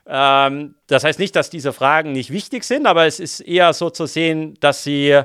Ähm, 0.07 0.75
das 0.87 1.05
heißt 1.05 1.19
nicht, 1.19 1.37
dass 1.37 1.51
diese 1.51 1.73
Fragen 1.73 2.13
nicht 2.13 2.31
wichtig 2.31 2.65
sind, 2.65 2.87
aber 2.87 3.07
es 3.07 3.21
ist 3.21 3.41
eher 3.41 3.73
so 3.73 3.91
zu 3.91 4.07
sehen, 4.07 4.55
dass 4.61 4.85
sie 4.85 5.23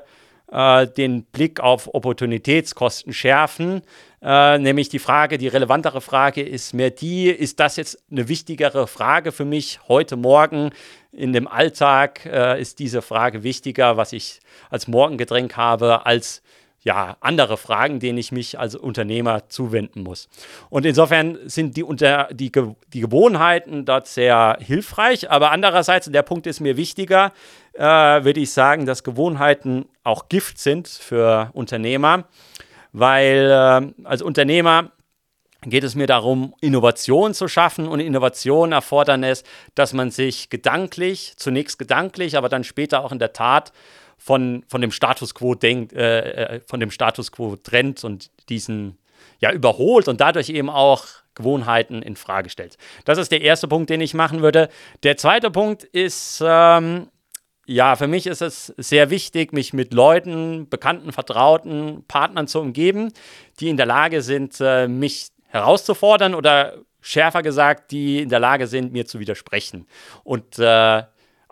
äh, 0.52 0.88
den 0.88 1.24
Blick 1.24 1.60
auf 1.60 1.94
Opportunitätskosten 1.94 3.14
schärfen. 3.14 3.82
Äh, 4.22 4.58
nämlich 4.60 4.90
die 4.90 5.00
Frage, 5.00 5.38
die 5.38 5.48
relevantere 5.48 6.02
Frage 6.02 6.42
ist 6.42 6.74
mehr 6.74 6.92
die, 6.92 7.30
ist 7.30 7.60
das 7.60 7.78
jetzt 7.78 8.04
eine 8.12 8.28
wichtigere 8.28 8.88
Frage 8.88 9.32
für 9.32 9.46
mich 9.46 9.80
heute 9.88 10.16
Morgen 10.16 10.72
in 11.12 11.34
dem 11.34 11.48
Alltag? 11.48 12.26
Äh, 12.26 12.62
ist 12.62 12.80
diese 12.80 13.02
Frage 13.02 13.44
wichtiger, 13.44 13.98
was 13.98 14.14
ich 14.14 14.40
als 14.70 14.88
Morgengetränk 14.88 15.58
habe, 15.58 16.06
als 16.06 16.42
ja, 16.86 17.18
andere 17.20 17.58
Fragen, 17.58 18.00
denen 18.00 18.20
ich 18.20 18.32
mich 18.32 18.60
als 18.60 18.76
Unternehmer 18.76 19.50
zuwenden 19.50 20.04
muss. 20.04 20.30
Und 20.70 20.86
insofern 20.86 21.40
sind 21.46 21.76
die, 21.76 21.84
unter, 21.84 22.30
die, 22.32 22.52
die 22.94 23.00
Gewohnheiten 23.02 23.86
dort 23.86 24.08
sehr 24.08 24.58
hilfreich, 24.62 25.32
aber 25.32 25.52
andererseits, 25.52 26.06
und 26.06 26.14
der 26.14 26.22
Punkt 26.22 26.46
ist 26.46 26.60
mir 26.60 26.78
wichtiger, 26.78 27.34
äh, 27.74 27.84
würde 27.84 28.40
ich 28.40 28.52
sagen, 28.52 28.86
dass 28.86 29.04
Gewohnheiten 29.04 29.86
auch 30.04 30.30
Gift 30.30 30.60
sind 30.60 30.88
für 30.88 31.50
Unternehmer, 31.54 32.26
weil 32.94 33.50
äh, 33.50 34.08
als 34.08 34.22
Unternehmer 34.22 34.92
geht 35.64 35.84
es 35.84 35.96
mir 35.96 36.06
darum, 36.06 36.54
Innovation 36.62 37.34
zu 37.34 37.48
schaffen. 37.48 37.88
Und 37.88 38.00
Innovation 38.00 38.72
erfordern 38.72 39.24
es, 39.24 39.44
dass 39.74 39.94
man 39.94 40.12
sich 40.12 40.52
gedanklich, 40.52 41.34
zunächst 41.38 41.80
gedanklich, 41.80 42.38
aber 42.38 42.48
dann 42.48 42.64
später 42.64 43.04
auch 43.04 43.12
in 43.12 43.18
der 43.18 43.34
Tat 43.34 43.72
von, 44.18 44.64
von 44.68 44.82
dem 44.82 44.92
Status 44.92 45.34
quo 45.34 45.56
denkt, 45.56 45.94
äh, 45.94 46.56
äh, 46.56 46.62
von 46.66 46.80
dem 46.80 46.92
Status 46.92 47.32
quo 47.32 47.56
trennt 47.56 48.04
und 48.04 48.32
diesen 48.50 48.98
ja 49.40 49.52
überholt 49.52 50.08
und 50.08 50.22
dadurch 50.22 50.50
eben 50.50 50.70
auch 50.70 51.06
Gewohnheiten 51.36 52.02
in 52.02 52.16
Frage 52.16 52.50
stellt. 52.50 52.78
Das 53.04 53.18
ist 53.18 53.32
der 53.32 53.42
erste 53.42 53.68
Punkt, 53.68 53.90
den 53.90 54.02
ich 54.02 54.14
machen 54.14 54.42
würde. 54.42 54.70
Der 55.04 55.18
zweite 55.18 55.52
Punkt 55.52 55.84
ist, 55.84 56.42
ähm, 56.46 57.10
ja, 57.66 57.96
für 57.96 58.08
mich 58.08 58.28
ist 58.28 58.42
es 58.42 58.68
sehr 58.78 59.10
wichtig, 59.10 59.52
mich 59.52 59.74
mit 59.74 59.94
Leuten, 59.94 60.70
Bekannten, 60.70 61.12
Vertrauten, 61.12 62.06
Partnern 62.08 62.48
zu 62.48 62.62
umgeben, 62.62 63.12
die 63.60 63.70
in 63.70 63.78
der 63.78 63.86
Lage 63.86 64.22
sind, 64.22 64.58
äh, 64.62 64.88
mich 64.88 65.30
herauszufordern 65.48 66.36
oder 66.36 66.76
schärfer 67.02 67.44
gesagt, 67.44 67.92
die 67.92 68.22
in 68.22 68.30
der 68.30 68.40
Lage 68.40 68.68
sind, 68.68 68.94
mir 68.94 69.06
zu 69.06 69.20
widersprechen 69.20 69.88
und 70.24 70.58
äh, 70.58 71.04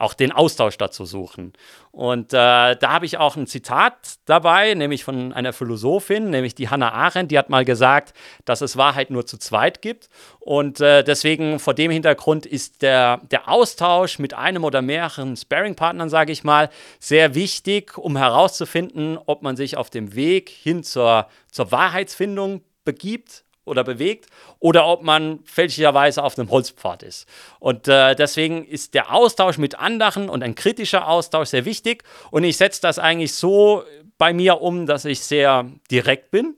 auch 0.03 0.13
den 0.13 0.31
Austausch 0.31 0.77
dazu 0.77 1.05
suchen. 1.05 1.53
Und 1.91 2.33
äh, 2.33 2.75
da 2.75 2.77
habe 2.81 3.05
ich 3.05 3.17
auch 3.17 3.35
ein 3.35 3.47
Zitat 3.47 4.15
dabei, 4.25 4.73
nämlich 4.73 5.03
von 5.03 5.31
einer 5.33 5.53
Philosophin, 5.53 6.29
nämlich 6.29 6.55
die 6.55 6.69
Hannah 6.69 6.91
Arendt, 6.91 7.31
die 7.31 7.37
hat 7.37 7.49
mal 7.49 7.65
gesagt, 7.65 8.13
dass 8.45 8.61
es 8.61 8.77
Wahrheit 8.77 9.09
nur 9.09 9.25
zu 9.25 9.37
zweit 9.37 9.81
gibt. 9.81 10.09
Und 10.39 10.81
äh, 10.81 11.03
deswegen 11.03 11.59
vor 11.59 11.73
dem 11.73 11.89
Hintergrund 11.89 12.45
ist 12.45 12.81
der, 12.81 13.21
der 13.31 13.49
Austausch 13.49 14.19
mit 14.19 14.33
einem 14.33 14.63
oder 14.63 14.81
mehreren 14.81 15.35
Sparing-Partnern, 15.35 16.09
sage 16.09 16.31
ich 16.31 16.43
mal, 16.43 16.69
sehr 16.99 17.33
wichtig, 17.33 17.97
um 17.97 18.17
herauszufinden, 18.17 19.17
ob 19.25 19.41
man 19.41 19.55
sich 19.55 19.77
auf 19.77 19.89
dem 19.89 20.15
Weg 20.15 20.49
hin 20.49 20.83
zur, 20.83 21.27
zur 21.49 21.71
Wahrheitsfindung 21.71 22.61
begibt 22.83 23.42
oder 23.65 23.83
bewegt 23.83 24.27
oder 24.59 24.87
ob 24.87 25.03
man 25.03 25.39
fälschlicherweise 25.45 26.23
auf 26.23 26.37
einem 26.37 26.49
Holzpfad 26.49 27.03
ist. 27.03 27.27
Und 27.59 27.87
äh, 27.87 28.15
deswegen 28.15 28.65
ist 28.65 28.93
der 28.93 29.13
Austausch 29.13 29.57
mit 29.57 29.79
anderen 29.79 30.29
und 30.29 30.43
ein 30.43 30.55
kritischer 30.55 31.07
Austausch 31.07 31.49
sehr 31.49 31.65
wichtig. 31.65 32.03
Und 32.31 32.43
ich 32.43 32.57
setze 32.57 32.81
das 32.81 32.99
eigentlich 32.99 33.33
so 33.33 33.83
bei 34.17 34.33
mir 34.33 34.61
um, 34.61 34.85
dass 34.85 35.05
ich 35.05 35.21
sehr 35.21 35.65
direkt 35.89 36.31
bin 36.31 36.55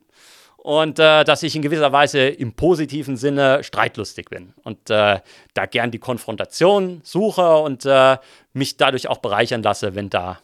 und 0.57 0.97
äh, 0.97 1.23
dass 1.23 1.43
ich 1.43 1.55
in 1.55 1.61
gewisser 1.61 1.91
Weise 1.91 2.27
im 2.27 2.53
positiven 2.53 3.17
Sinne 3.17 3.63
streitlustig 3.63 4.29
bin 4.29 4.53
und 4.63 4.89
äh, 4.89 5.19
da 5.53 5.65
gern 5.67 5.91
die 5.91 5.99
Konfrontation 5.99 7.01
suche 7.03 7.57
und 7.57 7.85
äh, 7.85 8.17
mich 8.53 8.75
dadurch 8.77 9.07
auch 9.07 9.19
bereichern 9.19 9.61
lasse, 9.61 9.93
wenn 9.93 10.09
da 10.09 10.39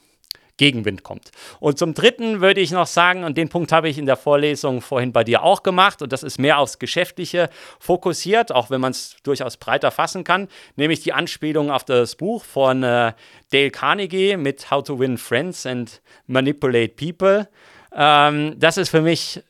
Gegenwind 0.62 1.02
kommt. 1.02 1.32
Und 1.60 1.80
zum 1.80 1.96
Dritten 1.96 2.40
würde 2.40 2.62
ich 2.62 2.70
noch 2.70 2.86
sagen, 2.86 3.24
und 3.24 3.36
den 3.36 3.50
Punkt 3.50 3.72
habe 3.72 3.90
ich 3.90 3.98
in 3.98 4.06
der 4.06 4.16
Vorlesung 4.16 4.82
vorhin 4.82 5.12
bei 5.12 5.24
dir 5.24 5.42
auch 5.42 5.64
gemacht, 5.64 6.04
und 6.04 6.14
das 6.14 6.22
ist 6.22 6.38
mehr 6.38 6.60
aufs 6.60 6.78
Geschäftliche 6.78 7.50
fokussiert, 7.80 8.52
auch 8.52 8.70
wenn 8.70 8.80
man 8.80 8.92
es 8.92 9.16
durchaus 9.24 9.58
breiter 9.58 9.90
fassen 9.90 10.24
kann, 10.24 10.48
nämlich 10.76 11.00
die 11.00 11.14
Anspielung 11.14 11.72
auf 11.72 11.84
das 11.84 12.16
Buch 12.16 12.44
von 12.44 12.84
äh, 12.84 13.14
Dale 13.50 13.72
Carnegie 13.72 14.38
mit 14.38 14.70
How 14.70 14.84
to 14.84 15.00
Win 15.00 15.18
Friends 15.18 15.66
and 15.66 16.00
Manipulate 16.28 16.94
People. 16.94 17.48
Ähm, 17.92 18.54
das 18.60 18.78
ist 18.78 18.90
für 18.90 19.02
mich 19.02 19.42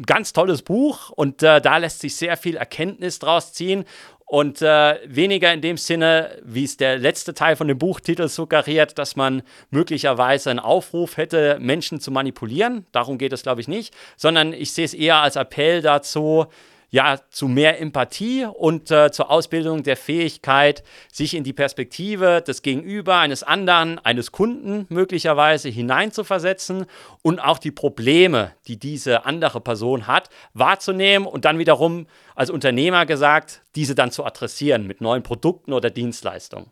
ein 0.00 0.06
ganz 0.06 0.32
tolles 0.32 0.62
Buch 0.62 1.10
und 1.10 1.42
äh, 1.42 1.60
da 1.60 1.76
lässt 1.76 2.00
sich 2.00 2.16
sehr 2.16 2.38
viel 2.38 2.56
Erkenntnis 2.56 3.18
draus 3.18 3.52
ziehen 3.52 3.84
und 4.32 4.62
äh, 4.62 4.98
weniger 5.04 5.52
in 5.52 5.60
dem 5.60 5.76
Sinne, 5.76 6.40
wie 6.42 6.64
es 6.64 6.78
der 6.78 6.96
letzte 6.96 7.34
Teil 7.34 7.54
von 7.54 7.68
dem 7.68 7.76
Buchtitel 7.76 8.28
suggeriert, 8.28 8.96
dass 8.96 9.14
man 9.14 9.42
möglicherweise 9.68 10.48
einen 10.48 10.58
Aufruf 10.58 11.18
hätte, 11.18 11.58
Menschen 11.60 12.00
zu 12.00 12.10
manipulieren. 12.10 12.86
Darum 12.92 13.18
geht 13.18 13.34
es, 13.34 13.42
glaube 13.42 13.60
ich, 13.60 13.68
nicht. 13.68 13.92
Sondern 14.16 14.54
ich 14.54 14.72
sehe 14.72 14.86
es 14.86 14.94
eher 14.94 15.16
als 15.16 15.36
Appell 15.36 15.82
dazu, 15.82 16.46
ja, 16.92 17.18
zu 17.30 17.48
mehr 17.48 17.80
Empathie 17.80 18.44
und 18.44 18.90
äh, 18.90 19.10
zur 19.10 19.30
Ausbildung 19.30 19.82
der 19.82 19.96
Fähigkeit, 19.96 20.84
sich 21.10 21.34
in 21.34 21.42
die 21.42 21.54
Perspektive 21.54 22.42
des 22.46 22.60
Gegenüber, 22.60 23.16
eines 23.16 23.42
anderen, 23.42 23.98
eines 23.98 24.30
Kunden 24.30 24.84
möglicherweise 24.90 25.70
hineinzuversetzen 25.70 26.84
und 27.22 27.40
auch 27.40 27.56
die 27.56 27.70
Probleme, 27.70 28.52
die 28.68 28.78
diese 28.78 29.24
andere 29.24 29.62
Person 29.62 30.06
hat, 30.06 30.28
wahrzunehmen 30.52 31.26
und 31.26 31.46
dann 31.46 31.58
wiederum 31.58 32.06
als 32.34 32.50
Unternehmer 32.50 33.06
gesagt, 33.06 33.62
diese 33.74 33.94
dann 33.94 34.10
zu 34.10 34.26
adressieren 34.26 34.86
mit 34.86 35.00
neuen 35.00 35.22
Produkten 35.22 35.72
oder 35.72 35.88
Dienstleistungen. 35.88 36.70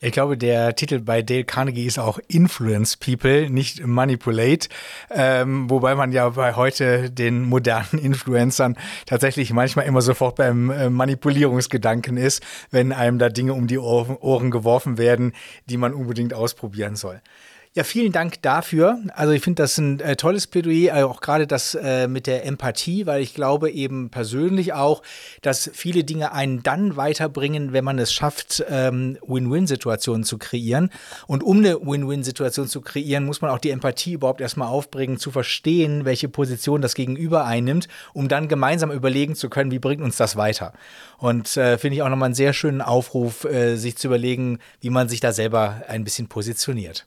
Ich 0.00 0.12
glaube, 0.12 0.38
der 0.38 0.76
Titel 0.76 1.00
bei 1.00 1.22
Dale 1.22 1.42
Carnegie 1.44 1.86
ist 1.86 1.98
auch 1.98 2.20
Influence 2.28 2.96
People, 2.96 3.50
nicht 3.50 3.84
Manipulate. 3.84 4.68
Ähm, 5.10 5.68
wobei 5.68 5.96
man 5.96 6.12
ja 6.12 6.28
bei 6.28 6.54
heute 6.54 7.10
den 7.10 7.42
modernen 7.42 7.98
Influencern 8.02 8.76
tatsächlich 9.06 9.52
manchmal 9.52 9.86
immer 9.86 10.00
sofort 10.00 10.36
beim 10.36 10.70
äh, 10.70 10.88
Manipulierungsgedanken 10.88 12.16
ist, 12.16 12.44
wenn 12.70 12.92
einem 12.92 13.18
da 13.18 13.28
Dinge 13.28 13.54
um 13.54 13.66
die 13.66 13.78
Ohren 13.78 14.50
geworfen 14.52 14.98
werden, 14.98 15.32
die 15.66 15.76
man 15.76 15.94
unbedingt 15.94 16.32
ausprobieren 16.32 16.94
soll. 16.94 17.20
Ja, 17.74 17.84
vielen 17.84 18.12
Dank 18.12 18.40
dafür. 18.42 18.98
Also 19.14 19.32
ich 19.34 19.42
finde 19.42 19.62
das 19.62 19.76
ein 19.76 20.00
äh, 20.00 20.16
tolles 20.16 20.46
Plädoyer, 20.46 20.94
also 20.94 21.08
auch 21.10 21.20
gerade 21.20 21.46
das 21.46 21.74
äh, 21.74 22.08
mit 22.08 22.26
der 22.26 22.46
Empathie, 22.46 23.04
weil 23.06 23.22
ich 23.22 23.34
glaube 23.34 23.70
eben 23.70 24.08
persönlich 24.10 24.72
auch, 24.72 25.02
dass 25.42 25.70
viele 25.74 26.02
Dinge 26.02 26.32
einen 26.32 26.62
dann 26.62 26.96
weiterbringen, 26.96 27.74
wenn 27.74 27.84
man 27.84 27.98
es 27.98 28.12
schafft, 28.12 28.64
ähm, 28.70 29.18
Win-Win-Situationen 29.26 30.24
zu 30.24 30.38
kreieren. 30.38 30.90
Und 31.26 31.42
um 31.42 31.58
eine 31.58 31.78
Win-Win-Situation 31.80 32.68
zu 32.68 32.80
kreieren, 32.80 33.26
muss 33.26 33.42
man 33.42 33.50
auch 33.50 33.58
die 33.58 33.70
Empathie 33.70 34.14
überhaupt 34.14 34.40
erstmal 34.40 34.68
aufbringen, 34.68 35.18
zu 35.18 35.30
verstehen, 35.30 36.06
welche 36.06 36.30
Position 36.30 36.80
das 36.80 36.94
Gegenüber 36.94 37.44
einnimmt, 37.44 37.86
um 38.14 38.28
dann 38.28 38.48
gemeinsam 38.48 38.90
überlegen 38.90 39.36
zu 39.36 39.50
können, 39.50 39.70
wie 39.70 39.78
bringt 39.78 40.02
uns 40.02 40.16
das 40.16 40.36
weiter. 40.36 40.72
Und 41.18 41.56
äh, 41.58 41.76
finde 41.76 41.96
ich 41.96 42.02
auch 42.02 42.08
nochmal 42.08 42.28
einen 42.28 42.34
sehr 42.34 42.54
schönen 42.54 42.80
Aufruf, 42.80 43.44
äh, 43.44 43.76
sich 43.76 43.96
zu 43.98 44.08
überlegen, 44.08 44.58
wie 44.80 44.90
man 44.90 45.10
sich 45.10 45.20
da 45.20 45.32
selber 45.32 45.82
ein 45.86 46.02
bisschen 46.02 46.28
positioniert. 46.28 47.06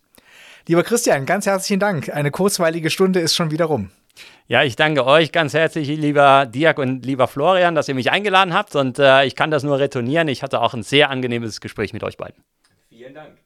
Lieber 0.68 0.84
Christian, 0.84 1.26
ganz 1.26 1.46
herzlichen 1.46 1.80
Dank. 1.80 2.10
Eine 2.10 2.32
kurzweilige 2.32 2.90
Stunde 2.90 3.20
ist 3.20 3.36
schon 3.36 3.52
wieder 3.52 3.66
rum. 3.66 3.90
Ja, 4.48 4.64
ich 4.64 4.76
danke 4.76 5.06
euch 5.06 5.32
ganz 5.32 5.54
herzlich, 5.54 5.88
lieber 5.88 6.46
Dirk 6.46 6.78
und 6.78 7.06
lieber 7.06 7.28
Florian, 7.28 7.74
dass 7.74 7.88
ihr 7.88 7.96
mich 7.96 8.12
eingeladen 8.12 8.54
habt. 8.54 8.76
Und 8.76 9.00
äh, 9.00 9.26
ich 9.26 9.36
kann 9.36 9.50
das 9.50 9.64
nur 9.64 9.80
retournieren. 9.80 10.28
Ich 10.28 10.44
hatte 10.44 10.62
auch 10.62 10.74
ein 10.74 10.84
sehr 10.84 11.10
angenehmes 11.10 11.62
Gespräch 11.62 11.94
mit 11.94 12.04
euch 12.04 12.18
beiden. 12.18 12.44
Vielen 12.90 13.14
Dank. 13.14 13.38